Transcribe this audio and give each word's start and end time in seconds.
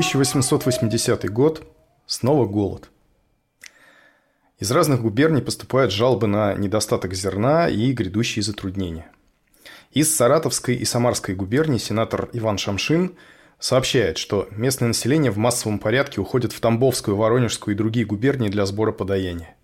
1880 0.00 1.30
год. 1.30 1.62
Снова 2.06 2.46
голод. 2.46 2.88
Из 4.58 4.70
разных 4.70 5.02
губерний 5.02 5.42
поступают 5.42 5.92
жалобы 5.92 6.26
на 6.26 6.54
недостаток 6.54 7.12
зерна 7.12 7.68
и 7.68 7.92
грядущие 7.92 8.42
затруднения. 8.42 9.10
Из 9.92 10.14
Саратовской 10.16 10.74
и 10.74 10.86
Самарской 10.86 11.34
губерний 11.34 11.78
сенатор 11.78 12.30
Иван 12.32 12.56
Шамшин 12.56 13.14
сообщает, 13.58 14.16
что 14.16 14.48
местное 14.52 14.88
население 14.88 15.30
в 15.30 15.36
массовом 15.36 15.78
порядке 15.78 16.22
уходит 16.22 16.52
в 16.52 16.60
Тамбовскую, 16.60 17.18
Воронежскую 17.18 17.74
и 17.74 17.78
другие 17.78 18.06
губернии 18.06 18.48
для 18.48 18.64
сбора 18.64 18.92
подаяния. 18.92 19.54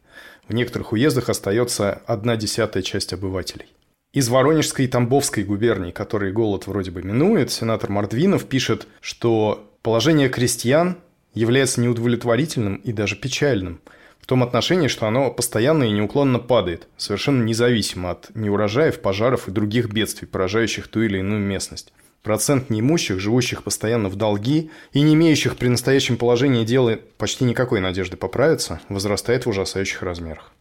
В 0.46 0.52
некоторых 0.52 0.92
уездах 0.92 1.30
остается 1.30 2.02
одна 2.04 2.36
десятая 2.36 2.82
часть 2.82 3.14
обывателей. 3.14 3.72
Из 4.12 4.28
Воронежской 4.28 4.84
и 4.84 4.88
Тамбовской 4.88 5.44
губерний, 5.44 5.92
которые 5.92 6.32
голод 6.32 6.66
вроде 6.66 6.90
бы 6.90 7.02
минует, 7.02 7.50
сенатор 7.50 7.90
Мордвинов 7.90 8.44
пишет, 8.44 8.86
что 9.00 9.72
положение 9.86 10.28
крестьян 10.28 10.98
является 11.32 11.80
неудовлетворительным 11.80 12.74
и 12.76 12.92
даже 12.92 13.16
печальным– 13.16 13.80
в 14.26 14.28
том 14.28 14.42
отношении, 14.42 14.88
что 14.88 15.06
оно 15.06 15.30
постоянно 15.30 15.84
и 15.84 15.92
неуклонно 15.92 16.40
падает, 16.40 16.88
совершенно 16.96 17.44
независимо 17.44 18.10
от 18.10 18.34
неурожаев, 18.34 19.00
пожаров 19.00 19.46
и 19.46 19.52
других 19.52 19.88
бедствий, 19.92 20.26
поражающих 20.26 20.88
ту 20.88 21.02
или 21.02 21.18
иную 21.18 21.40
местность. 21.40 21.92
Процент 22.24 22.68
неимущих, 22.68 23.20
живущих 23.20 23.62
постоянно 23.62 24.08
в 24.08 24.16
долги 24.16 24.72
и 24.92 25.02
не 25.02 25.14
имеющих 25.14 25.56
при 25.56 25.68
настоящем 25.68 26.16
положении 26.16 26.64
дела 26.64 26.98
почти 27.18 27.44
никакой 27.44 27.78
надежды 27.78 28.16
поправиться, 28.16 28.80
возрастает 28.88 29.46
в 29.46 29.50
ужасающих 29.50 30.02
размерах. 30.02 30.52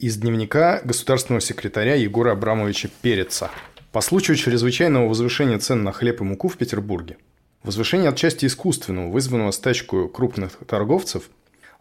Из 0.00 0.16
дневника 0.16 0.80
государственного 0.82 1.40
секретаря 1.40 1.94
Егора 1.94 2.32
Абрамовича 2.32 2.90
Переца. 3.00 3.52
По 3.92 4.00
случаю 4.00 4.36
чрезвычайного 4.36 5.08
возвышения 5.08 5.60
цен 5.60 5.84
на 5.84 5.92
хлеб 5.92 6.20
и 6.20 6.24
муку 6.24 6.48
в 6.48 6.56
Петербурге. 6.56 7.18
Возвышение 7.66 8.10
отчасти 8.10 8.46
искусственного, 8.46 9.10
вызванного 9.10 9.50
стачкой 9.50 10.08
крупных 10.08 10.52
торговцев, 10.68 11.30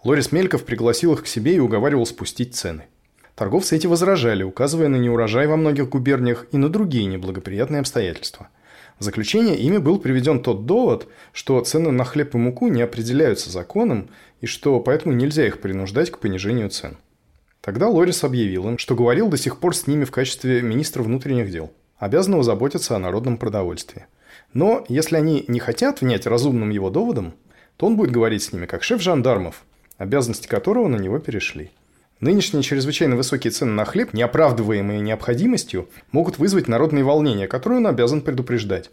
Лорис 0.03 0.31
Мельков 0.31 0.65
пригласил 0.65 1.13
их 1.13 1.21
к 1.23 1.27
себе 1.27 1.55
и 1.55 1.59
уговаривал 1.59 2.07
спустить 2.07 2.55
цены. 2.55 2.85
Торговцы 3.35 3.75
эти 3.75 3.85
возражали, 3.85 4.41
указывая 4.41 4.87
на 4.87 4.95
неурожай 4.95 5.45
во 5.45 5.57
многих 5.57 5.89
губерниях 5.89 6.47
и 6.51 6.57
на 6.57 6.69
другие 6.69 7.05
неблагоприятные 7.05 7.81
обстоятельства. 7.81 8.49
В 8.97 9.03
заключение 9.03 9.57
ими 9.57 9.77
был 9.77 9.99
приведен 9.99 10.41
тот 10.41 10.65
довод, 10.65 11.07
что 11.33 11.61
цены 11.61 11.91
на 11.91 12.03
хлеб 12.03 12.33
и 12.33 12.39
муку 12.39 12.67
не 12.67 12.81
определяются 12.81 13.51
законом 13.51 14.09
и 14.41 14.47
что 14.47 14.79
поэтому 14.79 15.13
нельзя 15.13 15.45
их 15.45 15.61
принуждать 15.61 16.09
к 16.09 16.17
понижению 16.17 16.71
цен. 16.71 16.97
Тогда 17.61 17.89
Лорис 17.89 18.23
объявил 18.23 18.69
им, 18.69 18.79
что 18.79 18.95
говорил 18.95 19.27
до 19.27 19.37
сих 19.37 19.59
пор 19.59 19.75
с 19.75 19.85
ними 19.85 20.03
в 20.03 20.09
качестве 20.09 20.63
министра 20.63 21.03
внутренних 21.03 21.51
дел, 21.51 21.71
обязанного 21.99 22.41
заботиться 22.41 22.95
о 22.95 22.99
народном 22.99 23.37
продовольствии. 23.37 24.07
Но 24.53 24.85
если 24.87 25.15
они 25.15 25.45
не 25.47 25.59
хотят 25.59 26.01
внять 26.01 26.25
разумным 26.25 26.69
его 26.69 26.89
доводом, 26.89 27.33
то 27.77 27.87
он 27.87 27.97
будет 27.97 28.11
говорить 28.11 28.43
с 28.43 28.53
ними 28.53 28.65
как 28.65 28.83
шеф 28.83 29.01
жандармов, 29.01 29.65
обязанности 29.97 30.47
которого 30.47 30.87
на 30.87 30.97
него 30.97 31.19
перешли. 31.19 31.71
Нынешние 32.21 32.63
чрезвычайно 32.63 33.17
высокие 33.17 33.51
цены 33.51 33.71
на 33.71 33.83
хлеб, 33.83 34.13
неоправдываемые 34.13 35.01
необходимостью, 35.01 35.89
могут 36.11 36.37
вызвать 36.37 36.67
народные 36.67 37.03
волнения, 37.03 37.47
которые 37.47 37.79
он 37.79 37.87
обязан 37.87 38.21
предупреждать. 38.21 38.89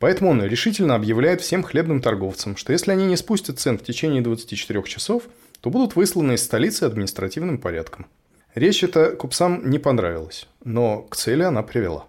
Поэтому 0.00 0.30
он 0.30 0.42
решительно 0.42 0.96
объявляет 0.96 1.40
всем 1.40 1.62
хлебным 1.62 2.02
торговцам, 2.02 2.56
что 2.56 2.72
если 2.72 2.90
они 2.90 3.06
не 3.06 3.16
спустят 3.16 3.60
цен 3.60 3.78
в 3.78 3.84
течение 3.84 4.22
24 4.22 4.82
часов, 4.82 5.22
то 5.60 5.70
будут 5.70 5.94
высланы 5.94 6.32
из 6.32 6.44
столицы 6.44 6.82
административным 6.82 7.58
порядком. 7.58 8.06
Речь 8.54 8.84
эта 8.84 9.12
купцам 9.12 9.70
не 9.70 9.78
понравилась, 9.78 10.46
но 10.64 11.02
к 11.02 11.16
цели 11.16 11.42
она 11.42 11.62
привела. 11.62 12.06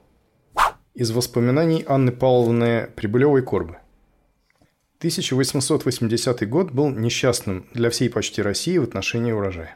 Из 0.96 1.12
воспоминаний 1.12 1.84
Анны 1.90 2.14
Павловны 2.14 2.90
Прибылевой-Корбы. 2.96 3.80
1880 5.00 6.48
год 6.48 6.72
был 6.72 6.90
несчастным 6.90 7.66
для 7.74 7.90
всей 7.90 8.10
почти 8.10 8.42
России 8.42 8.78
в 8.78 8.84
отношении 8.84 9.34
урожая. 9.34 9.76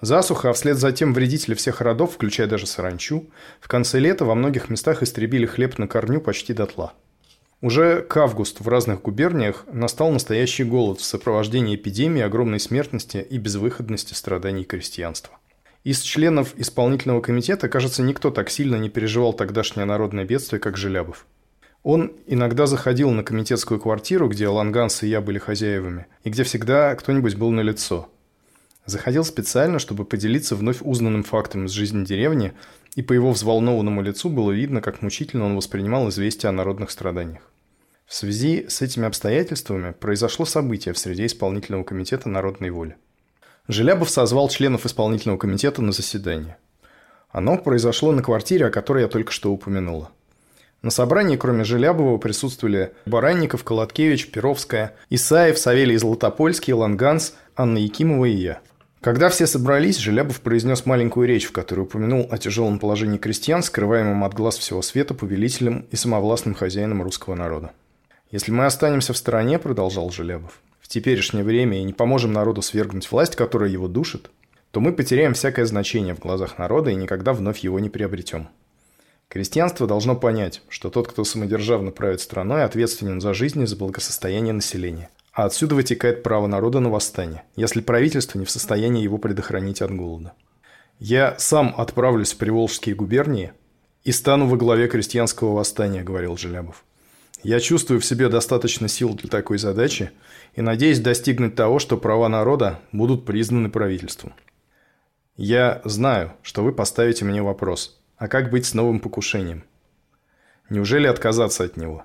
Засуха, 0.00 0.48
а 0.48 0.52
вслед 0.54 0.78
за 0.78 0.90
тем 0.92 1.12
вредители 1.12 1.52
всех 1.52 1.82
родов, 1.82 2.14
включая 2.14 2.46
даже 2.46 2.66
саранчу, 2.66 3.28
в 3.60 3.68
конце 3.68 3.98
лета 3.98 4.24
во 4.24 4.34
многих 4.34 4.70
местах 4.70 5.02
истребили 5.02 5.44
хлеб 5.44 5.76
на 5.76 5.86
корню 5.86 6.18
почти 6.18 6.54
дотла. 6.54 6.94
Уже 7.60 8.00
к 8.00 8.16
августу 8.16 8.64
в 8.64 8.68
разных 8.68 9.02
губерниях 9.02 9.66
настал 9.70 10.10
настоящий 10.10 10.64
голод 10.64 10.98
в 10.98 11.04
сопровождении 11.04 11.76
эпидемии 11.76 12.22
огромной 12.22 12.58
смертности 12.58 13.18
и 13.18 13.36
безвыходности 13.36 14.14
страданий 14.14 14.64
крестьянства. 14.64 15.38
Из 15.84 16.00
членов 16.00 16.54
исполнительного 16.56 17.20
комитета, 17.20 17.68
кажется, 17.68 18.02
никто 18.02 18.30
так 18.30 18.50
сильно 18.50 18.76
не 18.76 18.88
переживал 18.90 19.32
тогдашнее 19.32 19.86
народное 19.86 20.24
бедствие, 20.24 20.60
как 20.60 20.76
Желябов– 20.76 21.26
он 21.82 22.12
иногда 22.26 22.66
заходил 22.66 23.10
на 23.10 23.22
комитетскую 23.22 23.80
квартиру, 23.80 24.28
где 24.28 24.48
Ланганс 24.48 25.02
и 25.02 25.08
я 25.08 25.20
были 25.20 25.38
хозяевами, 25.38 26.06
и 26.24 26.30
где 26.30 26.42
всегда 26.42 26.94
кто-нибудь 26.96 27.36
был 27.36 27.50
на 27.50 27.60
лицо. 27.60 28.10
Заходил 28.84 29.24
специально, 29.24 29.78
чтобы 29.78 30.04
поделиться 30.04 30.56
вновь 30.56 30.78
узнанным 30.80 31.22
фактом 31.22 31.66
из 31.66 31.70
жизни 31.70 32.04
деревни, 32.04 32.52
и 32.94 33.02
по 33.02 33.12
его 33.12 33.32
взволнованному 33.32 34.02
лицу 34.02 34.28
было 34.28 34.50
видно, 34.50 34.80
как 34.80 35.02
мучительно 35.02 35.44
он 35.44 35.56
воспринимал 35.56 36.08
известия 36.08 36.50
о 36.50 36.52
народных 36.52 36.90
страданиях. 36.90 37.42
В 38.06 38.14
связи 38.14 38.66
с 38.68 38.80
этими 38.80 39.06
обстоятельствами 39.06 39.92
произошло 39.92 40.46
событие 40.46 40.94
в 40.94 40.98
среде 40.98 41.26
исполнительного 41.26 41.84
комитета 41.84 42.28
народной 42.28 42.70
воли. 42.70 42.96
Желябов 43.68 44.08
созвал 44.08 44.48
членов 44.48 44.86
исполнительного 44.86 45.38
комитета 45.38 45.82
на 45.82 45.92
заседание. 45.92 46.56
Оно 47.30 47.58
произошло 47.58 48.12
на 48.12 48.22
квартире, 48.22 48.66
о 48.66 48.70
которой 48.70 49.02
я 49.02 49.08
только 49.08 49.30
что 49.30 49.52
упомянула. 49.52 50.10
На 50.80 50.90
собрании, 50.90 51.36
кроме 51.36 51.64
Желябова, 51.64 52.16
присутствовали 52.16 52.94
Баранников, 53.04 53.64
Колоткевич, 53.64 54.30
Перовская, 54.30 54.94
Исаев, 55.10 55.58
Савелий 55.58 55.96
Златопольский, 55.96 56.72
Ланганс, 56.72 57.34
Анна 57.56 57.76
Якимова 57.76 58.24
и 58.24 58.30
я. 58.30 58.60
Когда 59.02 59.28
все 59.28 59.46
собрались, 59.46 59.98
Желябов 59.98 60.40
произнес 60.40 60.86
маленькую 60.86 61.28
речь, 61.28 61.46
в 61.46 61.52
которой 61.52 61.80
упомянул 61.80 62.26
о 62.30 62.38
тяжелом 62.38 62.78
положении 62.78 63.18
крестьян, 63.18 63.62
скрываемом 63.62 64.24
от 64.24 64.32
глаз 64.32 64.56
всего 64.56 64.80
света 64.80 65.12
повелителем 65.12 65.86
и 65.90 65.96
самовластным 65.96 66.54
хозяином 66.54 67.02
русского 67.02 67.34
народа. 67.34 67.72
«Если 68.30 68.50
мы 68.50 68.64
останемся 68.64 69.12
в 69.12 69.18
стороне,— 69.18 69.58
продолжал 69.60 70.10
Желябов,— 70.10 70.60
в 70.88 70.90
теперешнее 70.90 71.44
время 71.44 71.80
и 71.80 71.84
не 71.84 71.92
поможем 71.92 72.32
народу 72.32 72.62
свергнуть 72.62 73.10
власть, 73.12 73.36
которая 73.36 73.68
его 73.68 73.88
душит, 73.88 74.30
то 74.70 74.80
мы 74.80 74.94
потеряем 74.94 75.34
всякое 75.34 75.66
значение 75.66 76.14
в 76.14 76.18
глазах 76.18 76.56
народа 76.56 76.90
и 76.90 76.94
никогда 76.94 77.34
вновь 77.34 77.58
его 77.58 77.78
не 77.78 77.90
приобретем. 77.90 78.48
Крестьянство 79.28 79.86
должно 79.86 80.16
понять, 80.16 80.62
что 80.70 80.88
тот, 80.88 81.06
кто 81.08 81.24
самодержавно 81.24 81.90
правит 81.90 82.22
страной, 82.22 82.64
ответственен 82.64 83.20
за 83.20 83.34
жизнь 83.34 83.60
и 83.60 83.66
за 83.66 83.76
благосостояние 83.76 84.54
населения. 84.54 85.10
А 85.34 85.44
отсюда 85.44 85.74
вытекает 85.74 86.22
право 86.22 86.46
народа 86.46 86.80
на 86.80 86.88
восстание, 86.88 87.42
если 87.54 87.82
правительство 87.82 88.38
не 88.38 88.46
в 88.46 88.50
состоянии 88.50 89.02
его 89.02 89.18
предохранить 89.18 89.82
от 89.82 89.94
голода. 89.94 90.32
«Я 90.98 91.34
сам 91.38 91.74
отправлюсь 91.76 92.32
в 92.32 92.38
Приволжские 92.38 92.94
губернии 92.94 93.52
и 94.04 94.12
стану 94.12 94.46
во 94.46 94.56
главе 94.56 94.88
крестьянского 94.88 95.52
восстания»,– 95.52 96.02
говорил 96.02 96.38
Желябов. 96.38 96.82
«Я 97.48 97.60
чувствую 97.60 98.00
в 98.00 98.04
себе 98.04 98.28
достаточно 98.28 98.88
сил 98.88 99.14
для 99.14 99.28
такой 99.28 99.58
задачи 99.58 100.10
и 100.54 100.62
надеюсь 100.62 101.00
достигнуть 101.00 101.54
того, 101.54 101.78
что 101.78 101.96
права 101.96 102.28
народа 102.28 102.80
будут 102.92 103.24
признаны 103.24 103.70
правительством. 103.70 104.34
Я 105.36 105.80
знаю, 105.84 106.32
что 106.42 106.62
вы 106.62 106.72
поставите 106.72 107.24
мне 107.24 107.42
вопрос– 107.42 107.94
а 108.18 108.26
как 108.26 108.50
быть 108.50 108.66
с 108.66 108.74
новым 108.74 108.98
покушением? 108.98 109.62
Неужели 110.70 111.06
отказаться 111.06 111.62
от 111.62 111.76
него? 111.76 112.04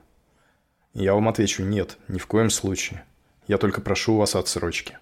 Я 0.94 1.16
вам 1.16 1.28
отвечу 1.28 1.64
«нет, 1.64 1.98
ни 2.08 2.20
в 2.20 2.28
коем 2.28 2.52
случае. 2.52 3.04
Я 3.48 3.58
только 3.58 3.82
прошу 3.82 4.14
у 4.14 4.18
вас 4.18 4.36
отсрочки». 4.36 5.00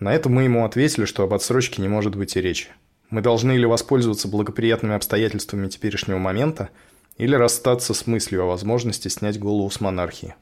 На 0.00 0.12
это 0.12 0.28
мы 0.28 0.42
ему 0.42 0.64
ответили, 0.64 1.04
что 1.04 1.22
об 1.22 1.32
отсрочке 1.32 1.80
не 1.80 1.86
может 1.86 2.16
быть 2.16 2.36
и 2.36 2.40
речи. 2.40 2.70
Мы 3.10 3.20
должны 3.20 3.52
или 3.52 3.64
воспользоваться 3.64 4.26
благоприятными 4.26 4.96
обстоятельствами 4.96 5.68
теперешнего 5.68 6.18
момента, 6.18 6.70
или 7.18 7.34
расстаться 7.34 7.94
с 7.94 8.06
мыслью 8.06 8.42
о 8.42 8.46
возможности 8.46 9.08
снять 9.08 9.38
голову 9.38 9.70
с 9.70 9.80
монархии. 9.80 10.34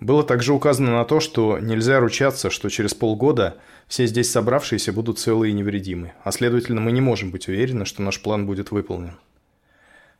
Было 0.00 0.24
также 0.24 0.54
указано 0.54 0.92
на 0.92 1.04
то, 1.04 1.20
что 1.20 1.58
нельзя 1.58 2.00
ручаться, 2.00 2.48
что 2.48 2.70
через 2.70 2.94
полгода 2.94 3.58
все 3.86 4.06
здесь 4.06 4.30
собравшиеся 4.30 4.92
будут 4.92 5.18
целы 5.18 5.50
и 5.50 5.52
невредимы, 5.52 6.14
а 6.24 6.32
следовательно 6.32 6.80
мы 6.80 6.92
не 6.92 7.02
можем 7.02 7.30
быть 7.30 7.48
уверены, 7.48 7.84
что 7.84 8.00
наш 8.00 8.22
план 8.22 8.46
будет 8.46 8.70
выполнен. 8.70 9.18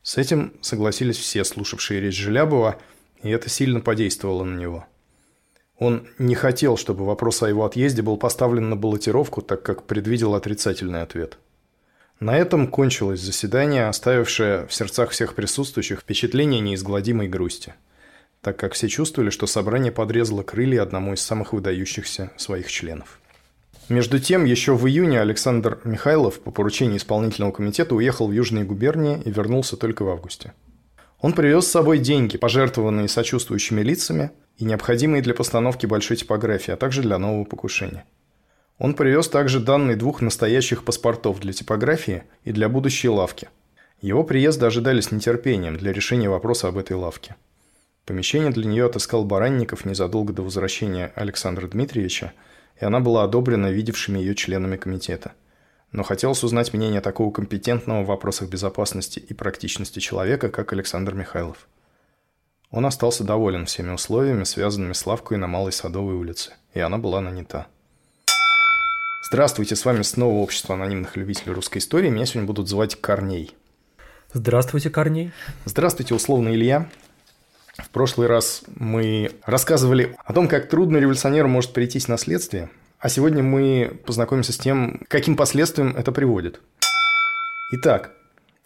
С 0.03 0.19
этим 0.19 0.53
согласились 0.61 1.17
все, 1.17 1.45
слушавшие 1.45 2.01
речь 2.01 2.17
Желябова, 2.17 2.79
и 3.23 3.31
это 3.31 3.49
сильно 3.49 3.81
подействовало 3.81 4.45
на 4.45 4.59
него. 4.59 4.87
Он 5.79 6.07
не 6.19 6.35
хотел, 6.35 6.77
чтобы 6.77 7.07
вопрос 7.07 7.43
о 7.43 7.49
его 7.49 7.65
отъезде 7.65 8.03
был 8.03 8.19
поставлен 8.19 8.69
на 8.69 8.77
баллотировку, 8.77 9.41
так 9.41 9.63
как 9.63 9.85
предвидел 9.85 10.35
отрицательный 10.35 11.01
ответ. 11.01 11.39
На 12.21 12.37
этом 12.37 12.69
кончилось 12.69 13.21
заседание, 13.21 13.89
оставившее 13.89 14.67
в 14.67 14.73
сердцах 14.75 15.11
всех 15.11 15.35
присутствующих 15.35 16.01
впечатление 16.01 16.61
неизгладимой 16.61 17.29
грусти– 17.29 17.75
так 18.41 18.57
как 18.57 18.73
все 18.73 18.89
чувствовали, 18.89 19.31
что 19.31 19.47
собрание 19.47 19.93
подрезало 19.93 20.43
крылья 20.43 20.83
одному 20.83 21.15
из 21.15 21.21
самых 21.21 21.53
выдающихся 21.53 22.31
своих 22.37 22.71
членов. 22.71 23.21
Между 23.89 24.19
тем, 24.19 24.45
еще 24.45 24.75
в 24.75 24.87
июне 24.87 25.21
Александр 25.21 25.81
Михайлов 25.85 26.41
по 26.41 26.51
поручению 26.51 26.99
исполнительного 26.99 27.53
комитета 27.53 27.95
уехал 27.95 28.29
в 28.29 28.33
Южные 28.33 28.65
губернии 28.65 29.21
и 29.25 29.31
вернулся 29.31 29.77
только 29.77 30.05
в 30.05 30.09
августе. 30.09 30.53
Он 31.21 31.33
привез 31.33 31.67
с 31.67 31.71
собой 31.71 31.99
деньги, 31.99 32.39
пожертвованные 32.39 33.09
сочувствующими 33.09 33.83
лицами 33.83 34.31
и 34.57 34.65
необходимые 34.65 35.23
для 35.23 35.35
постановки 35.35 35.87
большой 35.87 36.17
типографии, 36.17 36.73
а 36.73 36.77
также 36.77 37.03
для 37.03 37.19
нового 37.19 37.45
покушения. 37.45 38.05
Он 38.81 38.95
привез 38.95 39.29
также 39.29 39.61
данные 39.61 39.95
двух 39.95 40.23
настоящих 40.23 40.85
паспортов 40.85 41.39
для 41.39 41.53
типографии 41.53 42.23
и 42.45 42.53
для 42.53 42.67
будущей 42.71 43.11
лавки. 43.11 43.51
Его 44.01 44.25
приезда 44.25 44.69
ожидали 44.69 45.03
с 45.03 45.13
нетерпением 45.13 45.77
для 45.77 45.93
решения 45.93 46.31
вопроса 46.31 46.69
об 46.69 46.79
этой 46.79 46.97
лавке. 46.97 47.37
Помещение 48.07 48.51
для 48.51 48.65
нее 48.65 48.87
отыскал 48.87 49.27
Баранников 49.27 49.85
незадолго 49.85 50.33
до 50.33 50.41
возвращения 50.41 51.13
Александра 51.15 51.69
Дмитриевича, 51.69 52.33
и 52.81 52.85
она 52.87 53.01
была 53.01 53.25
одобрена 53.25 53.71
видевшими 53.71 54.19
ее 54.19 54.35
членами 54.35 54.79
комитета. 54.79 55.33
Но 55.93 56.03
хотелось 56.03 56.43
узнать 56.43 56.73
мнение 56.73 57.03
такого 57.03 57.31
компетентного 57.31 58.03
в 58.03 58.07
вопросах 58.07 58.49
безопасности 58.49 59.19
и 59.19 59.35
практичности 59.35 59.99
человека, 59.99 60.49
как 60.49 60.73
Александр 60.73 61.13
Михайлов. 61.13 61.69
Он 62.71 62.87
остался 62.87 63.25
доволен 63.25 63.67
всеми 63.67 63.91
условиями, 63.91 64.45
связанными 64.45 64.95
с 64.95 65.05
лавкой 65.05 65.37
на 65.37 65.49
Малой 65.49 65.73
Садовой 65.73 66.15
улице, 66.15 66.55
и 66.73 66.81
она 66.81 66.97
была 66.97 67.21
нанята. 67.21 67.67
Здравствуйте, 69.23 69.77
с 69.77 69.85
вами 69.85 70.01
снова 70.01 70.37
Общество 70.37 70.75
анонимных 70.75 71.15
любителей 71.15 71.53
русской 71.53 71.79
истории. 71.79 72.09
Меня 72.09 72.25
сегодня 72.25 72.47
будут 72.47 72.71
звать 72.71 72.99
Корней. 72.99 73.55
Здравствуйте, 74.33 74.89
Корней. 74.89 75.31
Здравствуйте, 75.67 76.15
условно 76.15 76.49
Илья. 76.49 76.89
В 77.77 77.91
прошлый 77.91 78.29
раз 78.29 78.63
мы 78.77 79.33
рассказывали 79.45 80.17
о 80.25 80.33
том, 80.33 80.49
как 80.49 80.71
трудно 80.71 80.97
революционеру 80.97 81.49
может 81.49 81.75
прийтись 81.75 82.09
наследствие, 82.09 82.71
а 82.99 83.11
сегодня 83.11 83.43
мы 83.43 84.01
познакомимся 84.07 84.55
с 84.55 84.59
тем, 84.59 85.03
каким 85.09 85.37
последствиям 85.37 85.95
это 85.97 86.13
приводит. 86.13 86.63
Итак, 87.73 88.13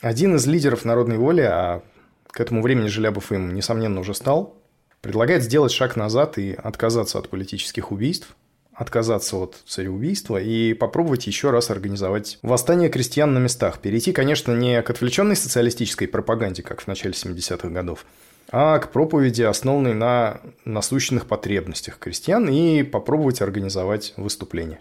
один 0.00 0.36
из 0.36 0.46
лидеров 0.46 0.84
народной 0.84 1.18
воли, 1.18 1.42
а 1.42 1.82
к 2.28 2.40
этому 2.40 2.62
времени 2.62 2.86
Желябов 2.86 3.32
им, 3.32 3.54
несомненно, 3.54 3.98
уже 3.98 4.14
стал, 4.14 4.56
предлагает 5.00 5.42
сделать 5.42 5.72
шаг 5.72 5.96
назад 5.96 6.38
и 6.38 6.52
отказаться 6.52 7.18
от 7.18 7.28
политических 7.28 7.90
убийств, 7.90 8.36
отказаться 8.74 9.36
от 9.36 9.56
цареубийства 9.66 10.40
и 10.40 10.74
попробовать 10.74 11.26
еще 11.26 11.50
раз 11.50 11.70
организовать 11.70 12.38
восстание 12.42 12.88
крестьян 12.88 13.32
на 13.32 13.38
местах. 13.38 13.78
Перейти, 13.78 14.12
конечно, 14.12 14.52
не 14.52 14.82
к 14.82 14.90
отвлеченной 14.90 15.36
социалистической 15.36 16.08
пропаганде, 16.08 16.62
как 16.62 16.80
в 16.80 16.86
начале 16.86 17.14
70-х 17.14 17.68
годов, 17.68 18.04
а 18.50 18.78
к 18.78 18.92
проповеди, 18.92 19.42
основанной 19.42 19.94
на 19.94 20.40
насущных 20.64 21.26
потребностях 21.26 21.98
крестьян, 21.98 22.48
и 22.48 22.82
попробовать 22.82 23.42
организовать 23.42 24.12
выступление. 24.16 24.80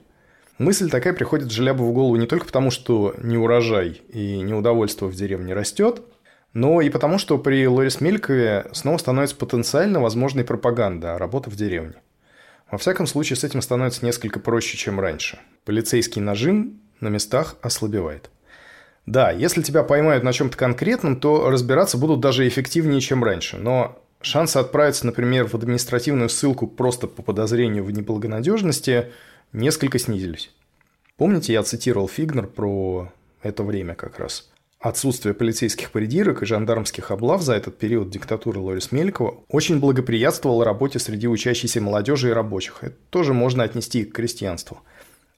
Мысль 0.58 0.90
такая 0.90 1.14
приходит 1.14 1.52
Желябу 1.52 1.86
в 1.86 1.94
голову 1.94 2.16
не 2.16 2.28
только 2.28 2.46
потому, 2.46 2.70
что 2.70 3.16
неурожай 3.18 4.02
и 4.10 4.40
неудовольство 4.42 5.08
в 5.08 5.16
деревне 5.16 5.54
растет, 5.54 6.04
но 6.54 6.82
и 6.82 6.90
потому, 6.90 7.18
что 7.18 7.40
при 7.40 7.68
Лорис 7.68 8.00
Мелькове 8.00 8.68
снова 8.72 8.98
становится 8.98 9.36
потенциально 9.36 10.00
возможной 10.00 10.44
пропаганда, 10.44 11.18
работа 11.18 11.50
в 11.50 11.56
деревне. 11.56 11.96
Во 12.74 12.80
всяком 12.80 13.06
случае, 13.06 13.38
с 13.38 13.44
этим 13.44 13.62
становится 13.62 14.04
несколько 14.04 14.40
проще, 14.40 14.78
чем 14.78 15.00
раньше. 15.00 15.38
Полицейский 15.64 16.20
нажим 16.20 16.82
на 17.02 17.10
местах 17.10 17.56
ослабевает. 17.62 18.32
Да, 19.06 19.30
если 19.30 19.62
тебя 19.62 19.84
поймают 19.84 20.24
на 20.24 20.34
чем-то 20.34 20.58
конкретном, 20.58 21.20
то 21.20 21.52
разбираться 21.52 22.00
будут 22.00 22.20
даже 22.20 22.48
эффективнее, 22.48 23.00
чем 23.00 23.24
раньше. 23.24 23.58
Но 23.58 24.02
шансы 24.22 24.58
отправиться, 24.58 25.06
например, 25.06 25.46
в 25.48 25.54
административную 25.54 26.30
ссылку 26.30 26.66
просто 26.66 27.06
по 27.06 27.22
подозрению 27.22 27.84
в 27.84 27.92
неблагонадежности 27.92 29.12
несколько 29.52 30.00
снизились. 30.00 30.50
Помните, 31.16 31.54
я 31.54 31.62
цитировал 31.62 32.08
Фигнер 32.08 32.48
про 32.48 33.14
это 33.44 33.62
время 33.62 33.94
как 33.94 34.18
раз. 34.18 34.50
Отсутствие 34.84 35.34
полицейских 35.34 35.92
придирок 35.92 36.44
и 36.44 36.46
жандармских 36.46 37.10
облав 37.10 37.42
за 37.42 37.54
этот 37.54 37.78
период 37.78 38.10
диктатуры 38.10 38.60
Лорис 38.60 38.92
Мелькова 38.92 39.46
очень 39.48 39.80
благоприятствовало 39.80 40.66
работе 40.66 41.00
среди 41.00 41.26
учащейся 41.26 41.80
молодежи 41.80 42.32
и 42.32 42.34
рабочих. 42.34 42.80
Это 42.82 42.98
тоже 43.10 43.34
можно 43.34 43.64
отнести 43.64 44.04
к 44.04 44.14
крестьянству. 44.14 44.82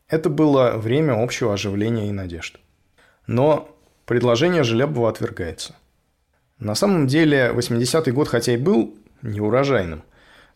Это 0.07 0.31
было 0.31 0.71
время 0.77 1.23
общего 1.23 1.53
оживления 1.53 2.09
и 2.09 2.11
надежд. 2.11 2.57
Но 3.27 3.69
предложение 4.07 4.63
Желябова 4.63 5.09
отвергается. 5.09 5.75
На 6.57 6.73
самом 6.73 7.05
деле 7.05 7.51
80-й 7.53 8.11
год 8.13 8.27
хотя 8.27 8.55
и 8.55 8.57
был 8.57 8.95
неурожайным, 9.21 10.01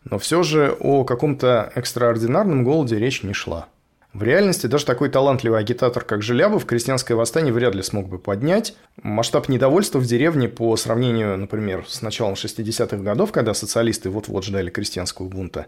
но 0.02 0.18
все 0.18 0.42
же 0.42 0.76
о 0.80 1.04
каком-то 1.04 1.70
экстраординарном 1.76 2.64
голоде 2.64 2.98
речь 2.98 3.22
не 3.22 3.34
шла. 3.34 3.68
В 4.12 4.22
реальности 4.22 4.66
даже 4.66 4.86
такой 4.86 5.08
талантливый 5.08 5.60
агитатор, 5.60 6.04
как 6.04 6.22
Желябов, 6.22 6.66
крестьянское 6.66 7.14
восстание 7.14 7.52
вряд 7.52 7.74
ли 7.74 7.82
смог 7.82 8.08
бы 8.08 8.18
поднять. 8.18 8.74
Масштаб 9.02 9.48
недовольства 9.48 9.98
в 9.98 10.06
деревне 10.06 10.48
по 10.48 10.76
сравнению, 10.76 11.38
например, 11.38 11.84
с 11.86 12.02
началом 12.02 12.34
60-х 12.34 12.96
годов, 12.96 13.30
когда 13.30 13.54
социалисты 13.54 14.10
вот-вот 14.10 14.44
ждали 14.44 14.70
крестьянского 14.70 15.28
бунта, 15.28 15.66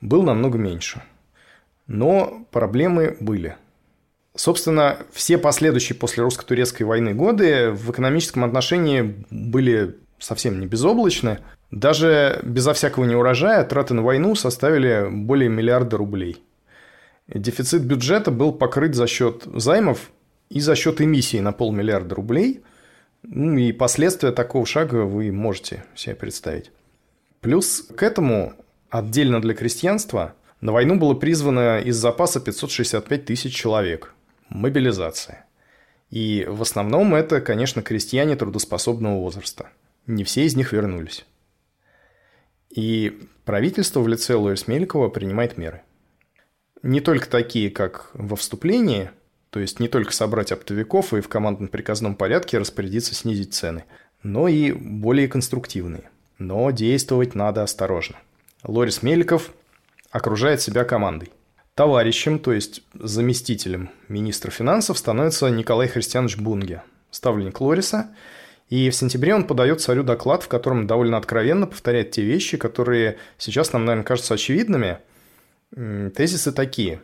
был 0.00 0.22
намного 0.22 0.58
меньше. 0.58 1.02
Но 1.86 2.46
проблемы 2.50 3.16
были– 3.20 3.56
Собственно, 4.36 4.96
все 5.12 5.38
последующие 5.38 5.96
после 5.96 6.22
русско-турецкой 6.22 6.84
войны 6.84 7.14
годы 7.14 7.72
в 7.72 7.90
экономическом 7.90 8.44
отношении 8.44 9.16
были 9.30 9.96
совсем 10.18 10.60
не 10.60 10.66
безоблачны. 10.66 11.40
Даже 11.70 12.40
безо 12.42 12.72
всякого 12.72 13.04
неурожая 13.04 13.64
траты 13.64 13.94
на 13.94 14.02
войну 14.02 14.34
составили 14.34 15.08
более 15.10 15.48
миллиарда 15.48 15.96
рублей. 15.96 16.42
Дефицит 17.32 17.82
бюджета 17.82 18.30
был 18.30 18.52
покрыт 18.52 18.94
за 18.94 19.06
счет 19.06 19.44
займов 19.54 20.10
и 20.48 20.60
за 20.60 20.74
счет 20.74 21.00
эмиссии 21.00 21.38
на 21.38 21.52
полмиллиарда 21.52 22.14
рублей. 22.14 22.62
Ну 23.22 23.56
и 23.56 23.72
последствия 23.72 24.32
такого 24.32 24.66
шага 24.66 25.04
вы 25.04 25.30
можете 25.30 25.84
себе 25.94 26.14
представить. 26.14 26.72
Плюс 27.40 27.86
к 27.94 28.02
этому 28.02 28.54
отдельно 28.88 29.40
для 29.40 29.54
крестьянства 29.54 30.34
на 30.60 30.72
войну 30.72 30.98
было 30.98 31.14
призвано 31.14 31.80
из 31.80 31.96
запаса 31.96 32.40
565 32.40 33.24
тысяч 33.24 33.54
человек– 33.54 34.14
Мобилизация. 34.50 35.46
И 36.10 36.44
в 36.48 36.60
основном 36.60 37.14
это, 37.14 37.40
конечно, 37.40 37.82
крестьяне 37.82 38.34
трудоспособного 38.34 39.20
возраста. 39.20 39.70
Не 40.06 40.24
все 40.24 40.44
из 40.44 40.56
них 40.56 40.72
вернулись. 40.72 41.24
И 42.68 43.28
правительство 43.44 44.00
в 44.00 44.08
лице 44.08 44.34
Лоис 44.34 44.66
Мелькова 44.66 45.08
принимает 45.08 45.56
меры. 45.56 45.82
Не 46.82 47.00
только 47.00 47.28
такие, 47.28 47.70
как 47.70 48.10
во 48.14 48.36
вступлении, 48.36 49.10
То 49.50 49.58
есть 49.58 49.80
не 49.80 49.88
только 49.88 50.12
собрать 50.12 50.52
оптовиков 50.52 51.12
и 51.12 51.20
в 51.20 51.28
командно-приказном 51.28 52.14
порядке 52.14 52.58
распорядиться 52.58 53.16
снизить 53.16 53.52
цены, 53.52 53.84
но 54.22 54.46
и 54.46 54.70
более 54.70 55.26
конструктивные. 55.26 56.08
Но 56.38 56.70
действовать 56.70 57.34
надо 57.34 57.64
осторожно. 57.64 58.16
Лорис 58.62 59.02
Меликов 59.02 59.50
окружает 60.10 60.60
себя 60.60 60.84
командой. 60.84 61.30
Товарищем, 61.74 62.38
то 62.38 62.52
есть 62.52 62.82
заместителем 62.94 63.90
министра 64.08 64.50
финансов, 64.50 64.98
становится 64.98 65.48
Николай 65.48 65.88
Христианович 65.88 66.36
Бунге, 66.36 66.82
ставленник 67.10 67.60
Лориса. 67.60 68.14
И 68.68 68.88
в 68.90 68.94
сентябре 68.94 69.34
он 69.34 69.44
подает 69.44 69.80
царю 69.80 70.04
доклад, 70.04 70.44
в 70.44 70.48
котором 70.48 70.86
довольно 70.86 71.16
откровенно 71.16 71.66
повторяет 71.66 72.12
те 72.12 72.22
вещи, 72.22 72.56
которые 72.56 73.18
сейчас 73.36 73.72
нам, 73.72 73.84
наверное, 73.84 74.04
кажутся 74.04 74.34
очевидными. 74.34 74.98
Тезисы 75.72 76.50
такие. 76.50 77.00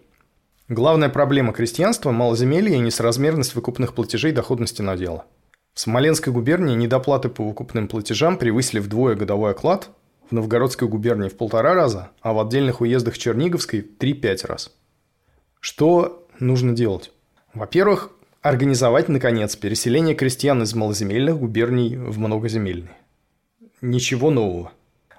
Главная 0.69 1.09
проблема 1.09 1.53
крестьянства– 1.53 2.11
малоземелье 2.13 2.75
и 2.75 2.81
несоразмерность 2.81 3.55
выкупных 3.55 3.95
платежей 3.95 4.33
доходности 4.33 4.83
на 4.83 4.97
дело. 4.97 5.25
В 5.73 5.79
Смоленской 5.81 6.33
губернии 6.33 6.75
недоплаты 6.75 7.29
по 7.29 7.45
выкупным 7.45 7.87
платежам 7.87 8.37
превысили 8.39 8.81
вдвое 8.81 9.15
годовой 9.15 9.53
оклад, 9.53 9.91
в 10.29 10.33
Новгородской 10.33 10.89
губернии 10.89 11.29
в 11.29 11.37
полтора 11.37 11.75
раза, 11.75 12.11
а 12.21 12.33
в 12.33 12.41
отдельных 12.41 12.81
уездах 12.81 13.17
Черниговской 13.17 13.83
в 13.83 14.03
3-5 14.03 14.47
раз. 14.49 14.75
Что 15.61 16.27
нужно 16.41 16.73
делать? 16.73 17.13
Во-первых, 17.55 18.11
организовать, 18.43 19.09
наконец, 19.09 19.55
переселение 19.55 20.17
крестьян 20.17 20.61
из 20.65 20.75
малоземельных 20.75 21.39
губерний 21.39 21.97
в 21.97 22.19
многоземельные. 22.19 22.97
Ничего 23.81 24.31
нового. 24.31 24.73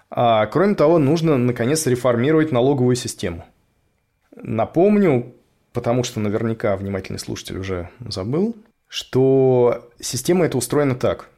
А 0.10 0.46
кроме 0.48 0.76
того, 0.76 1.00
нужно, 1.00 1.38
наконец, 1.38 1.86
реформировать 1.86 2.52
налоговую 2.52 2.96
систему. 2.96 3.46
Напомню, 4.36 5.34
потому 5.74 6.04
что 6.04 6.20
наверняка 6.20 6.76
внимательный 6.78 7.20
слушатель 7.20 7.58
уже 7.58 7.90
забыл, 8.00 8.56
что 8.88 9.90
система 10.00 10.46
эта 10.46 10.58
устроена 10.58 10.96
так. 10.96 11.30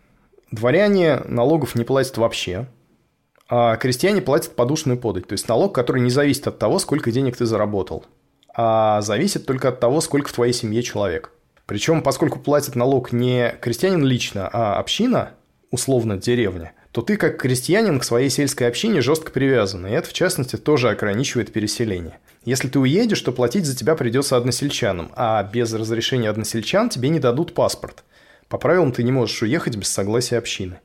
Дворяне 0.52 1.18
налогов 1.26 1.76
не 1.76 1.84
платят 1.84 2.18
вообще, 2.18 2.68
а 3.48 3.78
крестьяне 3.78 4.22
платят 4.22 4.56
подушную 4.56 5.00
подать, 5.00 5.28
то 5.28 5.34
есть 5.34 5.48
налог, 5.48 5.74
который 5.74 6.02
не 6.02 6.10
зависит 6.10 6.48
от 6.48 6.60
того, 6.60 6.80
сколько 6.80 7.12
денег 7.12 7.38
ты 7.38 7.46
заработал, 7.46 8.06
а 8.56 9.02
зависит 9.02 9.46
только 9.46 9.70
от 9.70 9.80
того, 9.80 10.02
сколько 10.02 10.30
в 10.30 10.34
твоей 10.34 10.54
семье 10.54 10.84
человек. 10.84 11.32
Причем, 11.66 12.02
поскольку 12.02 12.40
платит 12.40 12.76
налог 12.76 13.12
не 13.12 13.56
крестьянин 13.62 14.04
лично, 14.04 14.50
а 14.52 14.80
община, 14.80 15.32
условно 15.72 16.18
деревня, 16.18 16.74
то 16.92 17.02
ты 17.02 17.18
как 17.18 17.38
крестьянин 17.38 18.00
к 18.00 18.04
своей 18.04 18.30
сельской 18.30 18.68
общине 18.68 19.02
жестко 19.02 19.32
привязан, 19.32 19.86
и 19.86 19.92
это, 19.92 20.10
в 20.10 20.14
частности, 20.14 20.56
тоже 20.56 20.90
ограничивает 20.90 21.54
переселение. 21.54 22.20
Если 22.46 22.68
ты 22.68 22.80
уедешь, 22.80 23.22
то 23.22 23.32
платить 23.32 23.66
за 23.66 23.76
тебя 23.76 23.96
придется 23.96 24.38
односельчанам, 24.38 25.12
а 25.16 25.44
без 25.44 25.74
разрешения 25.74 26.30
односельчан 26.30 26.90
тебе 26.90 27.10
не 27.10 27.20
дадут 27.20 27.54
паспорт. 27.54 28.04
По 28.48 28.58
правилам 28.58 28.92
ты 28.92 29.04
не 29.04 29.12
можешь 29.12 29.42
уехать 29.44 29.76
без 29.76 29.90
согласия 29.90 30.38
общины. 30.38 30.80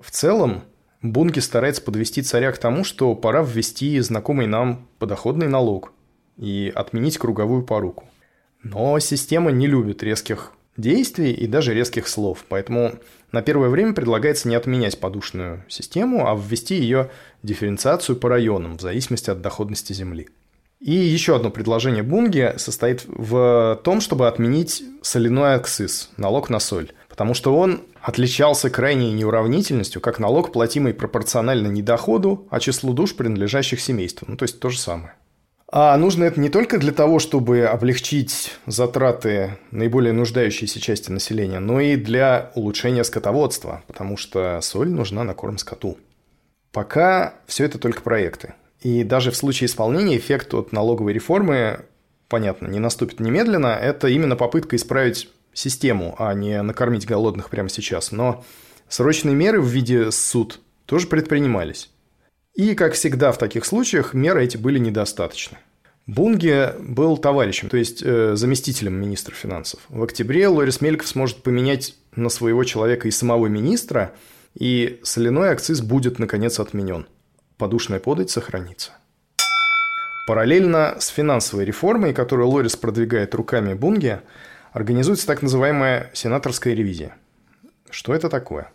В 0.00 0.10
целом, 0.10 0.64
Бунки 1.00 1.38
старается 1.38 1.80
подвести 1.80 2.22
царя 2.22 2.52
к 2.52 2.58
тому, 2.58 2.84
что 2.84 3.14
пора 3.14 3.42
ввести 3.42 3.98
знакомый 4.00 4.46
нам 4.46 4.88
подоходный 4.98 5.48
налог 5.48 5.92
и 6.36 6.72
отменить 6.74 7.18
круговую 7.18 7.64
поруку. 7.64 8.04
Но 8.62 8.98
система 8.98 9.52
не 9.52 9.66
любит 9.68 10.02
резких 10.02 10.52
действий 10.76 11.32
и 11.32 11.46
даже 11.46 11.72
резких 11.72 12.08
слов, 12.08 12.44
поэтому 12.48 12.94
на 13.32 13.42
первое 13.42 13.68
время 13.68 13.92
предлагается 13.92 14.48
не 14.48 14.54
отменять 14.54 14.98
подушную 14.98 15.64
систему, 15.68 16.30
а 16.30 16.34
ввести 16.34 16.76
ее 16.76 17.10
дифференциацию 17.42 18.16
по 18.16 18.28
районам 18.28 18.78
в 18.78 18.80
зависимости 18.80 19.30
от 19.30 19.40
доходности 19.40 19.92
земли. 19.92 20.28
И 20.80 20.92
еще 20.92 21.34
одно 21.34 21.50
предложение 21.50 22.04
Бунги 22.04 22.54
состоит 22.56 23.04
в 23.06 23.80
том, 23.82 24.00
чтобы 24.00 24.28
отменить 24.28 24.84
соляной 25.02 25.54
акциз, 25.54 26.10
налог 26.16 26.50
на 26.50 26.60
соль. 26.60 26.92
Потому 27.08 27.34
что 27.34 27.56
он 27.56 27.82
отличался 28.00 28.70
крайней 28.70 29.12
неуравнительностью, 29.12 30.00
как 30.00 30.20
налог, 30.20 30.52
платимый 30.52 30.94
пропорционально 30.94 31.66
не 31.66 31.82
доходу, 31.82 32.46
а 32.48 32.60
числу 32.60 32.92
душ, 32.92 33.16
принадлежащих 33.16 33.80
семейству. 33.80 34.26
Ну, 34.30 34.36
то 34.36 34.44
есть 34.44 34.60
то 34.60 34.70
же 34.70 34.78
самое. 34.78 35.14
А 35.70 35.96
нужно 35.98 36.24
это 36.24 36.40
не 36.40 36.48
только 36.48 36.78
для 36.78 36.92
того, 36.92 37.18
чтобы 37.18 37.64
облегчить 37.64 38.54
затраты 38.66 39.58
наиболее 39.70 40.14
нуждающейся 40.14 40.80
части 40.80 41.10
населения, 41.10 41.58
но 41.58 41.78
и 41.80 41.96
для 41.96 42.52
улучшения 42.54 43.04
скотоводства, 43.04 43.82
потому 43.86 44.16
что 44.16 44.60
соль 44.62 44.88
нужна 44.88 45.24
на 45.24 45.34
корм 45.34 45.58
скоту. 45.58 45.98
Пока 46.72 47.34
все 47.46 47.64
это 47.64 47.78
только 47.78 48.00
проекты. 48.00 48.54
И 48.80 49.04
даже 49.04 49.30
в 49.30 49.36
случае 49.36 49.66
исполнения 49.66 50.16
эффект 50.16 50.54
от 50.54 50.72
налоговой 50.72 51.12
реформы, 51.12 51.80
понятно, 52.28 52.68
не 52.68 52.78
наступит 52.78 53.20
немедленно. 53.20 53.68
Это 53.68 54.08
именно 54.08 54.36
попытка 54.36 54.76
исправить 54.76 55.28
систему, 55.52 56.14
а 56.18 56.32
не 56.32 56.62
накормить 56.62 57.06
голодных 57.06 57.50
прямо 57.50 57.68
сейчас. 57.68 58.10
Но 58.10 58.42
срочные 58.88 59.34
меры 59.34 59.60
в 59.60 59.66
виде 59.66 60.10
суд 60.12 60.60
тоже 60.86 61.08
предпринимались. 61.08 61.90
И, 62.54 62.74
как 62.74 62.94
всегда 62.94 63.32
в 63.32 63.38
таких 63.38 63.64
случаях, 63.64 64.14
меры 64.14 64.44
эти 64.44 64.56
были 64.56 64.78
недостаточны. 64.78 65.58
Бунге 66.06 66.74
был 66.80 67.18
товарищем, 67.18 67.68
то 67.68 67.76
есть 67.76 68.02
э, 68.02 68.34
заместителем 68.34 68.94
министра 68.94 69.34
финансов. 69.34 69.80
В 69.88 70.02
октябре 70.02 70.48
Лорис 70.48 70.80
Мельков 70.80 71.06
сможет 71.08 71.42
поменять 71.42 71.94
на 72.16 72.30
своего 72.30 72.64
человека 72.64 73.06
и 73.06 73.10
самого 73.10 73.46
министра, 73.46 74.14
и 74.54 75.00
соляной 75.02 75.50
акциз 75.50 75.82
будет, 75.82 76.18
наконец, 76.18 76.58
отменен– 76.58 77.06
подушная 77.58 77.98
подать 77.98 78.30
сохранится. 78.30 78.92
Параллельно 80.26 80.96
с 80.98 81.08
финансовой 81.08 81.64
реформой, 81.64 82.14
которую 82.14 82.48
Лорис 82.48 82.76
продвигает 82.76 83.34
руками 83.34 83.74
Бунге, 83.74 84.22
организуется 84.72 85.26
так 85.26 85.42
называемая 85.42 86.10
сенаторская 86.14 86.74
ревизия. 86.74 87.16
Что 87.90 88.14
это 88.14 88.28
такое? 88.28 88.70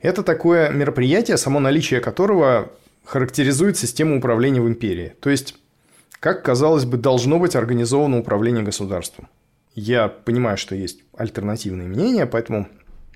Это 0.00 0.22
такое 0.22 0.70
мероприятие, 0.70 1.38
само 1.38 1.58
наличие 1.58 2.00
которого 2.00 2.70
характеризует 3.04 3.76
систему 3.76 4.18
управления 4.18 4.60
в 4.60 4.68
империи. 4.68 5.14
То 5.20 5.30
есть, 5.30 5.56
как, 6.20 6.42
казалось 6.42 6.84
бы, 6.84 6.96
должно 6.96 7.38
быть 7.38 7.54
организовано 7.54 8.18
управление 8.18 8.64
государством. 8.64 9.28
Я 9.74 10.08
понимаю, 10.08 10.56
что 10.56 10.74
есть 10.74 11.00
альтернативные 11.16 11.88
мнения, 11.88 12.26
поэтому 12.26 12.68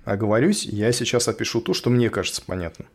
оговорюсь, 0.05 0.65
я 0.65 0.93
сейчас 0.93 1.29
опишу 1.29 1.61
то, 1.61 1.73
что 1.73 1.91
мне 1.91 2.11
кажется 2.11 2.43
понятным. 2.45 2.89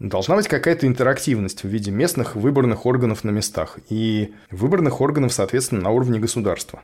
Должна 0.00 0.36
быть 0.36 0.48
какая-то 0.48 0.86
интерактивность 0.86 1.62
в 1.62 1.68
виде 1.68 1.90
местных 1.90 2.34
выборных 2.34 2.86
органов 2.86 3.22
на 3.22 3.30
местах 3.30 3.78
и 3.90 4.34
выборных 4.50 5.00
органов, 5.00 5.32
соответственно, 5.32 5.82
на 5.82 5.90
уровне 5.90 6.18
государства, 6.18 6.82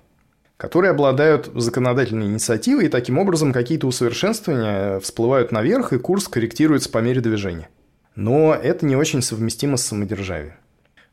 которые 0.58 0.90
обладают 0.90 1.50
законодательной 1.54 2.26
инициативой, 2.26 2.86
и 2.86 2.90
таким 2.90 3.18
образом 3.18 3.54
какие-то 3.54 3.86
усовершенствования 3.86 5.00
всплывают 5.00 5.50
наверх, 5.50 5.94
и 5.94 5.98
курс 5.98 6.28
корректируется 6.28 6.90
по 6.90 6.98
мере 6.98 7.22
движения. 7.22 7.70
Но 8.16 8.54
это 8.54 8.86
не 8.86 8.96
очень 8.96 9.22
совместимо 9.22 9.76
с 9.76 9.86
самодержавием. 9.86 10.54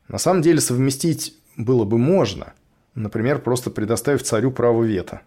На 0.08 0.18
самом 0.18 0.42
деле 0.42 0.60
совместить 0.60 1.34
было 1.56 1.84
бы 1.84 1.98
можно, 1.98 2.54
например, 2.94 3.40
просто 3.40 3.70
предоставив 3.70 4.22
царю 4.22 4.50
право 4.50 4.82
вето. 4.82 5.20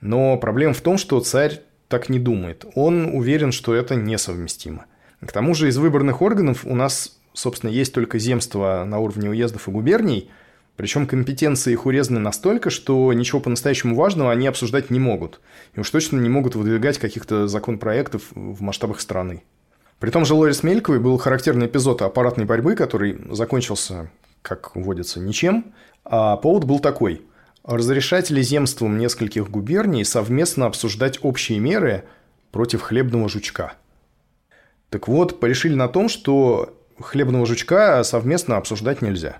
Но 0.00 0.36
проблема 0.36 0.74
в 0.74 0.80
том, 0.80 0.98
что 0.98 1.20
царь 1.20 1.62
так 1.88 2.08
не 2.08 2.18
думает. 2.18 2.64
Он 2.74 3.14
уверен, 3.14 3.52
что 3.52 3.74
это 3.74 3.94
несовместимо. 3.94 4.86
К 5.20 5.30
тому 5.30 5.54
же 5.54 5.68
из 5.68 5.76
выборных 5.78 6.20
органов 6.20 6.64
у 6.64 6.74
нас, 6.74 7.20
собственно, 7.32 7.70
есть 7.70 7.94
только 7.94 8.18
земства 8.18 8.84
на 8.84 8.98
уровне 8.98 9.30
уездов 9.30 9.68
и 9.68 9.70
губерний, 9.70 10.30
причем 10.76 11.06
компетенции 11.06 11.72
их 11.72 11.86
урезаны 11.86 12.18
настолько, 12.18 12.70
что 12.70 13.12
ничего 13.12 13.40
по-настоящему 13.40 13.94
важного 13.94 14.32
они 14.32 14.48
обсуждать 14.48 14.90
не 14.90 14.98
могут. 14.98 15.40
И 15.74 15.80
уж 15.80 15.90
точно 15.90 16.18
не 16.18 16.28
могут 16.28 16.56
выдвигать 16.56 16.98
каких-то 16.98 17.46
законопроектов 17.46 18.22
в 18.34 18.62
масштабах 18.62 19.00
страны. 19.00 19.44
При 20.02 20.10
том 20.10 20.26
же 20.26 20.34
Лорис 20.34 20.62
Мельковой 20.62 21.00
был 21.00 21.16
характерный 21.16 21.66
эпизод 21.66 22.02
аппаратной 22.02 22.44
борьбы, 22.44 22.74
который 22.74 23.18
закончился, 23.30 24.10
как 24.42 24.76
водится, 24.76 25.18
ничем. 25.18 25.72
А 26.04 26.36
повод 26.36 26.64
был 26.64 26.80
такой. 26.80 27.22
Разрешать 27.64 28.28
ли 28.28 28.42
земствам 28.42 28.98
нескольких 28.98 29.48
губерний 29.48 30.04
совместно 30.04 30.66
обсуждать 30.66 31.20
общие 31.22 31.60
меры 31.60 32.04
против 32.50 32.82
хлебного 32.82 33.30
жучка– 33.30 33.74
так 34.92 35.08
вот, 35.08 35.40
порешили 35.40 35.74
на 35.74 35.88
том, 35.88 36.10
что 36.10 36.76
хлебного 37.00 37.46
жучка 37.46 38.04
совместно 38.04 38.58
обсуждать 38.58 39.00
нельзя. 39.00 39.38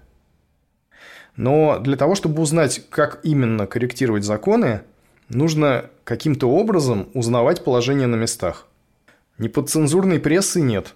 Но 1.36 1.78
для 1.78 1.98
того, 1.98 2.14
чтобы 2.14 2.40
узнать, 2.40 2.88
как 2.88 3.20
именно 3.22 3.66
корректировать 3.66 4.24
законы, 4.24 4.80
нужно 5.28 5.90
каким-то 6.04 6.48
образом 6.48 7.10
узнавать 7.12 7.64
положение 7.64 8.06
на 8.06 8.16
местах. 8.16 8.66
Неподцензурной 9.38 10.20
прессы 10.20 10.60
нет, 10.60 10.94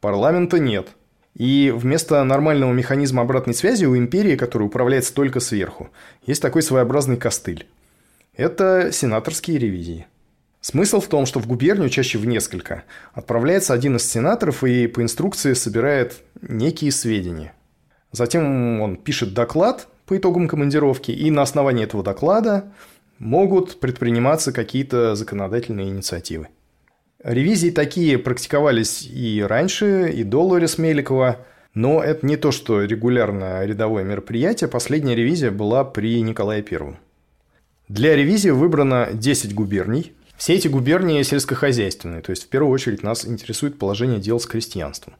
парламента 0.00 0.58
нет. 0.58 0.88
И 1.34 1.72
вместо 1.74 2.22
нормального 2.24 2.72
механизма 2.72 3.22
обратной 3.22 3.54
связи 3.54 3.86
у 3.86 3.96
империи, 3.96 4.36
который 4.36 4.64
управляется 4.64 5.14
только 5.14 5.40
сверху, 5.40 5.90
есть 6.26 6.42
такой 6.42 6.62
своеобразный 6.62 7.16
костыль. 7.16 7.66
Это 8.36 8.90
сенаторские 8.92 9.58
ревизии. 9.58 10.06
Смысл 10.60 11.00
в 11.00 11.08
том, 11.08 11.26
что 11.26 11.40
в 11.40 11.46
губернию, 11.46 11.88
чаще 11.88 12.18
в 12.18 12.26
несколько, 12.26 12.84
отправляется 13.14 13.74
один 13.74 13.96
из 13.96 14.08
сенаторов 14.08 14.62
и 14.62 14.86
по 14.86 15.02
инструкции 15.02 15.54
собирает 15.54 16.22
некие 16.40 16.92
сведения. 16.92 17.54
Затем 18.12 18.80
он 18.80 18.96
пишет 18.96 19.34
доклад, 19.34 19.88
по 20.06 20.16
итогам 20.16 20.46
командировки, 20.48 21.10
и 21.10 21.30
на 21.30 21.42
основании 21.42 21.84
этого 21.84 22.02
доклада 22.02 22.72
могут 23.18 23.80
предприниматься 23.80 24.52
какие-то 24.52 25.14
законодательные 25.14 25.88
инициативы. 25.88 26.48
Ревизии 27.24 27.70
такие 27.70 28.18
практиковались 28.18 29.02
и 29.02 29.44
раньше, 29.46 30.10
и 30.10 30.24
до 30.24 30.42
Лорис 30.42 30.76
Меликова, 30.76 31.38
но 31.72 32.02
это 32.02 32.26
не 32.26 32.36
то, 32.36 32.50
что 32.50 32.82
регулярное 32.82 33.64
рядовое 33.64 34.02
мероприятие. 34.02 34.68
Последняя 34.68 35.14
ревизия 35.14 35.52
была 35.52 35.84
при 35.84 36.20
Николае 36.20 36.62
Первом. 36.62 36.98
Для 37.88 38.16
ревизии 38.16 38.50
выбрано 38.50 39.10
10 39.12 39.54
губерний. 39.54 40.12
Все 40.36 40.54
эти 40.54 40.66
губернии 40.66 41.22
сельскохозяйственные, 41.22 42.22
то 42.22 42.30
есть 42.30 42.44
в 42.44 42.48
первую 42.48 42.72
очередь 42.72 43.04
нас 43.04 43.24
интересует 43.24 43.78
положение 43.78 44.18
дел 44.18 44.40
с 44.40 44.46
крестьянством. 44.46 45.14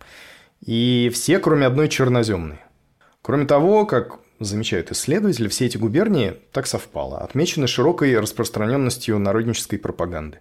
И 0.67 1.09
все, 1.15 1.39
кроме 1.39 1.67
одной, 1.67 1.89
черноземные. 1.89 2.59
Кроме 3.21 3.47
того, 3.47 3.87
как 3.87 4.19
замечают 4.41 4.91
исследователи, 4.91 5.47
все 5.47 5.67
эти 5.67 5.77
губернии 5.77 6.35
так 6.51 6.67
совпало, 6.67 7.19
отмечены 7.19 7.69
широкой 7.69 8.19
распространенностью 8.19 9.21
народнической 9.21 9.79
пропаганды. 9.79 10.41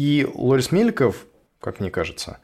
И 0.00 0.26
Лорис 0.32 0.72
Меликов, 0.72 1.26
как 1.60 1.78
мне 1.78 1.90
кажется, 1.90 2.38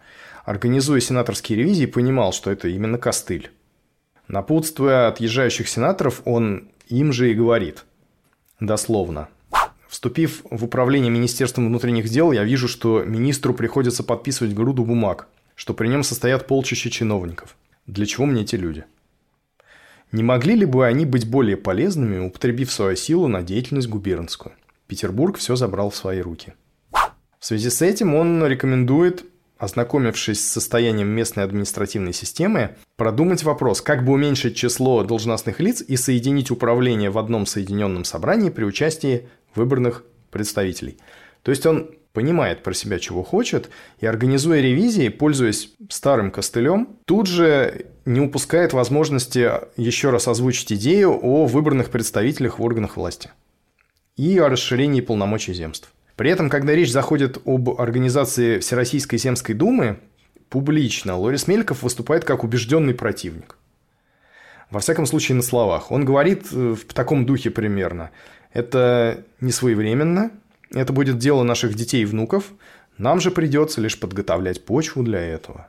организуя 0.44 1.00
сенаторские 1.00 1.58
ревизии, 1.58 1.86
понимал, 1.86 2.34
что 2.34 2.50
это 2.50 2.68
именно 2.68 2.98
костыль. 2.98 3.50
Напутствуя 4.28 5.08
отъезжающих 5.08 5.66
сенаторов, 5.66 6.20
он 6.26 6.68
им 6.88 7.14
же 7.14 7.30
и 7.30 7.34
говорит. 7.34 7.86
Дословно. 8.60 9.28
Вступив 9.88 10.42
в 10.50 10.64
управление 10.64 11.10
Министерством 11.10 11.68
внутренних 11.68 12.10
дел, 12.10 12.30
я 12.30 12.44
вижу, 12.44 12.68
что 12.68 13.02
министру 13.04 13.54
приходится 13.54 14.04
подписывать 14.04 14.52
груду 14.52 14.84
бумаг, 14.84 15.26
что 15.54 15.72
при 15.72 15.88
нем 15.88 16.02
состоят 16.02 16.46
полчища 16.46 16.90
чиновников. 16.90 17.56
Для 17.86 18.04
чего 18.04 18.26
мне 18.26 18.42
эти 18.42 18.56
люди? 18.56 18.84
Не 20.12 20.22
могли 20.22 20.56
ли 20.56 20.66
бы 20.66 20.86
они 20.86 21.06
быть 21.06 21.26
более 21.26 21.56
полезными, 21.56 22.18
употребив 22.18 22.70
свою 22.70 22.96
силу 22.96 23.28
на 23.28 23.42
деятельность 23.42 23.88
губернскую? 23.88 24.54
Петербург 24.88 25.38
все 25.38 25.56
забрал 25.56 25.88
в 25.88 25.96
свои 25.96 26.20
руки. 26.20 26.52
В 27.46 27.48
связи 27.48 27.70
с 27.70 27.80
этим 27.80 28.16
он 28.16 28.44
рекомендует, 28.44 29.24
ознакомившись 29.56 30.44
с 30.44 30.50
состоянием 30.50 31.06
местной 31.06 31.44
административной 31.44 32.12
системы, 32.12 32.74
продумать 32.96 33.44
вопрос, 33.44 33.80
как 33.80 34.04
бы 34.04 34.14
уменьшить 34.14 34.56
число 34.56 35.04
должностных 35.04 35.60
лиц 35.60 35.80
и 35.80 35.96
соединить 35.96 36.50
управление 36.50 37.08
в 37.10 37.18
одном 37.18 37.46
соединенном 37.46 38.02
собрании 38.02 38.50
при 38.50 38.64
участии 38.64 39.28
выборных 39.54 40.02
представителей. 40.32 40.98
То 41.44 41.52
есть 41.52 41.64
он 41.66 41.92
понимает 42.12 42.64
про 42.64 42.74
себя, 42.74 42.98
чего 42.98 43.22
хочет, 43.22 43.70
и 44.00 44.06
организуя 44.06 44.60
ревизии, 44.60 45.08
пользуясь 45.08 45.70
старым 45.88 46.32
костылем, 46.32 46.96
тут 47.04 47.28
же 47.28 47.86
не 48.06 48.20
упускает 48.20 48.72
возможности 48.72 49.52
еще 49.76 50.10
раз 50.10 50.26
озвучить 50.26 50.72
идею 50.72 51.16
о 51.22 51.46
выбранных 51.46 51.90
представителях 51.90 52.58
в 52.58 52.64
органах 52.64 52.96
власти 52.96 53.30
и 54.16 54.36
о 54.36 54.48
расширении 54.48 55.00
полномочий 55.00 55.54
земств. 55.54 55.92
При 56.16 56.30
этом, 56.30 56.48
когда 56.48 56.74
речь 56.74 56.90
заходит 56.90 57.38
об 57.44 57.78
организации 57.78 58.58
Всероссийской 58.58 59.18
земской 59.18 59.54
думы, 59.54 59.98
публично 60.48 61.16
Лорис 61.16 61.46
Мельков 61.46 61.82
выступает 61.82 62.24
как 62.24 62.42
убежденный 62.42 62.94
противник. 62.94 63.56
Во 64.70 64.80
всяком 64.80 65.06
случае, 65.06 65.36
на 65.36 65.42
словах. 65.42 65.92
Он 65.92 66.04
говорит 66.04 66.46
э, 66.52 66.74
в 66.74 66.92
таком 66.92 67.26
духе 67.26 67.50
примерно. 67.50 68.10
Это 68.52 69.24
не 69.40 69.52
своевременно, 69.52 70.30
это 70.72 70.92
будет 70.92 71.18
дело 71.18 71.42
наших 71.42 71.74
детей 71.74 72.02
и 72.02 72.06
внуков, 72.06 72.50
нам 72.98 73.20
же 73.20 73.30
придется 73.30 73.80
лишь 73.80 74.00
подготовлять 74.00 74.64
почву 74.64 75.02
для 75.02 75.20
этого. 75.20 75.68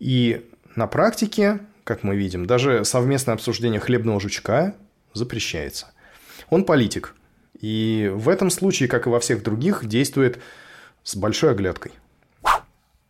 И 0.00 0.44
на 0.74 0.88
практике, 0.88 1.60
как 1.84 2.02
мы 2.02 2.16
видим, 2.16 2.46
даже 2.46 2.84
совместное 2.84 3.34
обсуждение 3.34 3.80
хлебного 3.80 4.20
жучка 4.20 4.74
запрещается. 5.14 5.86
Он 6.50 6.64
политик, 6.64 7.14
и 7.60 8.10
в 8.14 8.28
этом 8.28 8.50
случае, 8.50 8.88
как 8.88 9.06
и 9.06 9.10
во 9.10 9.20
всех 9.20 9.42
других, 9.42 9.86
действует 9.86 10.38
с 11.02 11.16
большой 11.16 11.52
оглядкой. 11.52 11.92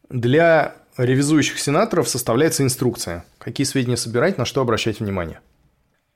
Для 0.08 0.76
ревизующих 0.96 1.58
сенаторов 1.58 2.08
составляется 2.08 2.62
инструкция, 2.62 3.24
какие 3.38 3.64
сведения 3.64 3.96
собирать, 3.96 4.38
на 4.38 4.44
что 4.44 4.60
обращать 4.60 5.00
внимание. 5.00 5.40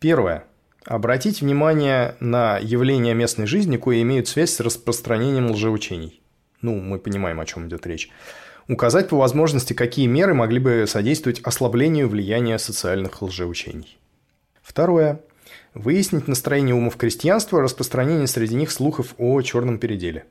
Первое. 0.01 0.45
Обратить 0.85 1.41
внимание 1.41 2.17
на 2.21 2.59
явления 2.59 3.15
местной 3.15 3.47
жизни, 3.47 3.77
кое 3.77 4.03
имеют 4.03 4.29
связь 4.29 4.53
с 4.53 4.61
распространением 4.61 5.51
лжеучений. 5.51 6.21
Ну, 6.61 6.79
мы 6.81 6.99
понимаем, 6.99 7.41
о 7.41 7.47
чем 7.47 7.69
идет 7.69 7.87
речь. 7.87 8.11
Указать 8.69 9.09
по 9.09 9.17
возможности, 9.17 9.73
какие 9.75 10.07
меры 10.07 10.35
могли 10.35 10.59
бы 10.59 10.85
содействовать 10.87 11.41
ослаблению 11.43 12.09
влияния 12.09 12.59
социальных 12.59 13.23
лжеучений. 13.23 13.99
Второе 14.63 15.21
выяснить 15.75 16.29
настроение 16.29 16.75
умов 16.75 16.97
крестьянства, 16.97 17.61
распространение 17.61 18.27
среди 18.27 18.55
них 18.55 18.71
слухов 18.71 19.15
о 19.19 19.41
черном 19.43 19.79
переделе. 19.79 20.25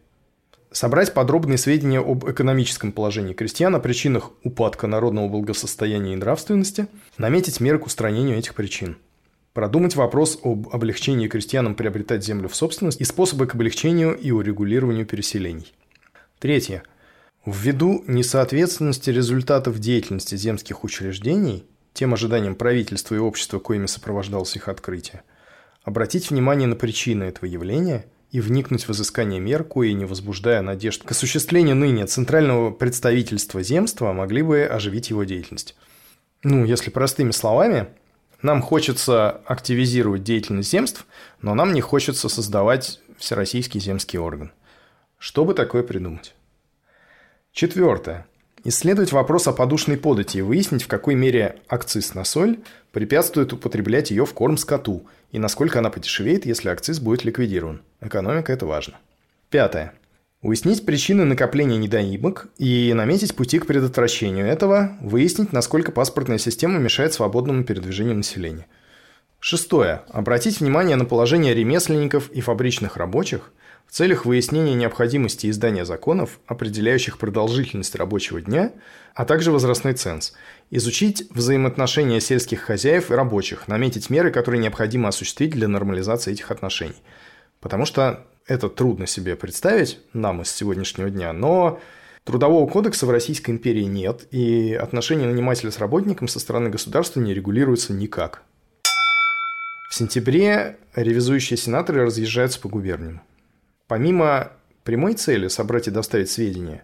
Собрать 0.71 1.13
подробные 1.13 1.59
сведения 1.59 1.99
об 1.99 2.27
экономическом 2.27 2.91
положении 2.91 3.33
крестьян, 3.33 3.75
о 3.75 3.79
причинах 3.79 4.31
упадка 4.43 4.87
народного 4.87 5.27
благосостояния 5.27 6.13
и 6.13 6.15
нравственности, 6.15 6.87
наметить 7.17 7.59
меры 7.59 7.77
к 7.77 7.85
устранению 7.85 8.39
этих 8.39 8.55
причин. 8.55 8.97
Продумать 9.53 9.95
вопрос 9.95 10.39
об 10.43 10.69
облегчении 10.69 11.27
крестьянам 11.27 11.75
приобретать 11.75 12.25
землю 12.25 12.49
в 12.49 12.55
собственность 12.55 12.99
и 12.99 13.03
способы 13.03 13.45
к 13.45 13.53
облегчению 13.53 14.17
и 14.17 14.31
урегулированию 14.31 15.05
переселений. 15.05 15.71
Третье. 16.39 16.81
Ввиду 17.45 18.03
несоответственности 18.07 19.11
результатов 19.11 19.77
деятельности 19.77 20.35
земских 20.35 20.83
учреждений 20.83 21.67
тем 21.93 22.15
ожиданиям 22.15 22.55
правительства 22.55 23.13
и 23.13 23.19
общества, 23.19 23.59
коими 23.59 23.85
сопровождалось 23.85 24.55
их 24.55 24.69
открытие– 24.69 25.21
обратить 25.83 26.29
внимание 26.29 26.67
на 26.67 26.75
причины 26.75 27.23
этого 27.25 27.45
явления 27.45 28.05
и 28.31 28.41
вникнуть 28.41 28.87
в 28.87 28.91
изыскание 28.91 29.39
мер, 29.39 29.63
кои, 29.63 29.91
не 29.91 30.05
возбуждая 30.05 30.61
надежд 30.61 31.03
к 31.03 31.11
осуществлению 31.11 31.75
ныне 31.75 32.05
центрального 32.07 32.71
представительства 32.71 33.61
земства, 33.61 34.11
могли 34.11 34.41
бы 34.41 34.63
оживить 34.63 35.09
его 35.09 35.23
деятельность. 35.23 35.75
Ну, 36.41 36.65
если 36.65 36.89
простыми 36.89 37.31
словами, 37.31 37.87
нам 38.41 38.61
хочется 38.61 39.29
активизировать 39.45 40.23
деятельность 40.23 40.71
земств, 40.71 41.05
но 41.41 41.53
нам 41.53 41.73
не 41.73 41.81
хочется 41.81 42.27
создавать 42.27 42.99
всероссийский 43.17 43.79
земский 43.79 44.19
орган. 44.19 44.51
Что 45.17 45.45
бы 45.45 45.53
такое 45.53 45.83
придумать? 45.83 46.35
Четвертое. 47.53 48.25
Исследовать 48.65 49.11
вопрос 49.11 49.47
о 49.47 49.51
подушной 49.51 49.97
подати 49.97 50.37
и 50.37 50.41
выяснить, 50.41 50.83
в 50.83 50.87
какой 50.87 51.15
мере 51.15 51.57
акциз 51.67 52.13
на 52.13 52.23
соль 52.23 52.59
препятствует 52.93 53.51
употреблять 53.51 54.09
ее 54.09 54.25
в 54.25 54.33
корм 54.33 54.55
скоту 54.55 55.05
и 55.33 55.39
насколько 55.39 55.79
она 55.79 55.89
подешевеет, 55.89 56.45
если 56.45 56.69
акциз 56.69 56.99
будет 56.99 57.25
ликвидирован. 57.25 57.81
Экономика– 57.99 58.53
это 58.53 58.65
важно. 58.65 58.95
Пятое. 59.49 59.93
Уяснить 60.41 60.85
причины 60.85 61.25
накопления 61.25 61.77
недоимок 61.77 62.47
и 62.57 62.93
наметить 62.93 63.35
пути 63.35 63.59
к 63.59 63.65
предотвращению 63.65 64.45
этого, 64.45 64.97
выяснить, 65.01 65.51
насколько 65.51 65.91
паспортная 65.91 66.37
система 66.37 66.79
мешает 66.79 67.13
свободному 67.13 67.65
передвижению 67.65 68.15
населения. 68.15 68.67
Шестое. 69.41 70.03
Обратить 70.07 70.61
внимание 70.61 70.95
на 70.95 71.03
положение 71.03 71.53
ремесленников 71.53 72.29
и 72.29 72.39
фабричных 72.39 72.95
рабочих– 72.95 73.51
в 73.87 73.91
целях 73.93 74.25
выяснения 74.25 74.73
необходимости 74.73 75.49
издания 75.49 75.85
законов, 75.85 76.39
определяющих 76.47 77.17
продолжительность 77.17 77.95
рабочего 77.95 78.41
дня, 78.41 78.71
а 79.13 79.25
также 79.25 79.51
возрастной 79.51 79.93
ценз, 79.93 80.33
изучить 80.71 81.27
взаимоотношения 81.29 82.19
сельских 82.19 82.61
хозяев 82.61 83.11
и 83.11 83.13
рабочих, 83.13 83.67
наметить 83.67 84.09
меры, 84.09 84.31
которые 84.31 84.61
необходимо 84.61 85.09
осуществить 85.09 85.51
для 85.51 85.67
нормализации 85.67 86.31
этих 86.31 86.49
отношений. 86.49 87.01
Потому 87.59 87.85
что 87.85 88.25
это 88.47 88.69
трудно 88.69 89.07
себе 89.07 89.35
представить 89.35 89.99
нам 90.13 90.41
из 90.41 90.49
сегодняшнего 90.49 91.09
дня, 91.09 91.31
но 91.33 91.79
Трудового 92.23 92.65
кодекса 92.69 93.05
в 93.05 93.11
Российской 93.11 93.51
империи 93.51 93.83
нет, 93.83 94.27
и 94.31 94.73
отношения 94.73 95.25
нанимателя 95.25 95.71
с 95.71 95.77
работником 95.77 96.29
со 96.29 96.39
стороны 96.39 96.69
государства 96.69 97.19
не 97.19 97.33
регулируются 97.33 97.91
никак. 97.91 98.43
В 99.89 99.95
сентябре 99.95 100.77
ревизующие 100.95 101.57
сенаторы 101.57 102.05
разъезжаются 102.05 102.61
по 102.61 102.69
губерниям. 102.69 103.21
Помимо 103.93 104.53
прямой 104.83 105.13
цели 105.13 105.47
собрать 105.49 105.87
и 105.87 105.91
доставить 105.91 106.31
сведения, 106.31 106.83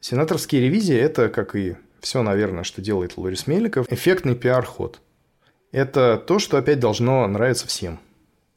сенаторские 0.00 0.60
ревизии– 0.60 0.94
это, 0.98 1.30
как 1.30 1.56
и 1.56 1.76
все, 2.00 2.22
наверное, 2.22 2.64
что 2.64 2.82
делает 2.82 3.16
Лорис 3.16 3.46
Меликов, 3.46 3.90
эффектный 3.90 4.34
пиар-ход. 4.34 5.00
Это 5.72 6.18
то, 6.18 6.38
что 6.38 6.58
опять 6.58 6.78
должно 6.78 7.26
нравиться 7.26 7.66
всем. 7.66 7.98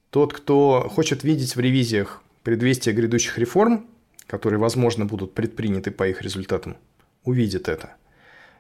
Тот, 0.10 0.34
кто 0.34 0.90
хочет 0.94 1.24
видеть 1.24 1.56
в 1.56 1.62
ревизиях 1.62 2.22
предвестия 2.44 2.92
грядущих 2.92 3.38
реформ, 3.38 3.88
которые, 4.28 4.60
возможно, 4.60 5.06
будут 5.06 5.34
предприняты 5.34 5.90
по 5.92 6.06
их 6.06 6.22
результатам, 6.22 6.76
увидит 7.24 7.70
это. 7.70 7.96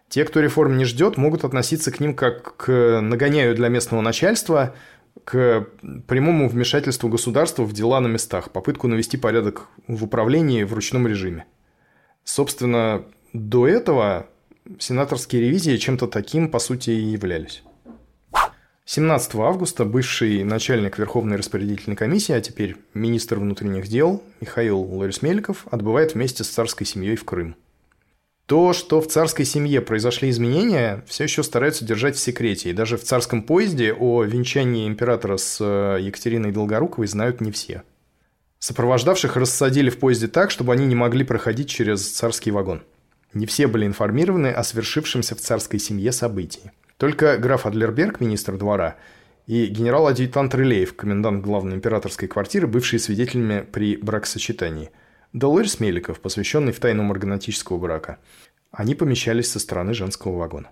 Те, 0.07 0.23
кто 0.23 0.39
реформ 0.39 0.77
не 0.77 0.85
ждет, 0.85 1.17
могут 1.17 1.43
относиться 1.43 1.91
к 1.91 1.99
ним 1.99 2.15
как 2.15 2.55
к 2.55 3.01
нагоняю 3.01 3.55
для 3.55 3.67
местного 3.67 3.99
начальства– 3.99 4.73
к 5.23 5.67
прямому 6.07 6.49
вмешательству 6.49 7.09
государства 7.09 7.63
в 7.63 7.73
дела 7.73 7.99
на 7.99 8.07
местах, 8.07 8.51
попытку 8.51 8.87
навести 8.87 9.17
порядок 9.17 9.67
в 9.87 10.03
управлении 10.03 10.63
в 10.63 10.73
ручном 10.73 11.07
режиме. 11.07 11.45
Собственно, 12.23 13.05
до 13.31 13.67
этого 13.67 14.27
сенаторские 14.79 15.41
ревизии 15.41 15.77
чем-то 15.77 16.07
таким, 16.07 16.49
по 16.49 16.59
сути, 16.59 16.91
и 16.91 17.11
являлись. 17.11 17.63
17 18.85 19.35
августа 19.35 19.85
бывший 19.85 20.43
начальник 20.43 20.97
Верховной 20.99 21.37
распорядительной 21.37 21.95
комиссии, 21.95 22.33
а 22.33 22.41
теперь 22.41 22.75
министр 22.93 23.39
внутренних 23.39 23.87
дел 23.87 24.21
Михаил 24.41 24.79
Лорис 24.79 25.21
Меликов 25.21 25.65
отбывает 25.71 26.15
вместе 26.15 26.43
с 26.43 26.49
царской 26.49 26.85
семьей 26.85 27.15
в 27.15 27.23
Крым. 27.23 27.55
То, 28.53 28.71
что 28.71 29.01
в 29.01 29.07
царской 29.07 29.45
семье 29.45 29.81
произошли 29.81 30.29
изменения, 30.29 31.03
все 31.07 31.23
еще 31.23 31.41
стараются 31.41 31.85
держать 31.85 32.15
в 32.15 32.19
секрете. 32.19 32.69
И 32.69 32.73
даже 32.73 32.97
в 32.97 33.03
царском 33.03 33.41
поезде 33.41 33.91
о 33.91 34.21
венчании 34.21 34.87
императора 34.87 35.37
с 35.37 35.57
э, 35.59 35.97
Екатериной 35.99 36.51
Долгоруковой 36.51 37.07
знают 37.07 37.41
не 37.41 37.51
все. 37.51 37.81
Сопровождавших 38.59 39.37
рассадили 39.37 39.89
в 39.89 39.97
поезде 39.97 40.27
так, 40.27 40.51
чтобы 40.51 40.71
они 40.71 40.85
не 40.85 40.93
могли 40.93 41.23
проходить 41.23 41.67
через 41.67 42.07
царский 42.07 42.51
вагон. 42.51 42.83
Не 43.33 43.47
все 43.47 43.65
были 43.65 43.87
информированы 43.87 44.49
о 44.49 44.63
свершившемся 44.63 45.33
в 45.33 45.39
царской 45.39 45.79
семье 45.79 46.11
событии. 46.11 46.71
Только 46.97 47.37
граф 47.37 47.65
Адлерберг, 47.65 48.19
министр 48.19 48.57
двора, 48.57 48.97
и 49.47 49.65
генерал-адъютант 49.65 50.53
Рылеев, 50.53 50.95
комендант 50.95 51.43
главной 51.43 51.77
императорской 51.77 52.27
квартиры, 52.27 52.67
бывшие 52.67 52.99
свидетелями 52.99 53.61
при 53.61 53.97
бракосочетании. 53.97 54.91
Долорис 55.33 55.79
Меликов, 55.79 56.19
посвященный 56.19 56.71
в 56.71 56.79
тайну 56.79 57.01
марганатического 57.01 57.79
брака. 57.79 58.19
Они 58.73 58.95
помещались 58.95 59.51
со 59.51 59.59
стороны 59.59 59.93
женского 59.93 60.35
вагона. 60.35 60.69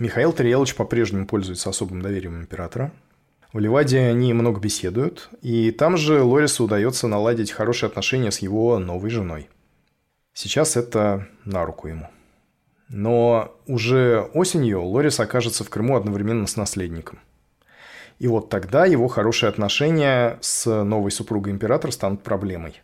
Михаил 0.00 0.32
Тариелович 0.32 0.74
по-прежнему 0.74 1.26
пользуется 1.26 1.70
особым 1.70 2.02
доверием 2.02 2.40
императора. 2.40 2.92
В 3.52 3.60
Ливаде 3.60 4.00
они 4.00 4.32
много 4.34 4.60
беседуют, 4.60 5.28
и 5.40 5.70
там 5.70 5.96
же 5.96 6.22
Лорису 6.22 6.64
удается 6.64 7.06
наладить 7.06 7.52
хорошие 7.52 7.86
отношения 7.86 8.32
с 8.32 8.40
его 8.40 8.80
новой 8.80 9.10
женой. 9.10 9.48
Сейчас 10.32 10.76
это 10.76 11.28
на 11.44 11.64
руку 11.64 11.86
ему. 11.86 12.10
Но 12.88 13.56
уже 13.68 14.28
осенью 14.34 14.82
Лорис 14.82 15.20
окажется 15.20 15.62
в 15.62 15.70
Крыму 15.70 15.96
одновременно 15.96 16.48
с 16.48 16.56
наследником. 16.56 17.20
И 18.18 18.26
вот 18.26 18.48
тогда 18.48 18.86
его 18.86 19.06
хорошие 19.06 19.48
отношения 19.48 20.38
с 20.40 20.82
новой 20.82 21.12
супругой 21.12 21.52
императора 21.52 21.92
станут 21.92 22.24
проблемой. 22.24 22.82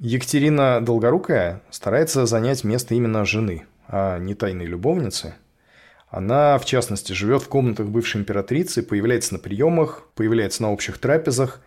Екатерина 0.00 0.80
Долгорукая 0.84 1.62
старается 1.70 2.26
занять 2.26 2.64
место 2.64 2.94
именно 2.94 3.24
жены, 3.24 3.66
а 3.88 4.18
не 4.18 4.34
тайной 4.34 4.66
любовницы. 4.66 5.34
Она, 6.08 6.58
в 6.58 6.64
частности, 6.64 7.12
живет 7.12 7.42
в 7.42 7.48
комнатах 7.48 7.88
бывшей 7.88 8.20
императрицы, 8.20 8.82
появляется 8.82 9.34
на 9.34 9.40
приемах, 9.40 10.08
появляется 10.14 10.62
на 10.62 10.72
общих 10.72 10.98
трапезах. 10.98 11.60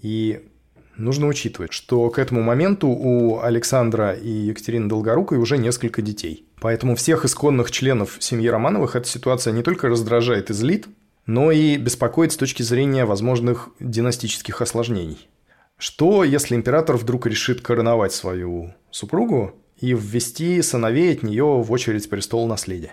И 0.00 0.48
нужно 0.96 1.28
учитывать, 1.28 1.72
что 1.72 2.10
к 2.10 2.18
этому 2.18 2.42
моменту 2.42 2.88
у 2.88 3.40
Александра 3.40 4.12
и 4.12 4.28
Екатерины 4.28 4.88
Долгорукой 4.88 5.38
уже 5.38 5.58
несколько 5.58 6.02
детей– 6.02 6.48
Поэтому 6.64 6.96
всех 6.96 7.26
исконных 7.26 7.70
членов 7.70 8.16
семьи 8.20 8.48
Романовых 8.48 8.96
эта 8.96 9.06
ситуация 9.06 9.52
не 9.52 9.62
только 9.62 9.86
раздражает 9.88 10.48
и 10.48 10.54
злит, 10.54 10.86
но 11.26 11.50
и 11.50 11.76
беспокоит 11.76 12.32
с 12.32 12.38
точки 12.38 12.62
зрения 12.62 13.04
возможных 13.04 13.68
династических 13.80 14.62
осложнений. 14.62 15.28
Что, 15.76 16.24
если 16.24 16.54
император 16.54 16.96
вдруг 16.96 17.26
решит 17.26 17.60
короновать 17.60 18.12
свою 18.12 18.74
супругу 18.90 19.54
и 19.80 19.92
ввести 19.92 20.62
сыновей 20.62 21.14
от 21.14 21.22
нее 21.22 21.44
в 21.44 21.70
очередь 21.72 22.08
престола 22.08 22.46
наследия? 22.46 22.92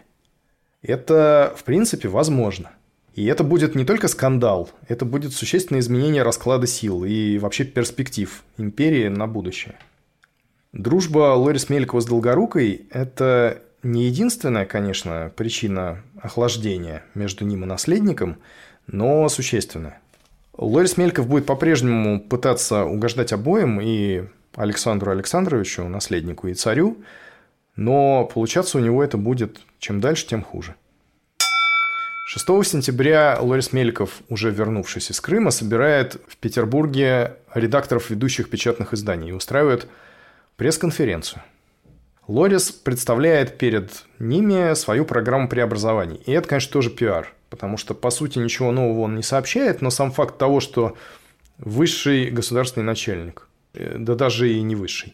Это, 0.81 1.53
в 1.55 1.63
принципе, 1.63 2.07
возможно. 2.07 2.71
И 3.13 3.25
это 3.25 3.43
будет 3.43 3.75
не 3.75 3.85
только 3.85 4.07
скандал, 4.07 4.69
это 4.87 5.05
будет 5.05 5.33
существенное 5.33 5.81
изменение 5.81 6.23
расклада 6.23 6.65
сил 6.65 7.03
и 7.03 7.37
вообще 7.37 7.65
перспектив 7.65 8.43
империи 8.57 9.07
на 9.09 9.27
будущее– 9.27 9.75
Дружба 10.73 11.35
Лорис 11.35 11.67
Мелькова 11.67 11.99
с 11.99 12.05
Долгорукой– 12.05 12.87
это 12.91 13.61
не 13.83 14.05
единственная, 14.05 14.65
конечно, 14.65 15.29
причина 15.35 16.01
охлаждения 16.21 17.03
между 17.13 17.43
ним 17.43 17.63
и 17.63 17.67
наследником, 17.67 18.37
но 18.87 19.27
существенная. 19.27 20.00
Лорис 20.61 20.95
Мельков 20.95 21.27
будет 21.27 21.47
по-прежнему 21.47 22.19
пытаться 22.19 22.85
угождать 22.85 23.33
обоим 23.33 23.81
и 23.81 24.25
Александру 24.53 25.11
Александровичу, 25.11 25.87
наследнику, 25.87 26.47
и 26.49 26.53
царю, 26.53 26.97
но 27.75 28.25
получаться 28.31 28.77
у 28.77 28.81
него 28.81 29.03
это 29.03 29.17
будет 29.17 29.59
чем 29.79 29.99
дальше, 29.99 30.27
тем 30.27 30.43
хуже. 30.43 30.75
6 32.27 32.45
сентября 32.63 33.39
Лорис 33.41 33.73
Мельков, 33.73 34.21
уже 34.29 34.51
вернувшись 34.51 35.09
из 35.09 35.19
Крыма, 35.19 35.49
собирает 35.49 36.21
в 36.27 36.37
Петербурге 36.37 37.37
редакторов 37.55 38.11
ведущих 38.11 38.51
печатных 38.51 38.93
изданий 38.93 39.29
и 39.29 39.33
устраивает 39.33 39.87
пресс-конференцию. 40.57 41.41
Лорис 42.31 42.71
представляет 42.71 43.57
перед 43.57 44.05
ними 44.17 44.73
свою 44.75 45.03
программу 45.03 45.49
преобразований. 45.49 46.21
И 46.25 46.31
это, 46.31 46.47
конечно, 46.47 46.71
тоже 46.71 46.89
пиар, 46.89 47.33
потому 47.49 47.75
что, 47.75 47.93
по 47.93 48.09
сути, 48.09 48.39
ничего 48.39 48.71
нового 48.71 49.01
он 49.01 49.17
не 49.17 49.21
сообщает, 49.21 49.81
но 49.81 49.89
сам 49.89 50.13
факт 50.13 50.37
того, 50.37 50.61
что 50.61 50.95
высший 51.57 52.29
государственный 52.29 52.85
начальник, 52.85 53.49
э, 53.73 53.97
да 53.97 54.15
даже 54.15 54.49
и 54.49 54.61
не 54.61 54.77
высший, 54.77 55.13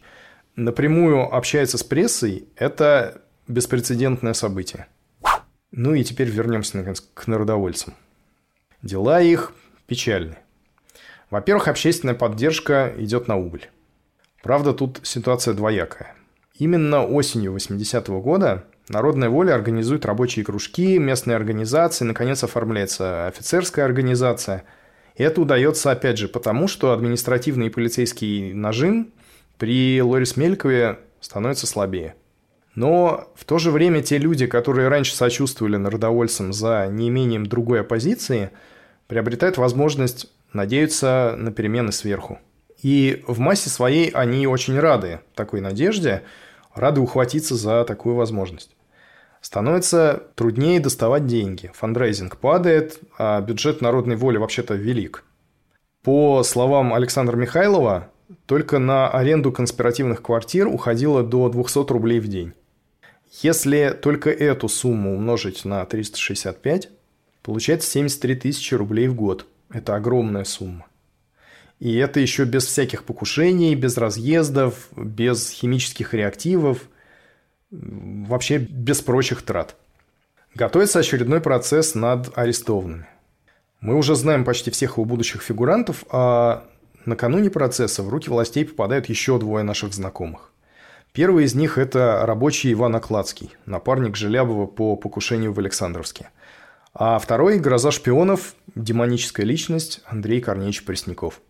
напрямую 0.55 1.33
общается 1.33 1.79
с 1.79 1.83
прессой, 1.83 2.49
это 2.55 3.19
беспрецедентное 3.47 4.33
событие. 4.33 4.85
Ну 5.71 5.95
и 5.95 6.03
теперь 6.03 6.29
вернемся, 6.29 6.77
наконец, 6.77 7.01
к 7.01 7.25
народовольцам. 7.25 7.95
Дела 8.83 9.21
их 9.21 9.53
печальны. 9.87 10.37
Во-первых, 11.31 11.67
общественная 11.67 12.13
поддержка 12.13 12.93
идет 12.95 13.27
на 13.27 13.37
убыль. 13.37 13.67
Правда, 14.43 14.71
тут 14.71 14.99
ситуация 15.01 15.55
двоякая. 15.55 16.16
Именно 16.57 17.05
осенью 17.05 17.55
80-го 17.55 18.21
года 18.21 18.65
Народная 18.89 19.29
воля 19.29 19.53
организует 19.53 20.05
рабочие 20.05 20.45
кружки, 20.45 20.97
местные 20.97 21.35
организации, 21.35 22.05
наконец 22.05 22.43
оформляется 22.43 23.27
офицерская 23.27 23.83
организация. 23.83 24.63
И 25.15 25.23
это 25.23 25.41
удается, 25.41 25.91
опять 25.91 26.17
же, 26.17 26.29
потому 26.29 26.69
что 26.69 26.93
административный 26.93 27.67
и 27.67 27.69
полицейский 27.69 28.53
нажим 28.53 29.11
при 29.57 30.01
Лорис 30.01 30.37
Мелькове 30.37 30.99
становится 31.19 31.67
слабее. 31.67 32.15
Но 32.75 33.29
в 33.35 33.43
то 33.43 33.57
же 33.57 33.71
время 33.71 34.01
те 34.01 34.19
люди, 34.19 34.45
которые 34.45 34.87
раньше 34.87 35.15
сочувствовали 35.15 35.75
народовольцам 35.75 36.53
за 36.53 36.87
неимением 36.89 37.45
другой 37.45 37.81
оппозиции, 37.81 38.51
приобретают 39.07 39.57
возможность 39.57 40.31
надеяться 40.53 41.35
на 41.37 41.51
перемены 41.51 41.91
сверху. 41.91 42.39
И 42.81 43.23
в 43.27 43.39
массе 43.39 43.69
своей 43.69 44.11
они 44.11 44.47
очень 44.47 44.79
рады 44.79 45.19
такой 45.33 45.59
надежде, 45.59 46.23
рады 46.79 47.01
ухватиться 47.01 47.55
за 47.55 47.83
такую 47.83 48.15
возможность. 48.15 48.75
Становится 49.41 50.23
труднее 50.35 50.79
доставать 50.79 51.25
деньги. 51.25 51.71
Фандрейзинг 51.73 52.37
падает, 52.37 52.99
а 53.17 53.39
бюджет 53.41 53.81
народной 53.81 54.15
воли 54.15 54.37
вообще-то 54.37 54.73
велик. 54.73 55.23
По 56.03 56.43
словам 56.43 56.93
Александра 56.93 57.35
Михайлова, 57.35 58.09
только 58.45 58.79
на 58.79 59.09
аренду 59.09 59.51
конспиративных 59.51 60.21
квартир 60.21 60.67
уходило 60.67 61.23
до 61.23 61.49
200 61.49 61.91
рублей 61.91 62.19
в 62.19 62.27
день. 62.27 62.53
Если 63.41 63.97
только 64.01 64.29
эту 64.29 64.69
сумму 64.69 65.13
умножить 65.13 65.65
на 65.65 65.85
365, 65.85 66.89
получается 67.43 67.89
73 67.89 68.35
тысячи 68.35 68.73
рублей 68.73 69.07
в 69.07 69.15
год. 69.15 69.45
Это 69.69 69.95
огромная 69.95 70.43
сумма. 70.43 70.85
И 71.79 71.95
это 71.97 72.19
еще 72.19 72.45
без 72.45 72.65
всяких 72.65 73.03
покушений, 73.03 73.75
без 73.75 73.97
разъездов, 73.97 74.89
без 74.95 75.49
химических 75.49 76.13
реактивов, 76.13 76.81
вообще 77.69 78.57
без 78.57 79.01
прочих 79.01 79.43
трат. 79.43 79.75
Готовится 80.55 80.99
очередной 80.99 81.39
процесс 81.39 81.93
над 81.93 82.35
арестованными. 82.35 83.05
Мы 83.79 83.95
уже 83.95 84.15
знаем 84.15 84.43
почти 84.43 84.71
всех 84.71 84.93
его 84.93 85.05
будущих 85.05 85.43
фигурантов, 85.43 86.03
а 86.09 86.67
накануне 87.05 87.51
процесса 87.51 88.01
в 88.01 88.09
руки 88.09 88.27
властей 88.27 88.65
попадают 88.65 89.07
еще 89.07 89.37
двое 89.37 89.63
наших 89.63 89.93
знакомых. 89.93 90.51
Первый 91.13 91.45
из 91.45 91.53
них– 91.53 91.77
это 91.79 92.25
рабочий 92.25 92.73
Иван 92.73 92.95
Окладский, 92.95 93.55
напарник 93.67 94.15
Желябова 94.15 94.65
по 94.65 94.95
покушению 94.95 95.53
в 95.53 95.59
Александровске. 95.59 96.31
А 96.93 97.19
второй– 97.19 97.59
гроза 97.59 97.91
шпионов, 97.91 98.55
демоническая 98.73 99.45
личность 99.45 100.01
Андрей 100.07 100.41
Корнеевич 100.41 100.83
Пресняков– 100.83 101.39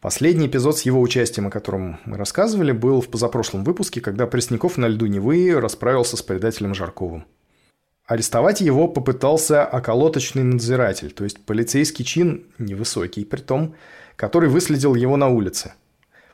Последний 0.00 0.46
эпизод 0.46 0.78
с 0.78 0.82
его 0.82 1.00
участием, 1.00 1.48
о 1.48 1.50
котором 1.50 1.98
мы 2.04 2.16
рассказывали, 2.16 2.70
был 2.70 3.00
в 3.00 3.08
позапрошлом 3.08 3.64
выпуске, 3.64 4.00
когда 4.00 4.28
Пресняков 4.28 4.76
на 4.76 4.86
льду 4.86 5.06
Невы 5.06 5.58
расправился 5.60 6.16
с 6.16 6.22
предателем 6.22 6.72
Жарковым. 6.72 7.24
Арестовать 8.06 8.60
его 8.60 8.86
попытался 8.86 9.64
околоточный 9.64 10.44
надзиратель, 10.44 11.10
то 11.10 11.24
есть 11.24 11.44
полицейский 11.44 12.04
чин, 12.04 12.46
невысокий 12.58 13.24
при 13.24 13.40
том, 13.40 13.74
который 14.14 14.48
выследил 14.48 14.94
его 14.94 15.16
на 15.16 15.28
улице. 15.28 15.74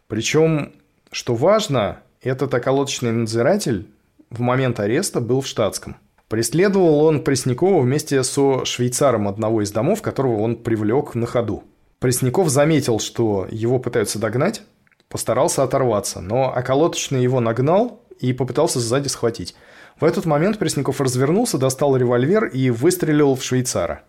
Причем, 0.08 0.74
что 1.10 1.34
важно, 1.34 2.00
этот 2.20 2.52
околоточный 2.52 3.12
надзиратель 3.12 3.88
в 4.28 4.40
момент 4.40 4.78
ареста 4.78 5.22
был 5.22 5.40
в 5.40 5.46
штатском. 5.46 5.96
Преследовал 6.28 7.02
он 7.02 7.24
Преснякова 7.24 7.80
вместе 7.80 8.22
со 8.24 8.66
швейцаром 8.66 9.26
одного 9.26 9.62
из 9.62 9.72
домов, 9.72 10.02
которого 10.02 10.42
он 10.42 10.56
привлек 10.56 11.14
на 11.14 11.24
ходу. 11.24 11.64
Пресняков 11.98 12.48
заметил, 12.48 13.00
что 13.00 13.46
его 13.50 13.78
пытаются 13.78 14.18
догнать, 14.18 14.62
постарался 15.08 15.62
оторваться, 15.62 16.20
но 16.20 16.50
околоточный 16.50 17.22
его 17.22 17.40
нагнал 17.40 18.02
и 18.20 18.32
попытался 18.32 18.80
сзади 18.80 19.08
схватить. 19.08 19.54
В 20.00 20.04
этот 20.04 20.26
момент 20.26 20.58
Пресняков 20.58 21.00
развернулся, 21.00 21.58
достал 21.58 21.96
револьвер 21.96 22.46
и 22.46 22.70
выстрелил 22.70 23.34
в 23.34 23.44
швейцара. 23.44 24.02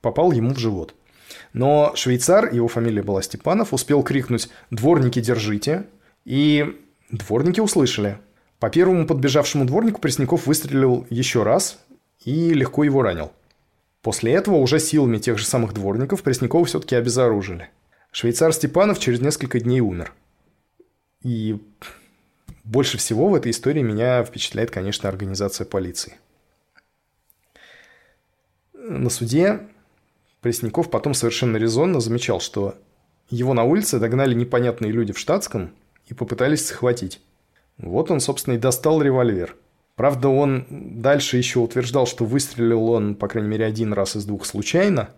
попал 0.00 0.32
ему 0.32 0.54
в 0.54 0.58
живот. 0.58 0.94
Но 1.52 1.92
швейцар, 1.94 2.52
его 2.52 2.68
фамилия 2.68 3.02
была 3.02 3.22
Степанов, 3.22 3.72
успел 3.72 4.02
крикнуть 4.02 4.48
«Дворники, 4.70 5.20
держите!» 5.20 5.86
И 6.24 6.76
дворники 7.10 7.60
услышали. 7.60 8.18
По 8.58 8.70
первому 8.70 9.06
подбежавшему 9.06 9.64
дворнику 9.64 10.00
Пресняков 10.00 10.46
выстрелил 10.46 11.06
еще 11.10 11.42
раз 11.42 11.78
и 12.24 12.52
легко 12.52 12.84
его 12.84 13.02
ранил. 13.02 13.32
После 14.02 14.32
этого 14.32 14.56
уже 14.56 14.78
силами 14.78 15.18
тех 15.18 15.38
же 15.38 15.44
самых 15.44 15.74
дворников 15.74 16.22
Преснякова 16.22 16.64
все-таки 16.64 16.94
обезоружили. 16.94 17.70
Швейцар 18.12 18.52
Степанов 18.52 18.98
через 18.98 19.20
несколько 19.20 19.60
дней 19.60 19.80
умер. 19.80 20.12
И 21.22 21.60
больше 22.64 22.98
всего 22.98 23.28
в 23.28 23.34
этой 23.34 23.50
истории 23.50 23.82
меня 23.82 24.22
впечатляет, 24.24 24.70
конечно, 24.70 25.08
организация 25.08 25.64
полиции. 25.64 26.14
На 28.72 29.10
суде 29.10 29.60
Пресняков 30.40 30.90
потом 30.90 31.14
совершенно 31.14 31.56
резонно 31.56 32.00
замечал, 32.00 32.40
что 32.40 32.76
его 33.28 33.52
на 33.52 33.64
улице 33.64 33.98
догнали 33.98 34.34
непонятные 34.34 34.92
люди 34.92 35.12
в 35.12 35.18
штатском 35.18 35.72
и 36.06 36.14
попытались 36.14 36.66
схватить. 36.66 37.20
Вот 37.76 38.10
он, 38.10 38.20
собственно, 38.20 38.54
и 38.54 38.58
достал 38.58 39.02
револьвер. 39.02 39.56
Правда, 39.98 40.28
он 40.28 40.64
дальше 40.70 41.38
еще 41.38 41.58
утверждал, 41.58 42.06
что 42.06 42.24
выстрелил 42.24 42.88
он, 42.88 43.16
по 43.16 43.26
крайней 43.26 43.48
мере, 43.48 43.64
один 43.64 43.92
раз 43.92 44.14
из 44.14 44.24
двух 44.26 44.46
случайно, 44.46 45.08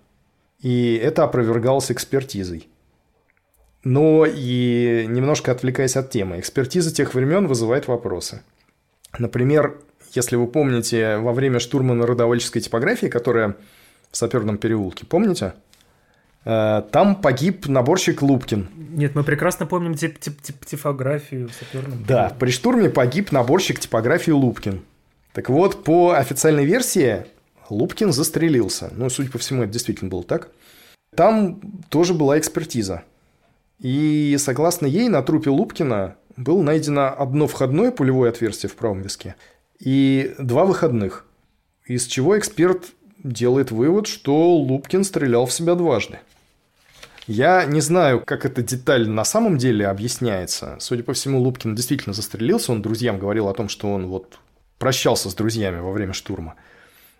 и 0.58 0.94
это 0.94 1.22
опровергалось 1.22 1.92
экспертизой. 1.92 2.66
Но 3.84 4.24
и 4.24 5.04
немножко 5.06 5.52
отвлекаясь 5.52 5.96
от 5.96 6.08
темы, 6.08 6.40
экспертиза 6.40 6.94
тех 6.94 7.12
времен 7.12 7.46
вызывает 7.46 7.88
вопросы. 7.88 8.40
Например, 9.18 9.78
если 10.14 10.36
вы 10.36 10.46
помните, 10.46 11.18
во 11.18 11.34
время 11.34 11.58
штурма 11.58 11.92
народовольческой 11.92 12.62
типографии, 12.62 13.08
которая 13.08 13.56
в 14.10 14.16
Саперном 14.16 14.56
переулке, 14.56 15.04
помните? 15.04 15.52
Э, 16.44 16.82
там 16.90 17.16
погиб 17.16 17.66
наборщик 17.66 18.22
Лупкин. 18.22 18.68
Нет, 18.90 19.14
мы 19.14 19.24
прекрасно 19.24 19.66
помним 19.66 19.94
тип 19.94 20.18
тип 20.18 20.40
тип 20.40 20.64
типографию 20.64 21.48
в 21.48 21.52
Саперном 21.52 22.04
Да, 22.04 22.34
при 22.38 22.50
штурме 22.50 22.90
погиб 22.90 23.32
наборщик 23.32 23.78
типографии 23.78 24.30
Лупкин. 24.30 24.82
Так 25.32 25.48
вот, 25.48 25.84
по 25.84 26.12
официальной 26.12 26.64
версии, 26.64 27.26
Лупкин 27.68 28.12
застрелился. 28.12 28.90
Ну, 28.92 29.08
судя 29.10 29.30
по 29.30 29.38
всему, 29.38 29.62
это 29.62 29.72
действительно 29.72 30.10
было 30.10 30.24
так. 30.24 30.48
Там 31.14 31.60
тоже 31.88 32.14
была 32.14 32.38
экспертиза. 32.38 33.02
И 33.78 34.36
согласно 34.38 34.86
ей, 34.86 35.08
на 35.08 35.22
трупе 35.22 35.50
Лупкина 35.50 36.16
было 36.36 36.62
найдено 36.62 37.14
одно 37.16 37.46
входное 37.46 37.90
пулевое 37.90 38.30
отверстие 38.30 38.70
в 38.70 38.76
правом 38.76 39.02
виске 39.02 39.36
и 39.78 40.34
два 40.38 40.64
выходных. 40.64 41.24
Из 41.86 42.06
чего 42.06 42.38
эксперт 42.38 42.92
делает 43.22 43.70
вывод, 43.70 44.06
что 44.06 44.56
Лупкин 44.56 45.04
стрелял 45.04 45.46
в 45.46 45.52
себя 45.52 45.74
дважды. 45.74 46.20
Я 47.26 47.64
не 47.64 47.80
знаю, 47.80 48.22
как 48.24 48.44
эта 48.44 48.62
деталь 48.62 49.08
на 49.08 49.24
самом 49.24 49.56
деле 49.56 49.86
объясняется. 49.86 50.76
Судя 50.80 51.04
по 51.04 51.12
всему, 51.12 51.40
Лупкин 51.40 51.74
действительно 51.74 52.12
застрелился. 52.12 52.72
Он 52.72 52.82
друзьям 52.82 53.18
говорил 53.18 53.48
о 53.48 53.54
том, 53.54 53.68
что 53.68 53.92
он 53.92 54.06
вот 54.06 54.38
прощался 54.78 55.30
с 55.30 55.34
друзьями 55.34 55.78
во 55.78 55.92
время 55.92 56.12
штурма. 56.12 56.56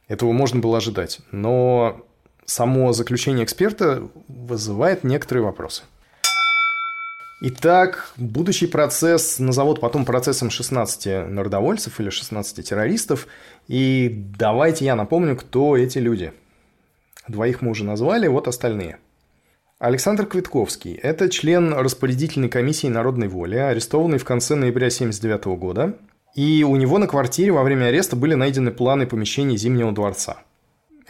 Этого 0.09 0.33
можно 0.33 0.59
было 0.59 0.79
ожидать. 0.79 1.21
Но 1.31 2.05
само 2.45 2.93
заключение 2.93 3.45
эксперта 3.45 4.09
вызывает 4.27 5.05
некоторые 5.05 5.45
вопросы. 5.45 5.85
Итак, 7.43 8.13
будущий 8.19 8.67
процесс 8.67 9.39
назовут 9.39 9.81
потом 9.81 10.05
процессом 10.05 10.51
16 10.51 11.31
народовольцев 11.31 11.99
или 11.99 12.11
16 12.11 12.69
террористов. 12.69 13.27
И 13.67 14.27
давайте 14.39 14.85
я 14.85 14.95
напомню, 14.95 15.37
кто 15.37 15.75
эти 15.75 15.97
люди. 15.97 16.35
Двоих 17.29 17.63
мы 17.63 17.71
уже 17.71 17.83
назвали, 17.83 18.27
вот 18.27 18.47
остальные. 18.47 18.99
Александр 19.79 20.27
Квитковский– 20.27 20.93
это 21.03 21.31
член 21.31 21.73
распорядительной 21.73 22.51
комиссии 22.51 22.89
народной 22.89 23.29
воли, 23.29 23.57
арестованный 23.57 24.19
в 24.19 24.25
конце 24.27 24.55
ноября 24.55 24.89
1979 24.89 25.59
года. 25.59 25.97
И 26.35 26.63
у 26.63 26.77
него 26.77 26.99
на 26.99 27.07
квартире 27.07 27.53
во 27.53 27.63
время 27.63 27.87
ареста 27.87 28.17
были 28.17 28.35
найдены 28.35 28.71
планы 28.71 29.07
помещений 29.07 29.57
Зимнего 29.57 29.93
дворца– 29.93 30.43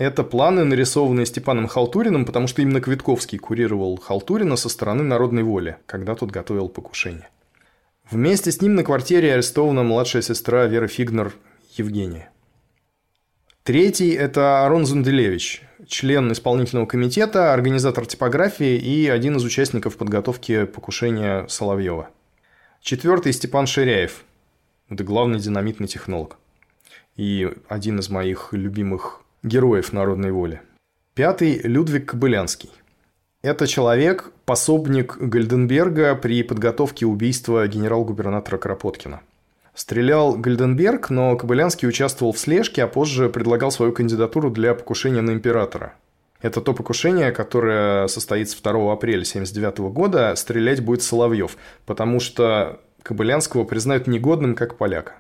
это 0.01 0.25
планы, 0.25 0.65
нарисованные 0.65 1.27
Степаном 1.27 1.67
Халтуриным, 1.67 2.25
потому 2.25 2.47
что 2.47 2.63
именно 2.63 2.81
Квитковский 2.81 3.37
курировал 3.37 3.99
Халтурина 3.99 4.57
со 4.57 4.71
стороны 4.71 5.03
народной 5.03 5.43
воли, 5.43 5.77
когда 5.85 6.15
тот 6.15 6.31
готовил 6.31 6.71
покушение. 6.71 7.29
Вместе 8.11 8.51
с 8.51 8.63
ним 8.63 8.77
на 8.77 8.83
квартире 8.83 9.35
арестована 9.35 9.83
младшая 9.83 10.23
сестра 10.23 10.65
Веры 10.65 10.89
Фигнер 10.89 11.35
Евгения. 11.77 12.31
Третий– 13.63 14.13
это 14.15 14.65
Арон 14.65 14.87
Зунделевич, 14.87 15.63
член 15.87 16.33
исполнительного 16.33 16.87
комитета, 16.87 17.53
организатор 17.53 18.07
типографии 18.07 18.79
и 18.79 19.07
один 19.07 19.37
из 19.37 19.45
участников 19.45 19.99
подготовки 19.99 20.65
покушения 20.65 21.47
Соловьева. 21.47 22.09
Четвертый– 22.81 23.33
Степан 23.35 23.67
Ширяев. 23.67 24.25
Это 24.89 25.05
главный 25.05 25.41
динамитный 25.41 25.89
технолог. 25.89 26.39
И 27.17 27.53
один 27.69 27.99
из 27.99 28.09
моих 28.09 28.55
любимых 28.55 29.20
героев 29.43 29.93
народной 29.93 30.33
воли. 30.33 30.61
Пятый– 31.15 31.61
Людвиг 31.65 32.11
Кобылянский. 32.11 32.71
Это 33.43 33.67
человек, 33.67 34.33
пособник 34.45 35.17
Гальденберга 35.17 36.15
при 36.15 36.43
подготовке 36.43 37.07
убийства 37.07 37.67
генерал-губернатора 37.67 38.59
Кропоткина. 38.59 39.21
Стрелял 39.75 40.35
Гальденберг, 40.37 41.09
но 41.11 41.37
Кобылянский 41.37 41.89
участвовал 41.89 42.33
в 42.33 42.39
слежке, 42.39 42.85
а 42.85 42.87
позже 42.87 43.31
предлагал 43.31 43.71
свою 43.71 43.93
кандидатуру 43.93 44.51
для 44.51 44.75
покушения 44.75 45.23
на 45.23 45.31
императора. 45.31 45.95
Это 46.43 46.61
то 46.61 46.75
покушение, 46.75 47.33
которое 47.33 48.07
состоится 48.09 48.63
2 48.63 48.93
апреля 48.93 49.23
1979 49.23 49.93
года. 49.95 50.35
Стрелять 50.37 50.83
будет 50.83 51.03
Соловьев, 51.03 51.57
потому 51.87 52.21
что 52.21 52.81
Кобылянского 53.03 53.65
признают 53.65 54.07
негодным 54.07 54.55
как 54.55 54.77
поляка. 54.77 55.15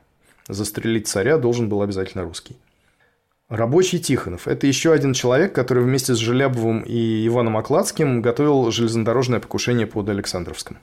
Застрелить 0.48 1.08
царя 1.08 1.38
должен 1.38 1.68
был 1.68 1.80
обязательно 1.82 2.24
русский. 2.24 2.56
Рабочий 3.50 3.98
Тихонов– 3.98 4.46
это 4.46 4.68
еще 4.68 4.92
один 4.92 5.12
человек, 5.12 5.52
который 5.52 5.82
вместе 5.82 6.14
с 6.14 6.18
Желябовым 6.18 6.82
и 6.82 7.26
Иваном 7.26 7.56
Окладским 7.56 8.22
готовил 8.22 8.70
железнодорожное 8.70 9.40
покушение 9.40 9.88
под 9.88 10.08
Александровском. 10.08 10.78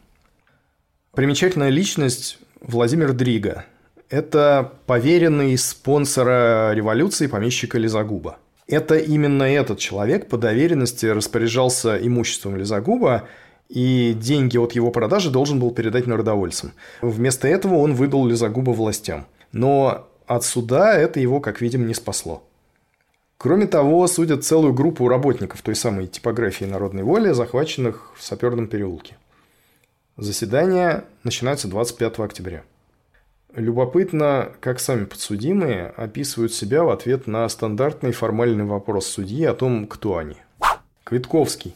Примечательная 1.16 1.70
личность 1.70 2.40
Владимир 2.60 3.14
Дрига. 3.14 3.64
Это 4.10 4.74
поверенный 4.86 5.58
спонсора 5.58 6.74
революции 6.74 7.28
помещика 7.28 7.78
Лизагуба. 7.78 8.38
Это 8.68 8.98
именно 8.98 9.44
этот 9.44 9.80
человек 9.80 10.28
по 10.28 10.38
доверенности 10.38 11.06
распоряжался 11.06 11.96
имуществом 11.96 12.58
Лизагуба, 12.58 13.30
и 13.70 14.14
деньги 14.14 14.58
от 14.58 14.74
его 14.74 14.92
продажи 14.92 15.30
должен 15.30 15.62
был 15.62 15.72
передать 15.72 16.06
народовольцам. 16.06 16.74
Вместо 17.02 17.48
этого 17.48 17.76
он 17.76 17.94
выдал 17.94 18.28
Лизагуба 18.28 18.72
властям. 18.72 19.26
Но 19.54 20.10
от 20.26 20.44
суда 20.44 20.98
это 20.98 21.22
его, 21.22 21.40
как 21.40 21.62
видим, 21.62 21.88
не 21.88 21.94
спасло. 21.94 22.44
Кроме 23.38 23.68
того, 23.68 24.08
судят 24.08 24.44
целую 24.44 24.74
группу 24.74 25.08
работников 25.08 25.62
той 25.62 25.76
самой 25.76 26.08
типографии 26.08 26.66
народной 26.66 27.04
воли, 27.04 27.32
захваченных 27.34 28.12
в 28.16 28.24
Саперном 28.24 28.68
переулке. 28.68 29.16
Заседание 30.18 31.04
начинается 31.24 31.68
25 31.68 32.20
октября. 32.20 32.64
Любопытно, 33.54 34.52
как 34.60 34.80
сами 34.80 35.06
подсудимые 35.06 35.88
описывают 35.96 36.52
себя 36.52 36.84
в 36.84 36.90
ответ 36.90 37.28
на 37.28 37.48
стандартный 37.48 38.12
формальный 38.12 38.66
вопрос 38.66 39.06
судьи 39.06 39.46
о 39.46 39.54
том, 39.54 39.86
кто 39.86 40.18
они. 40.18 40.38
Квитковский. 41.04 41.76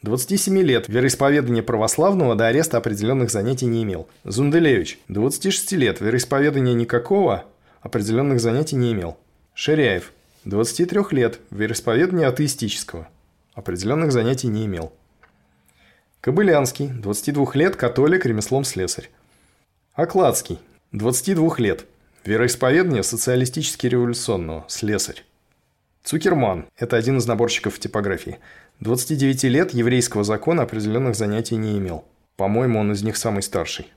27 0.00 0.58
лет, 0.62 0.88
вероисповедание 0.88 1.62
православного 1.62 2.34
до 2.34 2.46
ареста 2.48 2.78
определенных 2.78 3.30
занятий 3.30 3.66
не 3.66 3.82
имел. 3.82 4.08
Зунделевич. 4.24 4.98
26 5.08 5.72
лет, 5.72 6.00
вероисповедания 6.00 6.74
никакого, 6.74 7.44
определенных 7.82 8.40
занятий 8.40 8.76
не 8.76 8.92
имел. 8.92 9.18
Ширяев. 9.54 10.12
23 10.44 11.02
лет, 11.12 11.38
вероисповедания 11.52 12.26
атеистического. 12.26 13.08
Определенных 13.54 14.10
занятий 14.10 14.48
не 14.48 14.66
имел. 14.66 14.92
Кобылянский, 16.20 16.88
22 16.88 17.52
лет, 17.54 17.76
католик, 17.76 18.26
ремеслом 18.26 18.64
слесарь. 18.64 19.08
Окладский, 19.94 20.58
22 20.90 21.58
лет, 21.58 21.84
вероисповедание 22.24 23.04
социалистически 23.04 23.86
революционного, 23.86 24.64
слесарь. 24.66 25.24
Цукерман– 26.02 26.66
это 26.76 26.96
один 26.96 27.18
из 27.18 27.26
наборщиков 27.28 27.78
типографии. 27.78 28.40
29 28.80 29.44
лет, 29.44 29.72
еврейского 29.72 30.24
закона 30.24 30.64
определенных 30.64 31.14
занятий 31.14 31.54
не 31.54 31.78
имел. 31.78 32.04
По-моему, 32.36 32.80
он 32.80 32.90
из 32.90 33.04
них 33.04 33.16
самый 33.16 33.44
старший. 33.44 33.92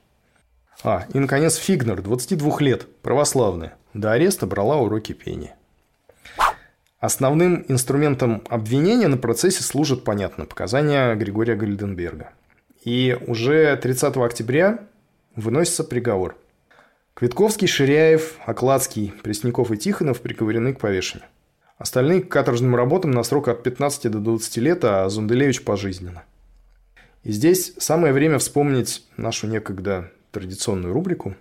А, 0.84 1.06
и, 1.12 1.18
наконец, 1.18 1.56
Фигнер, 1.56 2.02
22 2.02 2.60
лет, 2.60 2.86
православная. 3.02 3.76
До 3.94 4.12
ареста 4.12 4.46
брала 4.46 4.76
уроки 4.76 5.12
пения. 5.12 5.56
Основным 6.98 7.64
инструментом 7.68 8.42
обвинения 8.48 9.08
на 9.08 9.18
процессе 9.18 9.62
служат, 9.62 10.02
понятно, 10.02 10.46
показания 10.46 11.14
Григория 11.14 11.54
Гальденберга. 11.54 12.30
И 12.84 13.16
уже 13.26 13.76
30 13.76 14.16
октября 14.16 14.80
выносится 15.34 15.84
приговор. 15.84 16.38
Квитковский, 17.12 17.66
Ширяев, 17.66 18.36
Окладский, 18.46 19.12
Пресняков 19.22 19.70
и 19.72 19.76
Тихонов 19.76 20.22
приговорены 20.22 20.72
к 20.74 20.80
повешению. 20.80 21.28
Остальные 21.76 22.22
к 22.22 22.28
каторжным 22.30 22.74
работам 22.74 23.10
на 23.10 23.22
срок 23.22 23.48
от 23.48 23.62
15 23.62 24.10
до 24.10 24.18
20 24.18 24.56
лет, 24.58 24.84
а 24.84 25.08
Зунделевич 25.10 25.64
пожизненно. 25.64 26.24
И 27.24 27.32
здесь 27.32 27.74
самое 27.76 28.14
время 28.14 28.38
вспомнить 28.38 29.04
нашу 29.18 29.46
некогда 29.46 30.10
традиционную 30.30 30.94
рубрику 30.94 31.34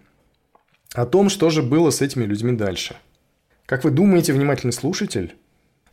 о 0.93 1.05
том, 1.05 1.29
что 1.29 1.49
же 1.49 1.61
было 1.61 1.91
с 1.91 2.01
этими 2.01 2.25
людьми 2.25 2.51
дальше. 2.51 2.97
Как 3.65 3.83
вы 3.83 3.91
думаете, 3.91 4.33
внимательный 4.33 4.73
слушатель, 4.73 5.35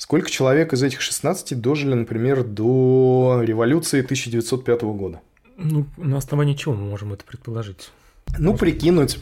сколько 0.03 0.29
человек 0.29 0.73
из 0.73 0.83
этих 0.83 1.01
16 1.01 1.61
дожили, 1.61 1.95
например, 1.95 2.43
до 2.43 3.41
революции 3.45 4.01
1905 4.01 4.83
года? 4.83 5.21
Ну, 5.57 5.87
на 5.97 6.19
основании 6.19 6.55
чего 6.55 6.75
мы 6.75 6.91
можем 6.91 7.13
это 7.13 7.25
предположить? 7.25 7.93
Ну, 8.37 8.57
прикинуть, 8.57 9.21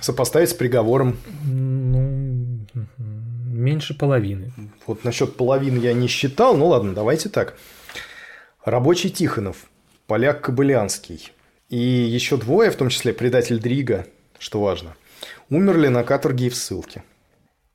сопоставить 0.00 0.50
с 0.50 0.54
приговором. 0.54 1.16
Ну, 1.44 2.66
меньше 3.46 3.96
половины. 3.96 4.52
Вот 4.88 5.04
насчет 5.04 5.36
половины 5.36 5.78
я 5.78 5.92
не 5.92 6.08
считал. 6.08 6.56
Ну 6.56 6.66
ладно, 6.66 6.94
давайте 6.94 7.28
так. 7.28 7.56
Рабочий 8.64 9.08
Тихонов, 9.08 9.56
поляк 10.08 10.40
Кобылянский 10.40 11.30
и 11.68 11.78
еще 11.78 12.36
двое, 12.38 12.72
в 12.72 12.76
том 12.76 12.88
числе 12.88 13.12
предатель 13.12 13.60
Дрига, 13.60 14.06
что 14.40 14.60
важно, 14.60 14.96
умерли 15.48 15.86
на 15.86 16.02
каторге 16.02 16.46
и 16.46 16.50
в 16.50 16.56
ссылке. 16.56 17.04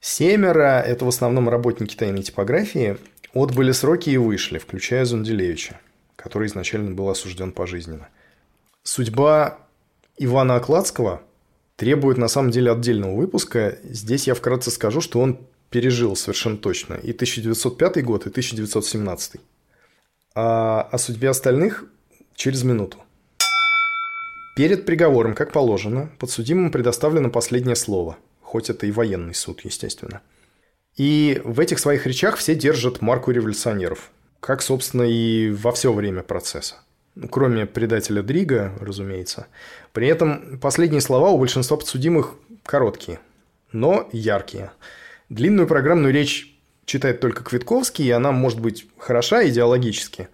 Семеро– 0.01 0.81
это 0.85 1.05
в 1.05 1.09
основном 1.09 1.49
работники 1.49 1.95
тайной 1.95 2.23
типографии, 2.23 2.97
отбыли 3.33 3.71
сроки 3.73 4.09
и 4.09 4.17
вышли, 4.17 4.57
включая 4.57 5.05
Зунделевича, 5.05 5.79
который 6.15 6.47
изначально 6.47 6.91
был 6.91 7.09
осужден 7.09 7.51
пожизненно. 7.51 8.07
Судьба 8.83 9.59
Ивана 10.17 10.55
Окладского 10.55 11.21
требует 11.75 12.17
на 12.17 12.27
самом 12.27 12.51
деле 12.51 12.71
отдельного 12.71 13.15
выпуска. 13.15 13.77
Здесь 13.83 14.27
я 14.27 14.35
вкратце 14.35 14.71
скажу, 14.71 15.01
что 15.01 15.19
он 15.19 15.39
пережил 15.69 16.15
совершенно 16.15 16.57
точно 16.57 16.95
и 16.95 17.11
1905 17.11 18.03
год, 18.03 18.25
и 18.25 18.29
1917. 18.29 19.41
А 20.35 20.81
о 20.81 20.97
судьбе 20.97 21.29
остальных 21.29 21.85
через 22.35 22.63
минуту. 22.63 22.97
Перед 24.55 24.85
приговором, 24.85 25.35
как 25.35 25.51
положено, 25.51 26.09
подсудимым 26.19 26.71
предоставлено 26.71 27.29
последнее 27.29 27.75
слово, 27.75 28.17
хоть 28.49 28.71
это 28.71 28.87
и 28.87 28.91
военный 28.91 29.35
суд, 29.35 29.61
естественно. 29.63 30.21
И 30.97 31.39
в 31.45 31.59
этих 31.59 31.77
своих 31.77 32.07
речах 32.07 32.35
все 32.37 32.55
держат 32.55 32.99
марку 32.99 33.29
революционеров, 33.29 34.09
как, 34.39 34.63
собственно, 34.63 35.03
и 35.03 35.51
во 35.51 35.71
все 35.71 35.93
время 35.93 36.23
процесса. 36.23 36.77
Ну, 37.13 37.27
кроме 37.27 37.67
предателя 37.67 38.23
Дрига, 38.23 38.73
разумеется. 38.81 39.45
При 39.93 40.07
этом 40.07 40.57
последние 40.59 41.01
слова 41.01 41.29
у 41.29 41.37
большинства 41.37 41.77
подсудимых 41.77 42.33
короткие, 42.63 43.19
но 43.71 44.09
яркие. 44.11 44.71
Длинную 45.29 45.67
программную 45.67 46.11
речь 46.11 46.59
читает 46.85 47.19
только 47.19 47.43
Квитковский, 47.43 48.05
и 48.05 48.11
она 48.11 48.31
может 48.31 48.59
быть 48.61 48.87
хороша 48.97 49.47
идеологически. 49.47 50.27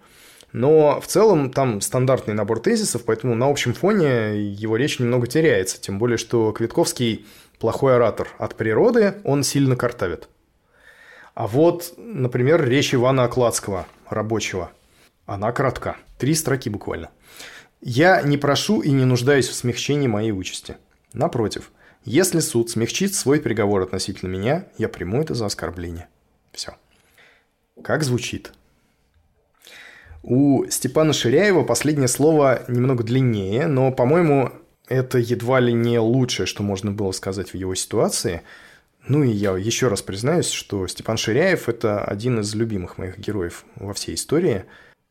Но 0.52 1.02
в 1.02 1.06
целом 1.06 1.50
там 1.50 1.82
стандартный 1.82 2.32
набор 2.32 2.60
тезисов, 2.60 3.04
поэтому 3.04 3.34
на 3.34 3.46
общем 3.50 3.74
фоне 3.74 4.42
его 4.42 4.76
речь 4.76 4.98
немного 4.98 5.26
теряется. 5.26 5.78
Тем 5.78 5.98
более, 5.98 6.16
что 6.16 6.50
Квитковский 6.52 7.26
плохой 7.58 7.96
оратор 7.96 8.28
от 8.38 8.54
природы, 8.56 9.14
он 9.24 9.42
сильно 9.42 9.76
картавит. 9.76 10.28
А 11.34 11.46
вот, 11.46 11.94
например, 11.96 12.66
речь 12.66 12.94
Ивана 12.94 13.24
Окладского, 13.24 13.86
рабочего, 14.08 14.70
она 15.26 15.52
кратка. 15.52 15.96
Три 16.18 16.34
строки 16.34 16.70
буквально. 16.70 17.10
«Я 17.82 18.22
не 18.22 18.38
прошу 18.38 18.80
и 18.80 18.90
не 18.90 19.04
нуждаюсь 19.04 19.48
в 19.48 19.54
смягчении 19.54 20.06
моей 20.06 20.32
участи. 20.32 20.76
Напротив, 21.12 21.70
если 22.04 22.40
суд 22.40 22.70
смягчит 22.70 23.14
свой 23.14 23.40
приговор 23.40 23.82
относительно 23.82 24.30
меня, 24.30 24.66
я 24.78 24.88
приму 24.88 25.20
это 25.20 25.34
за 25.34 25.46
оскорбление. 25.46 26.08
Все. 26.52 26.74
Как 27.82 28.02
звучит? 28.02 28.52
У 30.22 30.66
Степана 30.70 31.12
Ширяева 31.12 31.64
последнее 31.64 32.08
слово 32.08 32.62
немного 32.68 33.04
длиннее, 33.04 33.66
но, 33.66 33.92
по-моему, 33.92 34.52
это 34.88 35.18
едва 35.18 35.60
ли 35.60 35.72
не 35.72 35.98
лучшее, 35.98 36.46
что 36.46 36.62
можно 36.62 36.92
было 36.92 37.12
сказать 37.12 37.50
в 37.50 37.54
его 37.54 37.74
ситуации. 37.74 38.42
Ну 39.08 39.22
и 39.22 39.30
я 39.30 39.56
еще 39.56 39.88
раз 39.88 40.02
признаюсь, 40.02 40.50
что 40.50 40.86
Степан 40.86 41.16
Ширяев– 41.16 41.68
это 41.68 42.04
один 42.04 42.40
из 42.40 42.54
любимых 42.54 42.98
моих 42.98 43.18
героев 43.18 43.64
во 43.76 43.94
всей 43.94 44.14
истории. 44.14 44.64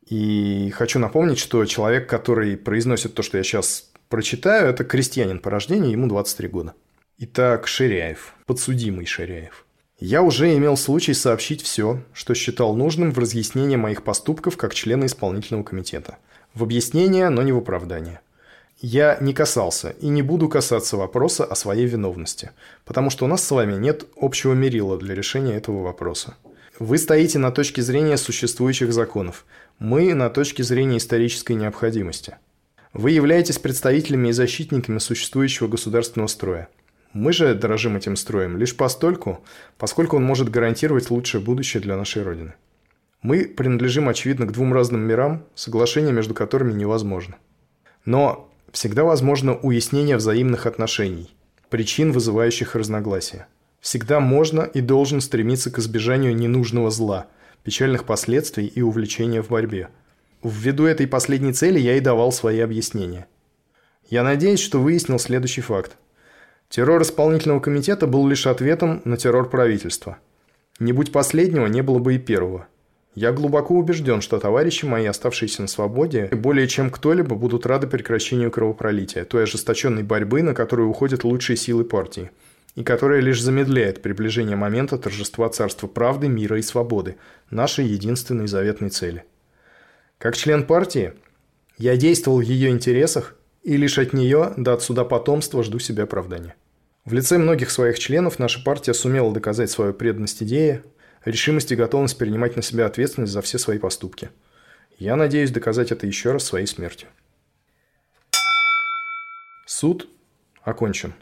И 0.07 0.71
хочу 0.75 0.99
напомнить, 0.99 1.39
что 1.39 1.65
человек, 1.65 2.07
который 2.09 2.57
произносит 2.57 3.13
то, 3.13 3.23
что 3.23 3.37
я 3.37 3.43
сейчас 3.43 3.89
прочитаю, 4.09 4.69
это 4.69 4.83
крестьянин 4.83 5.39
по 5.39 5.49
рождению, 5.49 5.91
ему 5.91 6.07
23 6.07 6.47
года. 6.47 6.73
Итак, 7.17 7.67
Ширяев, 7.67 8.33
подсудимый 8.45 9.05
Ширяев. 9.05 9.65
Я 9.97 10.21
уже 10.21 10.53
имел 10.55 10.75
случай 10.75 11.13
сообщить 11.13 11.61
все, 11.61 12.03
что 12.11 12.33
считал 12.33 12.75
нужным 12.75 13.11
в 13.11 13.19
разъяснении 13.19 13.77
моих 13.77 14.03
поступков 14.03 14.57
как 14.57 14.73
члена 14.73 15.05
исполнительного 15.05 15.63
комитета. 15.63 16.17
В 16.53 16.63
объяснение, 16.63 17.29
но 17.29 17.41
не 17.41 17.53
в 17.53 17.57
оправдание. 17.57 18.19
Я 18.81 19.17
не 19.21 19.33
касался 19.33 19.91
и 20.01 20.07
не 20.07 20.21
буду 20.21 20.49
касаться 20.49 20.97
вопроса 20.97 21.45
о 21.45 21.55
своей 21.55 21.85
виновности, 21.85 22.51
потому 22.83 23.09
что 23.09 23.25
у 23.25 23.27
нас 23.27 23.43
с 23.43 23.51
вами 23.51 23.75
нет 23.75 24.05
общего 24.17 24.53
мерила 24.53 24.97
для 24.97 25.15
решения 25.15 25.55
этого 25.55 25.81
вопроса. 25.81 26.35
Вы 26.77 26.97
стоите 26.97 27.39
на 27.39 27.51
точке 27.51 27.81
зрения 27.81 28.17
существующих 28.17 28.91
законов, 28.91 29.45
мы 29.79 30.13
на 30.13 30.29
точке 30.29 30.63
зрения 30.63 30.97
исторической 30.97 31.53
необходимости. 31.53 32.35
Вы 32.91 33.11
являетесь 33.11 33.59
представителями 33.59 34.29
и 34.29 34.33
защитниками 34.33 34.99
существующего 34.99 35.67
государственного 35.67 36.27
строя. 36.27 36.67
Мы 37.13 37.31
же 37.31 37.55
дорожим 37.55 37.95
этим 37.95 38.17
строем 38.17 38.57
лишь 38.57 38.75
постольку, 38.75 39.41
поскольку 39.77 40.17
он 40.17 40.25
может 40.25 40.49
гарантировать 40.49 41.09
лучшее 41.09 41.41
будущее 41.41 41.81
для 41.81 41.95
нашей 41.95 42.23
Родины. 42.23 42.53
Мы 43.21 43.45
принадлежим, 43.45 44.09
очевидно, 44.09 44.45
к 44.45 44.51
двум 44.51 44.73
разным 44.73 45.01
мирам, 45.01 45.45
соглашение 45.55 46.11
между 46.11 46.33
которыми 46.33 46.73
невозможно. 46.73 47.37
Но 48.03 48.51
всегда 48.75 49.05
возможно 49.05 49.55
уяснение 49.55 50.17
взаимных 50.17 50.65
отношений, 50.65 51.33
причин, 51.69 52.11
вызывающих 52.11 52.75
разногласия. 52.75 53.47
Всегда 53.79 54.19
можно 54.19 54.63
и 54.63 54.81
должен 54.81 55.21
стремиться 55.21 55.71
к 55.71 55.79
избежанию 55.79 56.35
ненужного 56.35 56.91
зла, 56.91 57.27
печальных 57.63 58.03
последствий 58.03 58.67
и 58.67 58.81
увлечения 58.81 59.41
в 59.41 59.47
борьбе. 59.47 59.87
Ввиду 60.43 60.83
этой 60.83 61.07
последней 61.07 61.53
цели 61.53 61.79
я 61.79 61.95
и 61.95 62.01
давал 62.01 62.33
свои 62.33 62.59
объяснения. 62.59 63.27
Я 64.09 64.23
надеюсь, 64.23 64.59
что 64.59 64.81
выяснил 64.81 65.19
следующий 65.19 65.61
факт. 65.61 65.95
Террор 66.67 67.01
исполнительного 67.01 67.61
комитета 67.61 68.07
был 68.07 68.27
лишь 68.27 68.45
ответом 68.45 69.01
на 69.05 69.15
террор 69.15 69.49
правительства. 69.49 70.17
Не 70.79 70.91
будь 70.91 71.13
последнего, 71.13 71.67
не 71.67 71.81
было 71.81 71.99
бы 71.99 72.15
и 72.15 72.19
первого. 72.19 72.67
Я 73.15 73.31
глубоко 73.31 73.75
убежден, 73.75 74.19
что 74.19 74.39
товарищи 74.39 74.83
мои, 74.83 75.05
оставшиеся 75.05 75.61
на 75.61 75.69
свободе, 75.69 76.27
более 76.33 76.67
чем 76.67 76.89
кто-либо 76.89 77.35
будут 77.35 77.65
рады 77.65 77.87
прекращению 77.87 78.51
кровопролития, 78.51 79.23
той 79.23 79.43
ожесточенной 79.43 80.03
борьбы, 80.03 80.41
на 80.41 80.53
которую 80.53 80.89
уходят 80.89 81.23
лучшие 81.23 81.55
силы 81.55 81.85
партии, 81.85 82.31
и 82.75 82.83
которая 82.83 83.21
лишь 83.21 83.41
замедляет 83.41 84.01
приближение 84.01 84.57
момента 84.57 84.97
торжества 84.97 85.47
царства 85.47 85.87
правды, 85.87 86.27
мира 86.27 86.59
и 86.59 86.61
свободы, 86.61 87.15
нашей 87.49 87.85
единственной 87.85 88.47
заветной 88.47 88.89
цели. 88.89 89.23
Как 90.17 90.35
член 90.35 90.65
партии, 90.65 91.13
я 91.77 91.95
действовал 91.95 92.39
в 92.39 92.41
ее 92.41 92.69
интересах 92.69 93.35
и 93.63 93.77
лишь 93.77 93.97
от 93.97 94.11
нее 94.11 94.53
до 94.57 94.73
отсюда 94.73 95.05
потомства 95.05 95.63
жду 95.63 95.79
себе 95.79 96.03
оправдания. 96.03 96.55
В 97.05 97.13
лице 97.13 97.37
многих 97.37 97.69
своих 97.69 97.97
членов 97.97 98.39
наша 98.39 98.61
партия 98.61 98.93
сумела 98.93 99.31
доказать 99.31 99.69
свою 99.69 99.93
преданность 99.93 100.43
идее, 100.43 100.83
решимость 101.25 101.71
и 101.71 101.75
готовность 101.75 102.17
принимать 102.17 102.55
на 102.55 102.61
себя 102.61 102.85
ответственность 102.85 103.33
за 103.33 103.41
все 103.41 103.57
свои 103.57 103.77
поступки. 103.77 104.29
Я 104.97 105.15
надеюсь 105.15 105.51
доказать 105.51 105.91
это 105.91 106.07
еще 106.07 106.31
раз 106.31 106.45
своей 106.45 106.67
смертью. 106.67 107.09
Суд 109.65 110.07
окончен, 110.61 111.13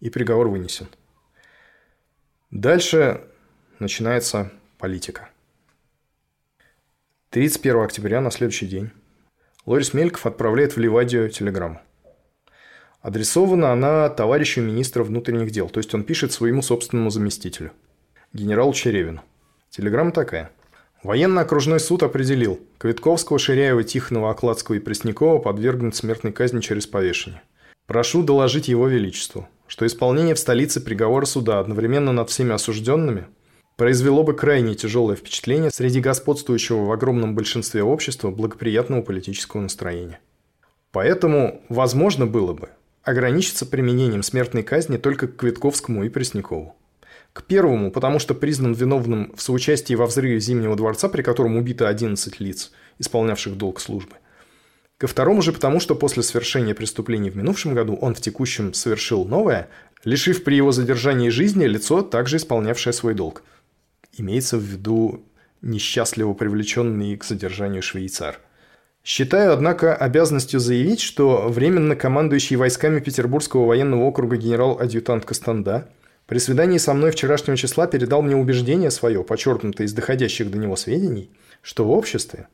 и 0.00 0.08
приговор 0.08 0.48
вынесен. 0.48 0.88
Дальше 2.50 3.24
начинается 3.78 4.52
политика. 4.78 5.28
31 7.30 7.82
октября 7.82 8.20
на 8.20 8.30
следующий 8.30 8.66
день 8.66 8.90
Лорис 9.64 9.94
Мельков 9.94 10.26
отправляет 10.26 10.76
в 10.76 10.80
Ливадию 10.80 11.30
телеграмму. 11.30 11.80
Адресована 13.00 13.72
она 13.72 14.08
товарищу 14.08 14.60
министра 14.60 15.02
внутренних 15.02 15.50
дел, 15.50 15.68
то 15.68 15.78
есть 15.78 15.92
он 15.94 16.04
пишет 16.04 16.32
своему 16.32 16.62
собственному 16.62 17.10
заместителю, 17.10 17.72
генералу 18.32 18.72
Черевину. 18.72 19.22
Телеграмма 19.72 20.12
такая. 20.12 20.52
Военно-окружной 21.02 21.80
суд 21.80 22.04
определил, 22.04 22.60
Квитковского, 22.78 23.40
Ширяева, 23.40 23.82
Тихонова, 23.82 24.30
Окладского 24.30 24.76
и 24.76 24.78
Преснякова 24.78 25.38
подвергнут 25.40 25.96
смертной 25.96 26.32
казни 26.32 26.60
через 26.60 26.86
повешение. 26.86 27.42
Прошу 27.86 28.22
доложить 28.22 28.68
его 28.68 28.86
величеству, 28.86 29.48
что 29.66 29.84
исполнение 29.84 30.36
в 30.36 30.38
столице 30.38 30.80
приговора 30.80 31.24
суда 31.24 31.58
одновременно 31.58 32.12
над 32.12 32.30
всеми 32.30 32.52
осужденными– 32.52 33.26
произвело 33.76 34.22
бы 34.22 34.34
крайне 34.34 34.74
тяжелое 34.74 35.16
впечатление 35.16 35.70
среди 35.70 36.00
господствующего 36.00 36.84
в 36.84 36.92
огромном 36.92 37.34
большинстве 37.34 37.82
общества 37.82 38.30
благоприятного 38.30 39.02
политического 39.02 39.60
настроения. 39.60 40.20
Поэтому 40.90 41.62
возможно 41.68 42.26
было 42.26 42.52
бы 42.52 42.68
ограничиться 43.02 43.66
применением 43.66 44.22
смертной 44.22 44.62
казни 44.62 44.98
только 44.98 45.26
к 45.26 45.36
Квитковскому 45.36 46.04
и 46.04 46.08
Преснякову. 46.08 46.76
К 47.32 47.42
первому, 47.44 47.90
потому 47.90 48.18
что 48.18 48.34
признан 48.34 48.74
виновным 48.74 49.32
в 49.34 49.40
соучастии 49.40 49.94
во 49.94 50.06
взрыве 50.06 50.38
Зимнего 50.38 50.76
дворца, 50.76 51.08
при 51.08 51.22
котором 51.22 51.56
убито 51.56 51.88
11 51.88 52.40
лиц, 52.40 52.72
исполнявших 52.98 53.56
долг 53.56 53.80
службы. 53.80 54.16
Ко 54.98 55.06
второму 55.06 55.40
же 55.42 55.52
потому, 55.52 55.80
что 55.80 55.94
после 55.94 56.22
совершения 56.22 56.74
преступлений 56.74 57.30
в 57.30 57.36
минувшем 57.36 57.74
году 57.74 57.96
он 57.96 58.14
в 58.14 58.20
текущем 58.20 58.74
совершил 58.74 59.24
новое, 59.24 59.68
лишив 60.04 60.44
при 60.44 60.56
его 60.56 60.72
задержании 60.72 61.30
жизни 61.30 61.64
лицо, 61.64 62.02
также 62.02 62.36
исполнявшее 62.36 62.92
свой 62.92 63.14
долг. 63.14 63.42
Имеется 64.16 64.58
в 64.58 64.62
виду 64.62 65.24
несчастливо 65.62 66.34
привлеченный 66.34 67.16
к 67.16 67.24
задержанию 67.24 67.82
швейцар. 67.82 68.38
Считаю, 69.04 69.52
однако, 69.52 69.96
обязанностью 69.96 70.60
заявить, 70.60 71.00
что 71.00 71.48
временно 71.48 71.96
командующий 71.96 72.56
войсками 72.56 73.00
Петербургского 73.00 73.66
военного 73.66 74.02
округа 74.02 74.36
генерал-адъютант 74.36 75.24
Костанда 75.24 75.88
при 76.32 76.38
свидании 76.38 76.78
со 76.78 76.94
мной 76.94 77.10
вчерашнего 77.10 77.58
числа 77.58 77.86
передал 77.86 78.22
мне 78.22 78.34
убеждение 78.34 78.90
свое, 78.90 79.22
подчеркнутое 79.22 79.86
из 79.86 79.92
доходящих 79.92 80.50
до 80.50 80.56
него 80.56 80.76
сведений, 80.76 81.30
что 81.60 81.84
в 81.84 81.90
обществе 81.90 82.48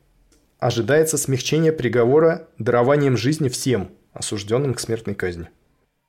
ожидается 0.59 1.17
смягчение 1.17 1.71
приговора 1.71 2.49
дарованием 2.57 3.15
жизни 3.15 3.47
всем, 3.47 3.91
осужденным 4.11 4.73
к 4.73 4.81
смертной 4.81 5.15
казни, 5.15 5.47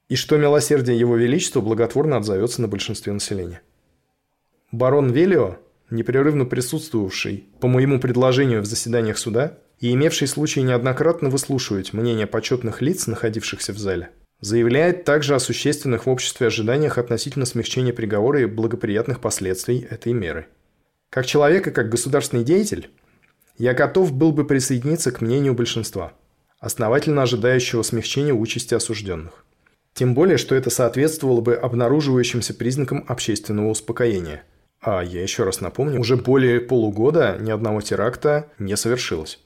и 0.08 0.16
что 0.16 0.36
милосердие 0.36 0.98
Его 0.98 1.14
Величества 1.14 1.60
благотворно 1.60 2.16
отзовется 2.16 2.60
на 2.60 2.66
большинстве 2.66 3.12
населения. 3.12 3.62
Барон 4.72 5.12
Велио, 5.12 5.58
непрерывно 5.90 6.46
присутствовавший 6.46 7.44
по 7.60 7.68
моему 7.68 8.00
предложению 8.00 8.62
в 8.62 8.66
заседаниях 8.66 9.16
суда 9.16 9.58
и 9.78 9.92
имевший 9.92 10.26
случай 10.26 10.62
неоднократно 10.62 11.28
выслушивать 11.28 11.92
мнения 11.92 12.26
почетных 12.26 12.82
лиц, 12.82 13.06
находившихся 13.06 13.72
в 13.72 13.78
зале, 13.78 14.10
заявляет 14.40 15.04
также 15.04 15.34
о 15.34 15.40
существенных 15.40 16.06
в 16.06 16.10
обществе 16.10 16.46
ожиданиях 16.46 16.98
относительно 16.98 17.46
смягчения 17.46 17.92
приговора 17.92 18.42
и 18.42 18.46
благоприятных 18.46 19.20
последствий 19.20 19.86
этой 19.88 20.12
меры. 20.12 20.46
Как 21.10 21.26
человек 21.26 21.66
и 21.66 21.70
как 21.70 21.88
государственный 21.88 22.44
деятель, 22.44 22.90
я 23.58 23.74
готов 23.74 24.12
был 24.12 24.32
бы 24.32 24.46
присоединиться 24.46 25.12
к 25.12 25.20
мнению 25.20 25.54
большинства, 25.54 26.12
основательно 26.58 27.22
ожидающего 27.22 27.82
смягчения 27.82 28.32
участи 28.32 28.74
осужденных. 28.74 29.44
Тем 29.92 30.14
более, 30.14 30.38
что 30.38 30.54
это 30.54 30.70
соответствовало 30.70 31.40
бы 31.40 31.54
обнаруживающимся 31.56 32.54
признакам 32.54 33.04
общественного 33.08 33.68
успокоения. 33.68 34.44
А 34.80 35.02
я 35.02 35.20
еще 35.22 35.44
раз 35.44 35.60
напомню, 35.60 36.00
уже 36.00 36.16
более 36.16 36.60
полугода 36.60 37.36
ни 37.38 37.50
одного 37.50 37.82
теракта 37.82 38.48
не 38.58 38.76
совершилось. 38.76 39.40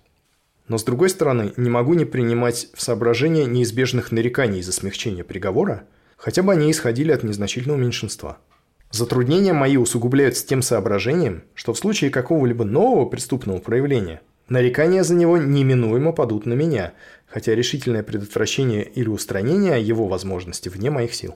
Но 0.69 0.79
с 0.79 0.85
другой 0.85 1.11
стороны, 1.11 1.53
не 1.57 1.71
могу 1.71 1.95
не 1.95 2.05
принимать 2.05 2.69
в 2.75 2.81
соображение 2.81 3.47
неизбежных 3.47 4.12
нареканий 4.12 4.62
за 4.62 4.73
смягчение 4.73 5.25
приговора, 5.25 5.85
хотя 6.17 6.43
бы 6.43 6.53
они 6.53 6.71
исходили 6.71 7.12
от 7.12 7.23
незначительного 7.23 7.79
меньшинства– 7.79 8.39
Затруднения 8.95 9.53
мои 9.53 9.77
усугубляются 9.77 10.47
тем 10.47 10.62
соображением, 10.62 11.43
что 11.55 11.73
в 11.73 11.79
случае 11.79 12.12
какого-либо 12.12 12.65
нового 12.65 13.07
преступного 13.07 13.59
проявления 13.59 14.21
нарекания 14.49 15.03
за 15.03 15.17
него 15.17 15.37
неминуемо 15.37 16.12
падут 16.12 16.47
на 16.47 16.53
меня, 16.53 16.95
хотя 17.27 17.57
решительное 17.57 18.05
предотвращение 18.05 18.85
или 18.85 19.09
устранение 19.09 19.83
его 19.83 20.07
возможности 20.07 20.69
вне 20.69 20.91
моих 20.91 21.12
сил. 21.12 21.35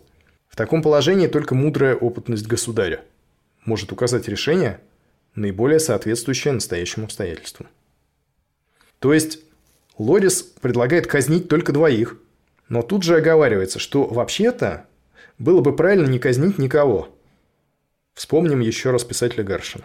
В 0.48 0.54
таком 0.54 0.82
положении 0.82 1.26
только 1.26 1.56
мудрая 1.56 1.96
опытность 1.96 2.46
государя 2.46 3.00
может 3.64 3.90
указать 3.90 4.28
решение, 4.28 4.78
наиболее 5.34 5.80
соответствующее 5.80 6.54
настоящим 6.54 7.02
обстоятельствам. 7.02 7.66
То 8.98 9.12
есть 9.12 9.40
Лорис 9.96 10.42
предлагает 10.42 11.06
казнить 11.06 11.48
только 11.48 11.72
двоих, 11.72 12.18
но 12.68 12.82
тут 12.82 13.02
же 13.02 13.16
оговаривается, 13.16 13.78
что 13.78 14.04
вообще-то 14.04 14.86
было 15.38 15.60
бы 15.60 15.74
правильно 15.74 16.06
не 16.06 16.18
казнить 16.18 16.58
никого– 16.58 17.08
Вспомним 18.18 18.58
еще 18.58 18.90
раз 18.90 19.04
писателя 19.04 19.44
Гаршина. 19.44 19.84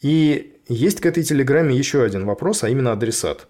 И 0.00 0.56
есть 0.68 1.02
к 1.02 1.06
этой 1.06 1.22
телеграмме 1.22 1.76
еще 1.76 2.02
один 2.02 2.24
вопрос, 2.24 2.64
а 2.64 2.70
именно 2.70 2.92
адресат. 2.92 3.46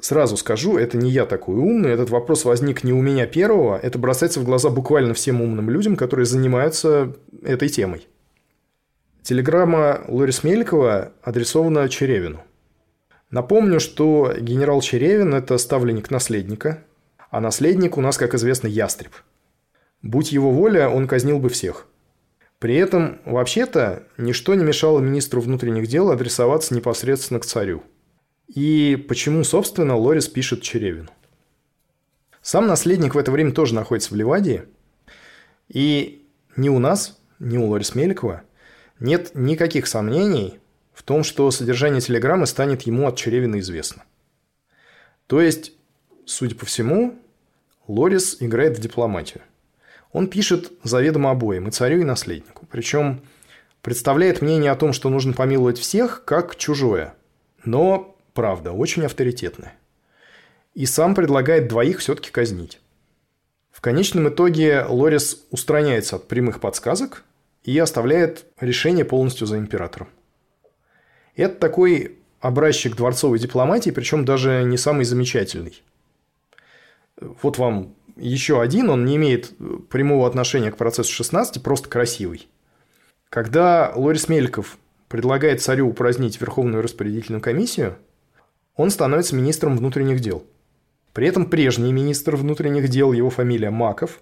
Сразу 0.00 0.36
скажу, 0.36 0.78
это 0.78 0.98
не 0.98 1.10
я 1.10 1.26
такой 1.26 1.56
умный, 1.56 1.90
этот 1.90 2.10
вопрос 2.10 2.44
возник 2.44 2.84
не 2.84 2.92
у 2.92 3.02
меня 3.02 3.26
первого, 3.26 3.76
это 3.76 3.98
бросается 3.98 4.38
в 4.38 4.44
глаза 4.44 4.70
буквально 4.70 5.14
всем 5.14 5.42
умным 5.42 5.68
людям, 5.68 5.96
которые 5.96 6.26
занимаются 6.26 7.16
этой 7.42 7.68
темой. 7.68 8.06
Телеграмма 9.22 10.04
Лорис 10.06 10.44
Мелькова 10.44 11.10
адресована 11.22 11.88
Черевину. 11.88 12.44
Напомню, 13.30 13.80
что 13.80 14.32
генерал 14.38 14.80
Черевин– 14.80 15.34
это 15.34 15.58
ставленник 15.58 16.10
наследника, 16.10 16.84
а 17.30 17.40
наследник 17.40 17.98
у 17.98 18.00
нас, 18.00 18.16
как 18.16 18.34
известно, 18.34 18.68
ястреб. 18.68 19.12
Будь 20.02 20.32
его 20.32 20.50
воля, 20.50 20.88
он 20.88 21.06
казнил 21.06 21.38
бы 21.38 21.48
всех– 21.48 21.86
при 22.58 22.74
этом, 22.74 23.20
вообще-то, 23.24 24.04
ничто 24.16 24.54
не 24.54 24.64
мешало 24.64 24.98
министру 24.98 25.40
внутренних 25.40 25.86
дел 25.86 26.10
адресоваться 26.10 26.74
непосредственно 26.74 27.38
к 27.38 27.46
царю. 27.46 27.84
И 28.48 28.96
почему, 29.08 29.44
собственно, 29.44 29.96
Лорис 29.96 30.26
пишет 30.26 30.62
Черевину? 30.62 31.08
Сам 32.42 32.66
наследник 32.66 33.14
в 33.14 33.18
это 33.18 33.30
время 33.30 33.52
тоже 33.52 33.74
находится 33.74 34.12
в 34.12 34.16
Ливадии. 34.16 34.64
И 35.68 36.26
ни 36.56 36.68
у 36.68 36.80
нас, 36.80 37.20
ни 37.38 37.58
у 37.58 37.66
Лорис 37.66 37.94
Меликова 37.94 38.42
нет 38.98 39.30
никаких 39.34 39.86
сомнений 39.86 40.58
в 40.98 41.04
том, 41.04 41.22
что 41.22 41.48
содержание 41.52 42.00
телеграммы 42.00 42.44
станет 42.48 42.82
ему 42.82 43.06
от 43.06 43.14
Черевина 43.14 43.60
известно. 43.60 44.02
То 45.28 45.40
есть, 45.40 45.72
судя 46.26 46.56
по 46.56 46.66
всему, 46.66 47.16
Лорис 47.86 48.38
играет 48.40 48.76
в 48.76 48.80
дипломатию. 48.80 49.42
Он 50.10 50.26
пишет 50.26 50.72
заведомо 50.82 51.30
обоим, 51.30 51.68
и 51.68 51.70
царю, 51.70 52.00
и 52.00 52.04
наследнику. 52.04 52.66
Причем 52.68 53.22
представляет 53.80 54.42
мнение 54.42 54.72
о 54.72 54.76
том, 54.76 54.92
что 54.92 55.08
нужно 55.08 55.34
помиловать 55.34 55.78
всех, 55.78 56.24
как 56.24 56.56
чужое. 56.56 57.14
Но, 57.64 58.16
правда, 58.34 58.72
очень 58.72 59.04
авторитетное. 59.04 59.74
И 60.74 60.84
сам 60.84 61.14
предлагает 61.14 61.68
двоих 61.68 62.00
все-таки 62.00 62.32
казнить. 62.32 62.80
В 63.70 63.80
конечном 63.80 64.30
итоге 64.30 64.84
Лорис 64.88 65.46
устраняется 65.52 66.16
от 66.16 66.26
прямых 66.26 66.58
подсказок 66.58 67.22
и 67.62 67.78
оставляет 67.78 68.46
решение 68.58 69.04
полностью 69.04 69.46
за 69.46 69.58
императором. 69.58 70.08
Это 71.38 71.54
такой 71.54 72.16
образчик 72.40 72.96
дворцовой 72.96 73.38
дипломатии, 73.38 73.90
причем 73.90 74.24
даже 74.24 74.64
не 74.64 74.76
самый 74.76 75.04
замечательный. 75.04 75.82
Вот 77.20 77.58
вам 77.58 77.94
еще 78.16 78.60
один, 78.60 78.90
он 78.90 79.04
не 79.04 79.16
имеет 79.16 79.52
прямого 79.88 80.26
отношения 80.26 80.72
к 80.72 80.76
процессу 80.76 81.12
16, 81.12 81.62
просто 81.62 81.88
красивый. 81.88 82.48
Когда 83.30 83.92
Лорис 83.94 84.28
Мельков 84.28 84.78
предлагает 85.08 85.62
царю 85.62 85.88
упразднить 85.88 86.40
Верховную 86.40 86.82
распорядительную 86.82 87.40
комиссию, 87.40 87.96
он 88.74 88.90
становится 88.90 89.36
министром 89.36 89.76
внутренних 89.76 90.18
дел. 90.18 90.44
При 91.12 91.28
этом 91.28 91.46
прежний 91.46 91.92
министр 91.92 92.34
внутренних 92.34 92.88
дел, 92.88 93.12
его 93.12 93.30
фамилия 93.30 93.70
Маков, 93.70 94.20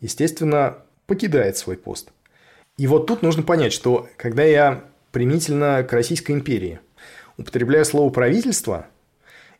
естественно, 0.00 0.78
покидает 1.06 1.56
свой 1.56 1.78
пост. 1.78 2.10
И 2.76 2.86
вот 2.86 3.06
тут 3.06 3.22
нужно 3.22 3.42
понять, 3.42 3.72
что 3.72 4.06
когда 4.18 4.44
я 4.44 4.84
примительно 5.12 5.82
к 5.82 5.92
Российской 5.92 6.32
империи 6.32 6.80
употребляю 7.36 7.84
слово 7.84 8.10
«правительство», 8.10 8.86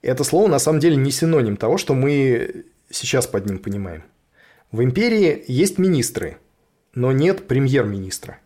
это 0.02 0.22
слово 0.22 0.48
на 0.48 0.58
самом 0.58 0.80
деле 0.80 0.96
не 0.96 1.10
синоним 1.10 1.56
того, 1.56 1.76
что 1.76 1.94
мы 1.94 2.66
сейчас 2.90 3.26
под 3.26 3.46
ним 3.46 3.58
понимаем. 3.58 4.04
В 4.70 4.82
империи 4.82 5.44
есть 5.48 5.78
министры, 5.78 6.38
но 6.94 7.10
нет 7.10 7.48
премьер-министра. 7.48 8.38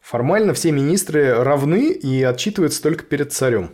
Формально 0.00 0.54
все 0.54 0.70
министры 0.70 1.34
равны 1.42 1.92
и 1.92 2.22
отчитываются 2.22 2.82
только 2.82 3.04
перед 3.04 3.32
царем. 3.32 3.72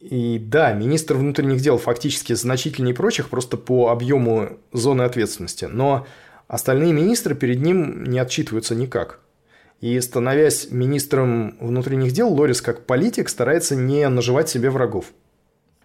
И 0.00 0.38
да, 0.38 0.72
министр 0.72 1.14
внутренних 1.14 1.60
дел 1.60 1.76
фактически 1.76 2.32
значительнее 2.34 2.94
прочих 2.94 3.30
просто 3.30 3.56
по 3.56 3.88
объему 3.88 4.58
зоны 4.72 5.02
ответственности, 5.02 5.64
но 5.64 6.06
остальные 6.46 6.92
министры 6.92 7.34
перед 7.34 7.60
ним 7.60 8.04
не 8.04 8.18
отчитываются 8.18 8.74
никак. 8.74 9.20
И 9.80 10.00
становясь 10.00 10.68
министром 10.70 11.56
внутренних 11.60 12.12
дел, 12.12 12.28
Лорис 12.32 12.60
как 12.60 12.84
политик 12.86 13.28
старается 13.28 13.76
не 13.76 14.08
наживать 14.08 14.48
себе 14.48 14.70
врагов. 14.70 15.06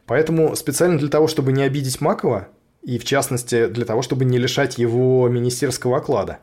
Поэтому 0.06 0.56
специально 0.56 0.98
для 0.98 1.10
того, 1.10 1.28
чтобы 1.28 1.52
не 1.52 1.64
обидеть 1.64 2.02
Макова, 2.02 2.48
и 2.82 2.98
в 2.98 3.06
частности 3.06 3.68
для 3.68 3.86
того, 3.86 4.02
чтобы 4.02 4.26
не 4.26 4.38
лишать 4.38 4.78
его 4.78 5.30
министерского 5.30 5.98
оклада. 5.98 6.40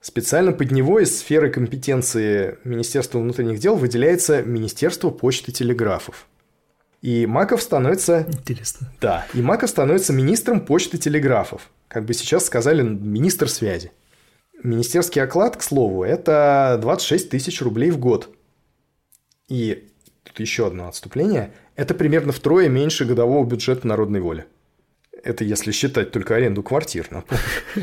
Специально 0.00 0.52
под 0.52 0.70
него 0.70 0.98
из 0.98 1.18
сферы 1.18 1.50
компетенции 1.50 2.58
Министерства 2.64 3.18
внутренних 3.18 3.58
дел 3.58 3.76
выделяется 3.76 4.42
Министерство 4.42 5.10
почты 5.10 5.52
телеграфов. 5.52 6.26
И 7.02 7.26
Маков 7.26 7.62
становится... 7.62 8.26
Интересно. 8.28 8.92
Да, 9.00 9.26
и 9.34 9.42
Маков 9.42 9.70
становится 9.70 10.12
министром 10.12 10.60
почты 10.60 10.96
телеграфов. 10.96 11.70
Как 11.88 12.04
бы 12.04 12.14
сейчас 12.14 12.46
сказали, 12.46 12.82
министр 12.82 13.48
связи. 13.48 13.90
Министерский 14.62 15.22
оклад, 15.22 15.56
к 15.56 15.62
слову, 15.62 16.04
это 16.04 16.78
26 16.80 17.30
тысяч 17.30 17.62
рублей 17.62 17.90
в 17.90 17.98
год. 17.98 18.28
И 19.48 19.88
тут 20.24 20.38
еще 20.40 20.66
одно 20.66 20.88
отступление. 20.88 21.52
Это 21.76 21.94
примерно 21.94 22.32
втрое 22.32 22.68
меньше 22.68 23.04
годового 23.04 23.44
бюджета 23.44 23.86
народной 23.86 24.20
воли. 24.20 24.46
Это 25.22 25.44
если 25.44 25.72
считать 25.72 26.10
только 26.12 26.36
аренду 26.36 26.62
квартир. 26.62 27.08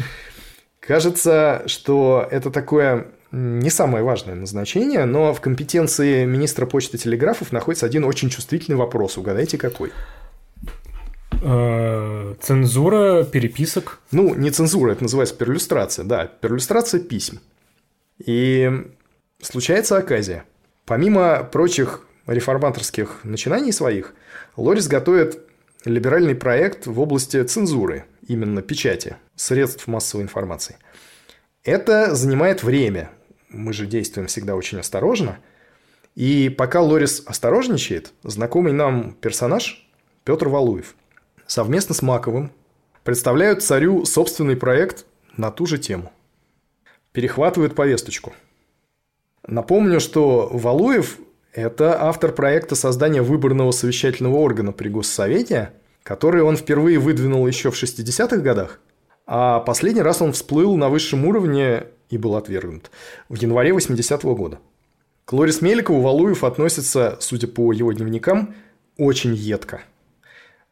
Кажется, 0.80 1.64
что 1.66 2.28
это 2.32 2.50
такое 2.52 3.08
не 3.32 3.70
самое 3.70 4.04
важное 4.04 4.36
назначение, 4.36 5.06
но 5.06 5.34
в 5.34 5.42
компетенции 5.42 6.26
министра 6.26 6.66
почты 6.66 6.98
телеграфов 6.98 7.52
находится 7.52 7.86
один 7.86 8.06
очень 8.06 8.30
чувствительный 8.30 8.78
вопрос. 8.78 9.18
Угадайте, 9.18 9.58
какой? 9.58 9.92
Э, 11.42 12.36
цензура 12.42 13.24
переписок. 13.24 14.00
Ну, 14.12 14.34
не 14.36 14.50
цензура, 14.52 14.92
это 14.92 15.04
называется 15.04 15.36
перлюстрация, 15.36 16.06
да, 16.06 16.26
перлюстрация 16.26 17.00
писем. 17.00 17.40
И 18.24 18.72
случается 19.42 19.98
оказия. 19.98 20.46
Помимо 20.86 21.44
прочих 21.44 22.08
реформаторских 22.26 23.20
начинаний 23.24 23.72
своих, 23.72 24.14
Лорис 24.56 24.88
готовит 24.88 25.40
либеральный 25.86 26.36
проект 26.36 26.88
в 26.88 27.00
области 27.00 27.42
цензуры, 27.44 28.06
именно 28.28 28.62
печати, 28.62 29.18
средств 29.36 29.88
массовой 29.88 30.24
информации. 30.24 30.78
Это 31.64 32.16
занимает 32.16 32.64
время. 32.64 33.12
Мы 33.50 33.74
же 33.74 33.86
действуем 33.86 34.28
всегда 34.28 34.56
очень 34.56 34.80
осторожно. 34.80 35.38
И 36.16 36.50
пока 36.50 36.82
Лорис 36.82 37.22
осторожничает, 37.26 38.12
знакомый 38.24 38.74
нам 38.74 39.14
персонаж 39.14 39.88
Петр 40.24 40.48
Валуев 40.48 40.96
совместно 41.48 41.96
с 41.96 42.02
Маковым 42.02 42.52
представляют 43.04 43.64
царю 43.64 44.06
собственный 44.06 44.56
проект 44.56 45.06
на 45.36 45.50
ту 45.50 45.66
же 45.66 45.78
тему. 45.78 46.12
Перехватывают 47.14 47.74
повесточку. 47.74 48.34
Напомню, 49.48 50.00
что 50.00 50.50
Валуев– 50.52 51.18
это 51.54 52.00
автор 52.02 52.34
проекта 52.34 52.76
создания 52.76 53.22
выборного 53.22 53.72
совещательного 53.72 54.36
органа 54.36 54.74
при 54.74 54.90
Госсовете, 54.90 55.72
который 56.04 56.42
он 56.42 56.58
впервые 56.58 57.00
выдвинул 57.00 57.48
еще 57.48 57.72
в 57.72 57.82
60-х 57.82 58.38
годах, 58.38 58.80
а 59.26 59.62
последний 59.62 60.02
раз 60.02 60.22
он 60.22 60.34
всплыл 60.34 60.76
на 60.76 60.90
высшем 60.90 61.26
уровне 61.26 61.88
и 62.10 62.18
был 62.18 62.36
отвергнут 62.36 62.92
в 63.30 63.36
январе 63.36 63.72
80-го 63.72 64.36
года. 64.36 64.60
К 65.26 65.34
Лорис 65.34 65.62
Меликову 65.62 66.02
Валуев 66.02 66.44
относится, 66.44 67.18
судя 67.20 67.48
по 67.48 67.74
его 67.74 67.92
дневникам, 67.92 68.54
очень 68.98 69.34
едко– 69.34 69.82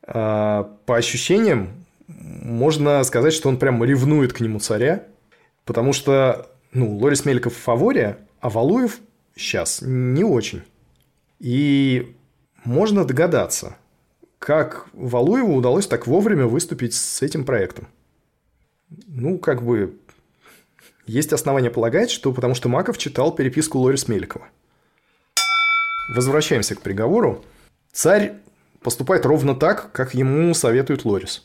по 0.06 0.76
ощущениям, 0.88 1.86
можно 2.08 3.04
сказать, 3.04 3.34
что 3.34 3.50
он 3.50 3.58
прям 3.58 3.84
ревнует 3.84 4.34
к 4.34 4.40
нему 4.40 4.60
царя, 4.60 5.04
потому 5.66 5.94
что, 5.94 6.52
ну, 6.74 6.98
Лорис 6.98 7.26
Меликов 7.26 7.54
в 7.54 7.58
фаворе, 7.58 8.20
а 8.40 8.50
Валуев 8.50 9.00
сейчас 9.36 9.82
не 9.82 10.24
очень. 10.24 10.62
И 11.40 12.16
можно 12.64 13.04
догадаться, 13.06 13.76
как 14.40 14.88
Валуеву 14.94 15.56
удалось 15.56 15.88
так 15.88 16.08
вовремя 16.08 16.46
выступить 16.46 16.94
с 16.94 17.22
этим 17.22 17.44
проектом. 17.44 17.88
Ну, 19.08 19.40
как 19.40 19.64
бы, 19.64 19.98
есть 21.08 21.34
основания 21.34 21.72
полагать, 21.72 22.12
что 22.12 22.32
потому 22.32 22.54
что 22.54 22.70
Маков 22.70 22.98
читал 22.98 23.34
переписку 23.34 23.80
Лорис 23.80 24.08
Меликова. 24.08 24.48
Возвращаемся 26.16 26.76
к 26.76 26.82
приговору. 26.82 27.44
Царь 27.92 28.36
поступает 28.86 29.26
ровно 29.26 29.56
так, 29.56 29.92
как 29.94 30.14
ему 30.14 30.54
советует 30.54 31.06
Лорис. 31.06 31.44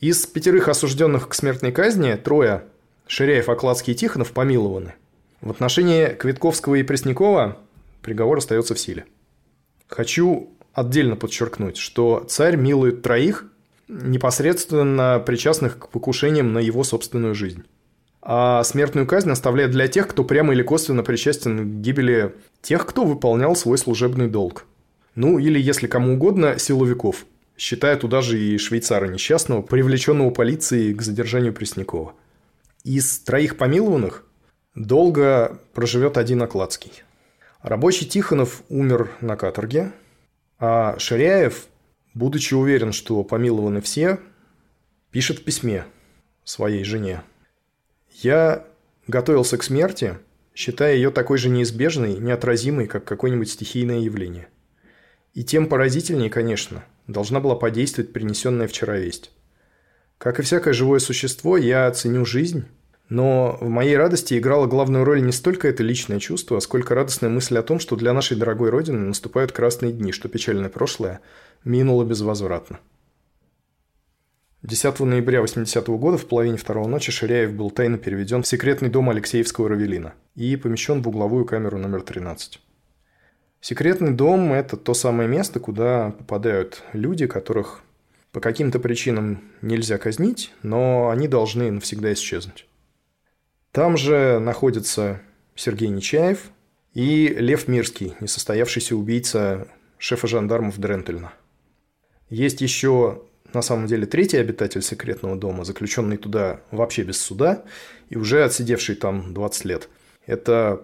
Из 0.00 0.24
пятерых 0.26 0.66
осужденных 0.66 1.28
к 1.28 1.34
смертной 1.34 1.72
казни 1.72 2.14
трое– 2.14 2.64
Ширяев, 3.06 3.50
Окладский 3.50 3.92
и 3.92 3.96
Тихонов– 3.96 4.32
помилованы. 4.32 4.94
В 5.42 5.50
отношении 5.50 6.06
Квитковского 6.06 6.76
и 6.76 6.82
Преснякова 6.82 7.58
приговор 8.00 8.38
остается 8.38 8.74
в 8.74 8.80
силе. 8.80 9.04
Хочу 9.88 10.48
отдельно 10.72 11.16
подчеркнуть, 11.16 11.76
что 11.76 12.24
царь 12.26 12.56
милует 12.56 13.02
троих, 13.02 13.44
непосредственно 13.86 15.22
причастных 15.24 15.78
к 15.78 15.88
покушениям 15.88 16.54
на 16.54 16.60
его 16.60 16.82
собственную 16.82 17.34
жизнь. 17.34 17.64
А 18.22 18.64
смертную 18.64 19.06
казнь 19.06 19.30
оставляет 19.30 19.72
для 19.72 19.86
тех, 19.86 20.08
кто 20.08 20.24
прямо 20.24 20.54
или 20.54 20.62
косвенно 20.62 21.02
причастен 21.02 21.58
к 21.58 21.82
гибели 21.82 22.34
тех, 22.62 22.86
кто 22.86 23.04
выполнял 23.04 23.54
свой 23.54 23.76
служебный 23.76 24.28
долг. 24.28 24.64
Ну, 25.20 25.38
или, 25.38 25.58
если 25.60 25.86
кому 25.86 26.14
угодно, 26.14 26.58
силовиков, 26.58 27.26
считая 27.58 27.98
туда 27.98 28.22
же 28.22 28.40
и 28.40 28.56
швейцара 28.56 29.06
несчастного, 29.06 29.60
привлеченного 29.60 30.30
полицией 30.30 30.94
к 30.94 31.02
задержанию 31.02 31.52
Преснякова. 31.52 32.14
Из 32.84 33.18
троих 33.18 33.58
помилованных 33.58 34.24
долго 34.74 35.60
проживет 35.74 36.16
один 36.16 36.42
Окладский. 36.42 37.02
Рабочий 37.60 38.06
Тихонов 38.06 38.62
умер 38.70 39.10
на 39.20 39.36
каторге, 39.36 39.92
а 40.58 40.98
Ширяев, 40.98 41.66
будучи 42.14 42.54
уверен, 42.54 42.92
что 42.92 43.22
помилованы 43.22 43.82
все, 43.82 44.20
пишет 45.10 45.40
в 45.40 45.44
письме 45.44 45.84
своей 46.44 46.82
жене. 46.82 47.20
«Я 48.22 48.64
готовился 49.06 49.58
к 49.58 49.64
смерти, 49.64 50.16
считая 50.54 50.94
ее 50.94 51.10
такой 51.10 51.36
же 51.36 51.50
неизбежной, 51.50 52.16
неотразимой, 52.16 52.86
как 52.86 53.04
какое-нибудь 53.04 53.50
стихийное 53.50 53.98
явление– 53.98 54.48
и 55.34 55.44
тем 55.44 55.66
поразительнее, 55.66 56.30
конечно, 56.30 56.84
должна 57.06 57.40
была 57.40 57.54
подействовать 57.54 58.12
принесенная 58.12 58.66
вчера 58.66 58.98
весть. 58.98 59.32
Как 60.18 60.38
и 60.38 60.42
всякое 60.42 60.74
живое 60.74 60.98
существо, 60.98 61.56
я 61.56 61.90
ценю 61.92 62.24
жизнь, 62.24 62.66
но 63.08 63.58
в 63.60 63.68
моей 63.68 63.96
радости 63.96 64.38
играла 64.38 64.66
главную 64.66 65.04
роль 65.04 65.22
не 65.22 65.32
столько 65.32 65.66
это 65.68 65.82
личное 65.82 66.20
чувство, 66.20 66.60
сколько 66.60 66.94
радостная 66.94 67.30
мысль 67.30 67.58
о 67.58 67.62
том, 67.62 67.80
что 67.80 67.96
для 67.96 68.12
нашей 68.12 68.36
дорогой 68.36 68.70
Родины 68.70 68.98
наступают 68.98 69.52
красные 69.52 69.92
дни, 69.92 70.12
что 70.12 70.28
печальное 70.28 70.68
прошлое 70.68 71.20
минуло 71.64 72.04
безвозвратно. 72.04 72.78
10 74.62 75.00
ноября 75.00 75.40
80 75.40 75.88
-го 75.88 75.98
года 75.98 76.18
в 76.18 76.26
половине 76.26 76.58
второго 76.58 76.86
ночи 76.86 77.10
Ширяев 77.10 77.54
был 77.54 77.70
тайно 77.70 77.96
переведен 77.96 78.42
в 78.42 78.46
секретный 78.46 78.90
дом 78.90 79.08
Алексеевского 79.08 79.70
Равелина 79.70 80.12
и 80.36 80.54
помещен 80.56 81.02
в 81.02 81.08
угловую 81.08 81.46
камеру 81.46 81.78
номер 81.78 82.02
13. 82.02 82.60
Секретный 83.60 84.12
дом– 84.12 84.52
это 84.54 84.76
то 84.76 84.94
самое 84.94 85.28
место, 85.28 85.60
куда 85.60 86.12
попадают 86.12 86.82
люди, 86.94 87.26
которых 87.26 87.82
по 88.32 88.40
каким-то 88.40 88.78
причинам 88.78 89.42
нельзя 89.60 89.98
казнить, 89.98 90.52
но 90.62 91.10
они 91.10 91.28
должны 91.28 91.70
навсегда 91.70 92.12
исчезнуть. 92.12 92.66
Там 93.72 93.96
же 93.96 94.38
находится 94.38 95.20
Сергей 95.54 95.88
Нечаев 95.88 96.50
и 96.94 97.28
Лев 97.28 97.68
Мирский, 97.68 98.14
несостоявшийся 98.20 98.96
убийца 98.96 99.68
шефа 99.98 100.26
жандармов 100.26 100.78
Дрентельна. 100.78 101.32
Есть 102.30 102.62
еще 102.62 103.22
на 103.52 103.62
самом 103.62 103.86
деле 103.86 104.06
третий 104.06 104.38
обитатель 104.38 104.82
секретного 104.82 105.36
дома, 105.36 105.64
заключенный 105.64 106.16
туда 106.16 106.60
вообще 106.70 107.02
без 107.02 107.20
суда 107.20 107.64
и 108.08 108.16
уже 108.16 108.44
отсидевший 108.44 108.94
там 108.94 109.34
20 109.34 109.64
лет. 109.66 109.88
Это 110.26 110.82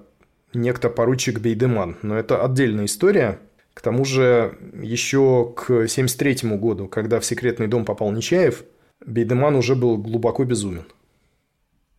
некто 0.57 0.91
поручик 0.91 1.41
Бейдеман. 1.41 1.97
Но 2.03 2.17
это 2.17 2.45
отдельная 2.45 2.87
история. 2.87 3.39
К 3.75 3.83
тому 3.83 4.05
же 4.05 4.59
еще 4.81 5.53
к 5.55 5.71
1973 5.71 6.57
году, 6.57 6.89
когда 6.89 7.21
в 7.21 7.25
секретный 7.25 7.67
дом 7.67 7.85
попал 7.85 8.11
Нечаев, 8.11 8.65
Бейдеман 9.05 9.55
уже 9.55 9.75
был 9.75 9.99
глубоко 9.99 10.45
безумен. 10.45 10.87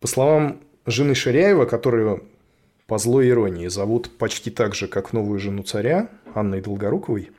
По 0.00 0.06
словам 0.06 0.60
жены 0.86 1.14
Ширяева, 1.14 1.66
которую 1.66 2.24
по 2.86 2.98
злой 2.98 3.28
иронии 3.28 3.68
зовут 3.68 4.16
почти 4.16 4.50
так 4.50 4.74
же, 4.74 4.88
как 4.88 5.12
новую 5.12 5.38
жену 5.38 5.62
царя, 5.62 6.08
Анной 6.34 6.60
Долгоруковой, 6.60 7.30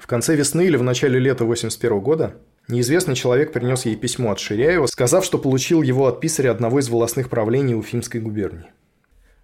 в 0.00 0.06
конце 0.06 0.34
весны 0.36 0.66
или 0.66 0.76
в 0.76 0.82
начале 0.82 1.18
лета 1.18 1.44
1981 1.44 2.00
года 2.00 2.34
неизвестный 2.68 3.14
человек 3.14 3.52
принес 3.52 3.86
ей 3.86 3.96
письмо 3.96 4.32
от 4.32 4.40
Ширяева, 4.40 4.86
сказав, 4.86 5.24
что 5.24 5.38
получил 5.38 5.82
его 5.82 6.06
от 6.06 6.20
писаря 6.20 6.50
одного 6.50 6.80
из 6.80 6.88
волосных 6.88 7.28
правлений 7.28 7.74
Уфимской 7.74 8.20
губернии. 8.20 8.70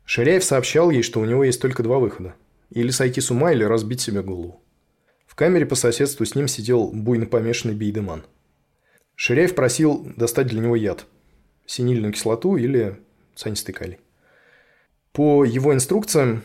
Ширяев 0.04 0.44
сообщал 0.44 0.90
ей, 0.90 1.02
что 1.02 1.20
у 1.20 1.24
него 1.24 1.44
есть 1.44 1.60
только 1.60 1.82
два 1.82 1.98
выхода. 1.98 2.34
Или 2.70 2.90
сойти 2.90 3.20
с 3.20 3.30
ума, 3.30 3.52
или 3.52 3.64
разбить 3.64 4.00
себе 4.00 4.22
голову. 4.22 4.60
В 5.26 5.34
камере 5.34 5.66
по 5.66 5.74
соседству 5.74 6.24
с 6.24 6.34
ним 6.34 6.48
сидел 6.48 6.90
буйно 6.92 7.26
помешанный 7.26 7.74
бейдеман. 7.74 8.24
Ширяев 9.14 9.54
просил 9.54 10.06
достать 10.16 10.48
для 10.48 10.60
него 10.60 10.76
яд. 10.76 11.06
Синильную 11.66 12.12
кислоту 12.12 12.56
или 12.56 12.98
цианистый 13.34 13.74
калий. 13.74 13.98
По 15.12 15.44
его 15.44 15.74
инструкциям, 15.74 16.42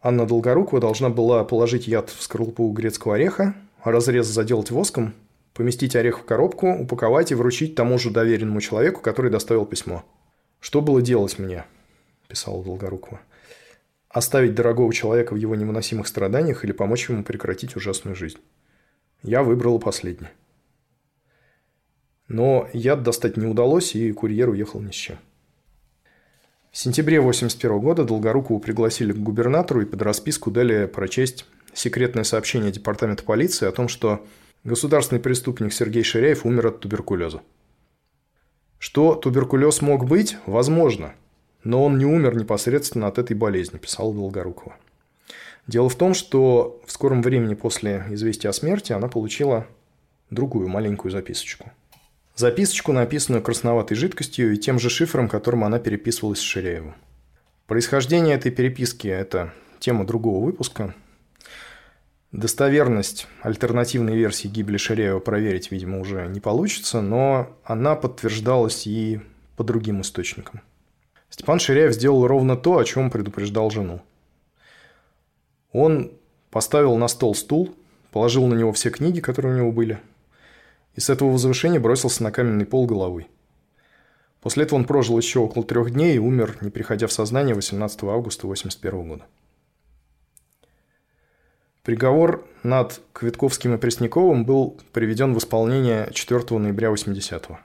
Анна 0.00 0.26
Долгорукова 0.26 0.80
должна 0.80 1.08
была 1.08 1.44
положить 1.44 1.88
яд 1.88 2.10
в 2.10 2.22
скорлупу 2.22 2.70
грецкого 2.70 3.16
ореха, 3.16 3.54
разрез 3.82 4.26
заделать 4.26 4.70
воском, 4.70 5.14
поместить 5.52 5.96
орех 5.96 6.20
в 6.20 6.24
коробку, 6.24 6.68
упаковать 6.68 7.32
и 7.32 7.34
вручить 7.34 7.74
тому 7.74 7.98
же 7.98 8.10
доверенному 8.10 8.60
человеку, 8.60 9.00
который 9.00 9.30
доставил 9.30 9.66
письмо. 9.66 10.04
Что 10.60 10.80
было 10.80 11.02
делать 11.02 11.38
мне? 11.38 11.64
Писала 12.26 12.62
Долгорукова. 12.62 13.20
Оставить 14.08 14.54
дорогого 14.54 14.92
человека 14.92 15.34
в 15.34 15.36
его 15.36 15.54
невыносимых 15.54 16.06
страданиях 16.06 16.64
или 16.64 16.72
помочь 16.72 17.08
ему 17.08 17.22
прекратить 17.22 17.76
ужасную 17.76 18.16
жизнь. 18.16 18.38
Я 19.22 19.42
выбрала 19.42 19.78
последнее. 19.78 20.32
Но 22.28 22.68
яд 22.72 23.02
достать 23.02 23.36
не 23.36 23.46
удалось, 23.46 23.94
и 23.94 24.12
курьер 24.12 24.48
уехал 24.48 24.80
ни 24.80 24.90
с 24.90 24.94
чем. 24.94 25.18
В 26.72 26.78
сентябре 26.78 27.18
1981 27.18 27.78
года 27.78 28.04
Долгорукову 28.04 28.58
пригласили 28.58 29.12
к 29.12 29.16
губернатору 29.16 29.82
и 29.82 29.86
под 29.86 30.02
расписку 30.02 30.50
дали 30.50 30.86
прочесть 30.86 31.46
секретное 31.72 32.24
сообщение 32.24 32.72
Департамента 32.72 33.22
полиции 33.22 33.66
о 33.66 33.72
том, 33.72 33.88
что 33.88 34.24
государственный 34.64 35.20
преступник 35.20 35.72
Сергей 35.72 36.02
Ширяев 36.02 36.44
умер 36.44 36.68
от 36.68 36.80
туберкулеза. 36.80 37.40
Что 38.78 39.14
туберкулез 39.14 39.80
мог 39.80 40.06
быть? 40.06 40.36
Возможно– 40.46 41.14
но 41.66 41.84
он 41.84 41.98
не 41.98 42.04
умер 42.04 42.36
непосредственно 42.36 43.08
от 43.08 43.18
этой 43.18 43.34
болезни, 43.34 43.78
писал 43.78 44.12
Долгорукова. 44.12 44.76
Дело 45.66 45.88
в 45.88 45.96
том, 45.96 46.14
что 46.14 46.80
в 46.86 46.92
скором 46.92 47.22
времени 47.22 47.54
после 47.54 48.04
известия 48.10 48.50
о 48.50 48.52
смерти 48.52 48.92
она 48.92 49.08
получила 49.08 49.66
другую 50.30 50.68
маленькую 50.68 51.10
записочку. 51.10 51.72
Записочку, 52.36 52.92
написанную 52.92 53.42
красноватой 53.42 53.96
жидкостью 53.96 54.54
и 54.54 54.58
тем 54.58 54.78
же 54.78 54.88
шифром, 54.88 55.28
которым 55.28 55.64
она 55.64 55.80
переписывалась 55.80 56.38
с 56.38 56.42
Ширяевым. 56.42 56.94
Происхождение 57.66 58.36
этой 58.36 58.52
переписки– 58.52 59.08
это 59.08 59.52
тема 59.80 60.06
другого 60.06 60.44
выпуска. 60.44 60.94
Достоверность 62.30 63.26
альтернативной 63.42 64.14
версии 64.14 64.46
гибели 64.46 64.76
Ширяева 64.76 65.18
проверить, 65.18 65.72
видимо, 65.72 65.98
уже 65.98 66.28
не 66.28 66.38
получится, 66.38 67.00
но 67.00 67.58
она 67.64 67.96
подтверждалась 67.96 68.86
и 68.86 69.20
по 69.56 69.64
другим 69.64 70.02
источникам. 70.02 70.60
Степан 71.36 71.58
Ширяев 71.58 71.92
сделал 71.92 72.26
ровно 72.26 72.56
то, 72.56 72.78
о 72.78 72.84
чем 72.84 73.10
предупреждал 73.10 73.70
жену. 73.70 74.00
Он 75.70 76.10
поставил 76.50 76.96
на 76.96 77.08
стол 77.08 77.34
стул, 77.34 77.74
положил 78.10 78.46
на 78.46 78.54
него 78.54 78.72
все 78.72 78.88
книги, 78.88 79.20
которые 79.20 79.54
у 79.54 79.58
него 79.58 79.70
были, 79.70 80.00
и 80.94 81.00
с 81.00 81.10
этого 81.10 81.30
возвышения 81.30 81.78
бросился 81.78 82.22
на 82.22 82.32
каменный 82.32 82.64
пол 82.64 82.86
головой. 82.86 83.28
После 84.40 84.64
этого 84.64 84.78
он 84.78 84.86
прожил 84.86 85.18
еще 85.18 85.40
около 85.40 85.62
трех 85.62 85.90
дней 85.90 86.16
и 86.16 86.18
умер, 86.18 86.56
не 86.62 86.70
приходя 86.70 87.06
в 87.06 87.12
сознание, 87.12 87.54
18 87.54 88.04
августа 88.04 88.46
1981 88.46 89.06
года. 89.06 89.26
Приговор 91.82 92.48
над 92.62 93.02
Квитковским 93.12 93.74
и 93.74 93.78
Пресняковым 93.78 94.46
был 94.46 94.80
приведен 94.94 95.34
в 95.34 95.38
исполнение 95.38 96.08
4 96.14 96.58
ноября 96.58 96.88
80-го. 96.88 97.58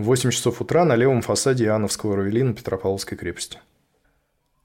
В 0.00 0.04
8 0.04 0.30
часов 0.30 0.62
утра 0.62 0.86
на 0.86 0.96
левом 0.96 1.20
фасаде 1.20 1.66
Иоанновского 1.66 2.16
Равелина 2.16 2.54
Петропавловской 2.54 3.18
крепости. 3.18 3.58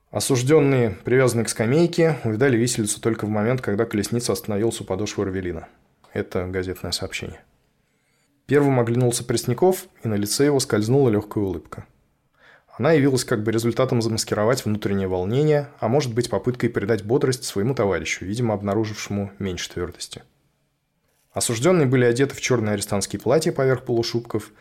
Осужденные, 0.10 0.92
привязанные 1.04 1.44
к 1.44 1.50
скамейке, 1.50 2.20
увидали 2.24 2.56
виселицу 2.56 3.02
только 3.02 3.26
в 3.26 3.30
момент, 3.30 3.60
когда 3.60 3.84
колесница 3.84 4.32
остановилась 4.32 4.80
у 4.80 4.86
подошвы 4.86 5.26
Равелина. 5.26 5.68
Это 6.14 6.48
газетное 6.48 6.94
сообщение. 6.94 7.42
Первым 8.46 8.80
оглянулся 8.80 9.26
Пресняков, 9.26 9.88
и 10.06 10.08
на 10.08 10.14
лице 10.14 10.46
его 10.46 10.62
скользнула 10.62 11.10
легкая 11.10 11.44
улыбка. 11.44 11.86
Она 12.78 12.94
явилась 12.94 13.26
как 13.26 13.44
бы 13.44 13.52
результатом 13.52 14.02
замаскировать 14.02 14.64
внутреннее 14.64 15.10
волнение, 15.10 15.68
а 15.82 15.90
может 15.90 16.14
быть 16.14 16.30
попыткой 16.30 16.70
придать 16.70 17.04
бодрость 17.04 17.44
своему 17.44 17.76
товарищу, 17.76 18.24
видимо, 18.24 18.54
обнаружившему 18.54 19.34
меньше 19.40 19.70
твердости. 19.70 20.24
Осужденные 21.34 21.88
были 21.88 22.06
одеты 22.06 22.34
в 22.36 22.40
черные 22.40 22.76
арестантские 22.76 23.20
платья 23.20 23.52
поверх 23.52 23.84
полушубков, 23.84 24.54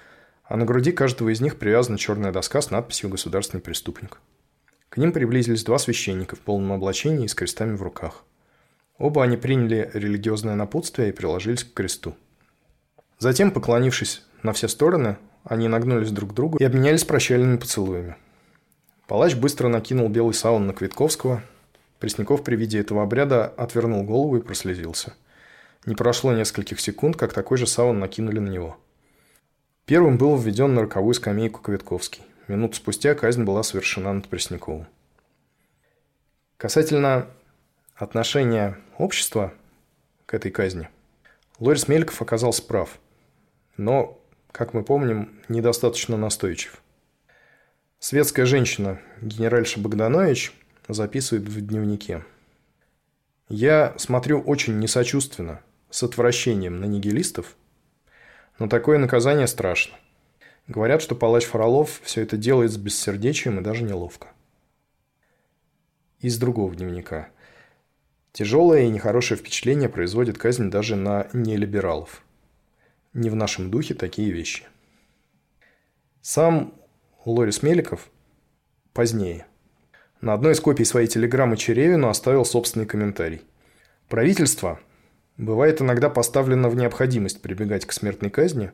а 0.45 0.57
на 0.57 0.65
груди 0.65 0.93
каждого 0.93 1.31
из 1.31 1.41
них 1.41 1.59
привязана 1.59 1.99
черная 1.99 2.33
доска 2.33 2.61
с 2.61 2.71
надписью 2.71 3.11
«Государственный 3.11 3.61
преступник». 3.61 4.21
К 4.89 4.99
ним 4.99 5.13
приблизились 5.13 5.65
два 5.65 5.79
священника 5.79 6.37
в 6.37 6.41
полном 6.41 6.73
облачении 6.73 7.25
и 7.25 7.29
с 7.29 7.35
крестами 7.35 7.75
в 7.75 7.83
руках. 7.83 8.25
Оба 8.99 9.25
они 9.25 9.37
приняли 9.37 9.91
религиозное 9.93 10.55
напутствие 10.55 11.09
и 11.09 11.13
приложились 11.13 11.65
к 11.65 11.75
кресту. 11.75 12.15
Затем, 13.19 13.51
поклонившись 13.51 14.23
на 14.43 14.53
все 14.53 14.69
стороны, 14.69 15.17
они 15.43 15.67
нагнулись 15.67 16.13
друг 16.13 16.31
к 16.31 16.35
другу 16.35 16.59
и 16.59 16.65
обменялись 16.65 17.05
прощальными 17.05 17.57
поцелуями. 17.57 18.17
Палач 19.07 19.35
быстро 19.35 19.69
накинул 19.69 20.09
белый 20.09 20.35
саун 20.35 20.67
на 20.67 20.73
Квитковского. 20.73 21.43
Пресняков 21.99 22.45
при 22.45 22.57
виде 22.57 22.79
этого 22.79 23.03
обряда 23.03 23.47
отвернул 23.47 24.05
голову 24.05 24.37
и 24.37 24.43
прослезился. 24.43 25.15
Не 25.87 25.95
прошло 25.95 26.33
нескольких 26.33 26.81
секунд, 26.81 27.17
как 27.17 27.33
такой 27.33 27.59
же 27.59 27.67
саун 27.67 27.99
накинули 27.99 28.39
на 28.39 28.49
него. 28.49 28.79
Первым 29.87 30.19
был 30.19 30.37
введен 30.37 30.75
на 30.75 30.83
роковую 30.83 31.15
скамейку 31.15 31.61
Квитковский. 31.61 32.23
Минуту 32.49 32.77
спустя 32.77 33.15
казнь 33.15 33.45
была 33.45 33.63
совершена 33.63 34.13
над 34.13 34.29
Пресняковым. 34.29 34.87
Касательно 36.57 37.29
отношения 37.95 38.79
общества 38.99 39.53
к 40.27 40.35
этой 40.35 40.51
казни, 40.51 40.89
Лорис 41.59 41.89
Мельков 41.89 42.23
оказался 42.23 42.63
прав– 42.63 42.99
но, 43.77 44.21
как 44.53 44.75
мы 44.75 44.85
помним, 44.85 45.41
недостаточно 45.49 46.17
настойчив. 46.17 46.81
Светская 47.99 48.47
женщина, 48.47 49.01
генеральша 49.21 49.81
Богданович, 49.81 50.53
записывает 50.89 51.49
в 51.49 51.61
дневнике. 51.61 52.25
«Я 53.49 53.95
смотрю 53.99 54.41
очень 54.41 54.79
несочувственно, 54.79 55.61
с 55.91 56.03
отвращением 56.03 56.81
на 56.81 56.85
нигилистов, 56.85 57.57
но 58.59 58.69
такое 58.69 58.99
наказание 58.99 59.47
страшно. 59.47 59.97
Говорят, 60.67 61.03
что 61.03 61.15
палач 61.15 61.45
Фролов 61.45 62.01
все 62.03 62.23
это 62.23 62.37
делает 62.37 62.73
с 62.73 62.77
бессердечием 62.77 63.59
и 63.59 63.63
даже 63.63 63.85
неловко. 63.85 64.29
Из 66.21 66.39
другого 66.39 66.75
дневника. 66.75 67.29
Тяжелое 68.33 68.83
и 68.83 68.89
нехорошее 68.89 69.39
впечатление 69.39 69.89
производит 69.89 70.39
казнь 70.39 70.71
даже 70.71 70.97
на 70.97 71.29
нелибералов 71.33 72.25
не 73.15 73.31
в 73.31 73.37
нашем 73.37 73.71
духе 73.71 73.95
такие 73.95 74.31
вещи. 74.31 74.65
Сам 76.21 76.75
Лорис 77.25 77.63
Меликов 77.63 78.11
позднее 78.93 79.47
на 80.21 80.35
одной 80.35 80.53
из 80.53 80.61
копий 80.61 80.85
своей 80.85 81.07
телеграммы 81.07 81.57
Черевину 81.57 82.09
оставил 82.09 82.45
собственный 82.45 82.87
комментарий. 82.87 83.43
Правительство 84.09 84.81
бывает 85.37 85.81
иногда 85.81 86.09
поставлено 86.09 86.69
в 86.69 86.77
необходимость 86.77 87.43
прибегать 87.43 87.87
к 87.87 87.93
смертной 87.93 88.31
казни, 88.31 88.71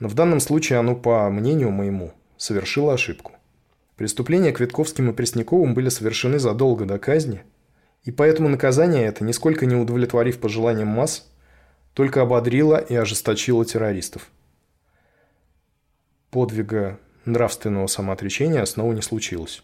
но 0.00 0.08
в 0.08 0.14
данном 0.14 0.40
случае 0.40 0.78
оно, 0.78 0.96
по 0.96 1.30
мнению 1.30 1.70
моему, 1.70 2.12
совершило 2.36 2.94
ошибку. 2.94 3.32
Преступления 3.96 4.52
Квитковским 4.52 5.10
и 5.10 5.12
Пресняковым 5.12 5.74
были 5.74 5.88
совершены 5.88 6.38
задолго 6.38 6.84
до 6.84 6.98
казни, 6.98 7.42
и 8.02 8.10
поэтому 8.10 8.48
наказание 8.48 9.06
это, 9.06 9.24
нисколько 9.24 9.66
не 9.66 9.76
удовлетворив 9.76 10.40
пожеланиям 10.40 10.88
масс, 10.88 11.30
только 11.94 12.22
ободрила 12.22 12.76
и 12.76 12.94
ожесточила 12.94 13.64
террористов. 13.64 14.30
Подвига 16.30 16.98
нравственного 17.24 17.86
самоотречения 17.86 18.64
снова 18.64 18.92
не 18.92 19.02
случилось. 19.02 19.62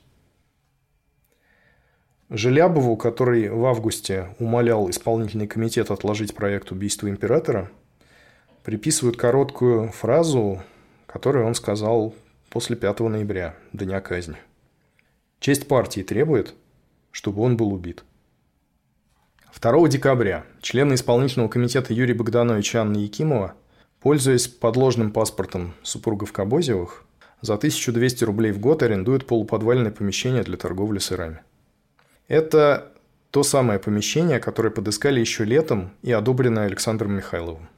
Желябову, 2.33 2.97
который 2.97 3.49
в 3.49 3.67
августе 3.67 4.29
умолял 4.39 4.89
исполнительный 4.89 5.49
комитет 5.49 5.91
отложить 5.91 6.33
проект 6.33 6.71
убийства 6.71 7.11
императора, 7.11 7.69
приписывают 8.63 9.17
короткую 9.17 9.89
фразу, 9.91 10.63
которую 11.07 11.45
он 11.45 11.57
сказал 11.57 12.15
после 12.49 12.77
5 12.77 13.01
ноября, 13.01 13.57
дня 13.73 14.01
казни. 14.01 14.37
Честь 15.41 15.67
партии 15.67 16.03
требует, 16.03 16.55
чтобы 17.11 17.43
он 17.43 17.57
был 17.57 17.73
убит. 17.73 18.05
2 19.61 19.89
декабря 19.89 20.45
члены 20.63 20.95
исполнительного 20.95 21.49
комитета 21.49 21.93
Юрий 21.93 22.15
Богданович 22.15 22.77
и 22.77 22.79
Анна 22.79 22.99
Якимова, 22.99 23.55
пользуясь 23.99 24.47
подложным 24.47 25.11
паспортом 25.11 25.75
супругов 25.83 26.33
Кобозевых, 26.33 27.05
за 27.41 27.55
1200 27.55 28.23
рублей 28.23 28.53
в 28.53 28.61
год 28.61 28.85
арендуют 28.85 29.27
полуподвальное 29.27 29.91
помещение 29.91 30.45
для 30.45 30.57
торговли 30.57 31.01
сырами. 31.01 31.41
Это 32.31 32.93
то 33.33 33.43
самое 33.43 33.81
помещение, 33.81 34.39
которое 34.39 34.71
подыскали 34.71 35.19
еще 35.19 35.45
летом 35.45 35.91
и 36.01 36.13
одобренное 36.13 36.67
Александром 36.67 37.17
Михайловым. 37.17 37.69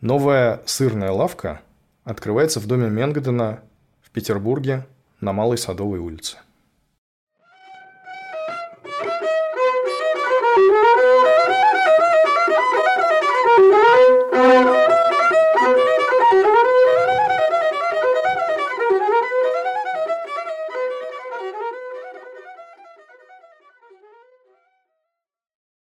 Новая 0.00 0.62
сырная 0.64 1.10
лавка 1.10 1.60
открывается 2.02 2.58
в 2.58 2.66
доме 2.66 2.88
Менгдена 2.88 3.60
в 4.00 4.10
Петербурге 4.12 4.86
на 5.20 5.34
Малой 5.34 5.58
Садовой 5.58 5.98
улице. 5.98 6.38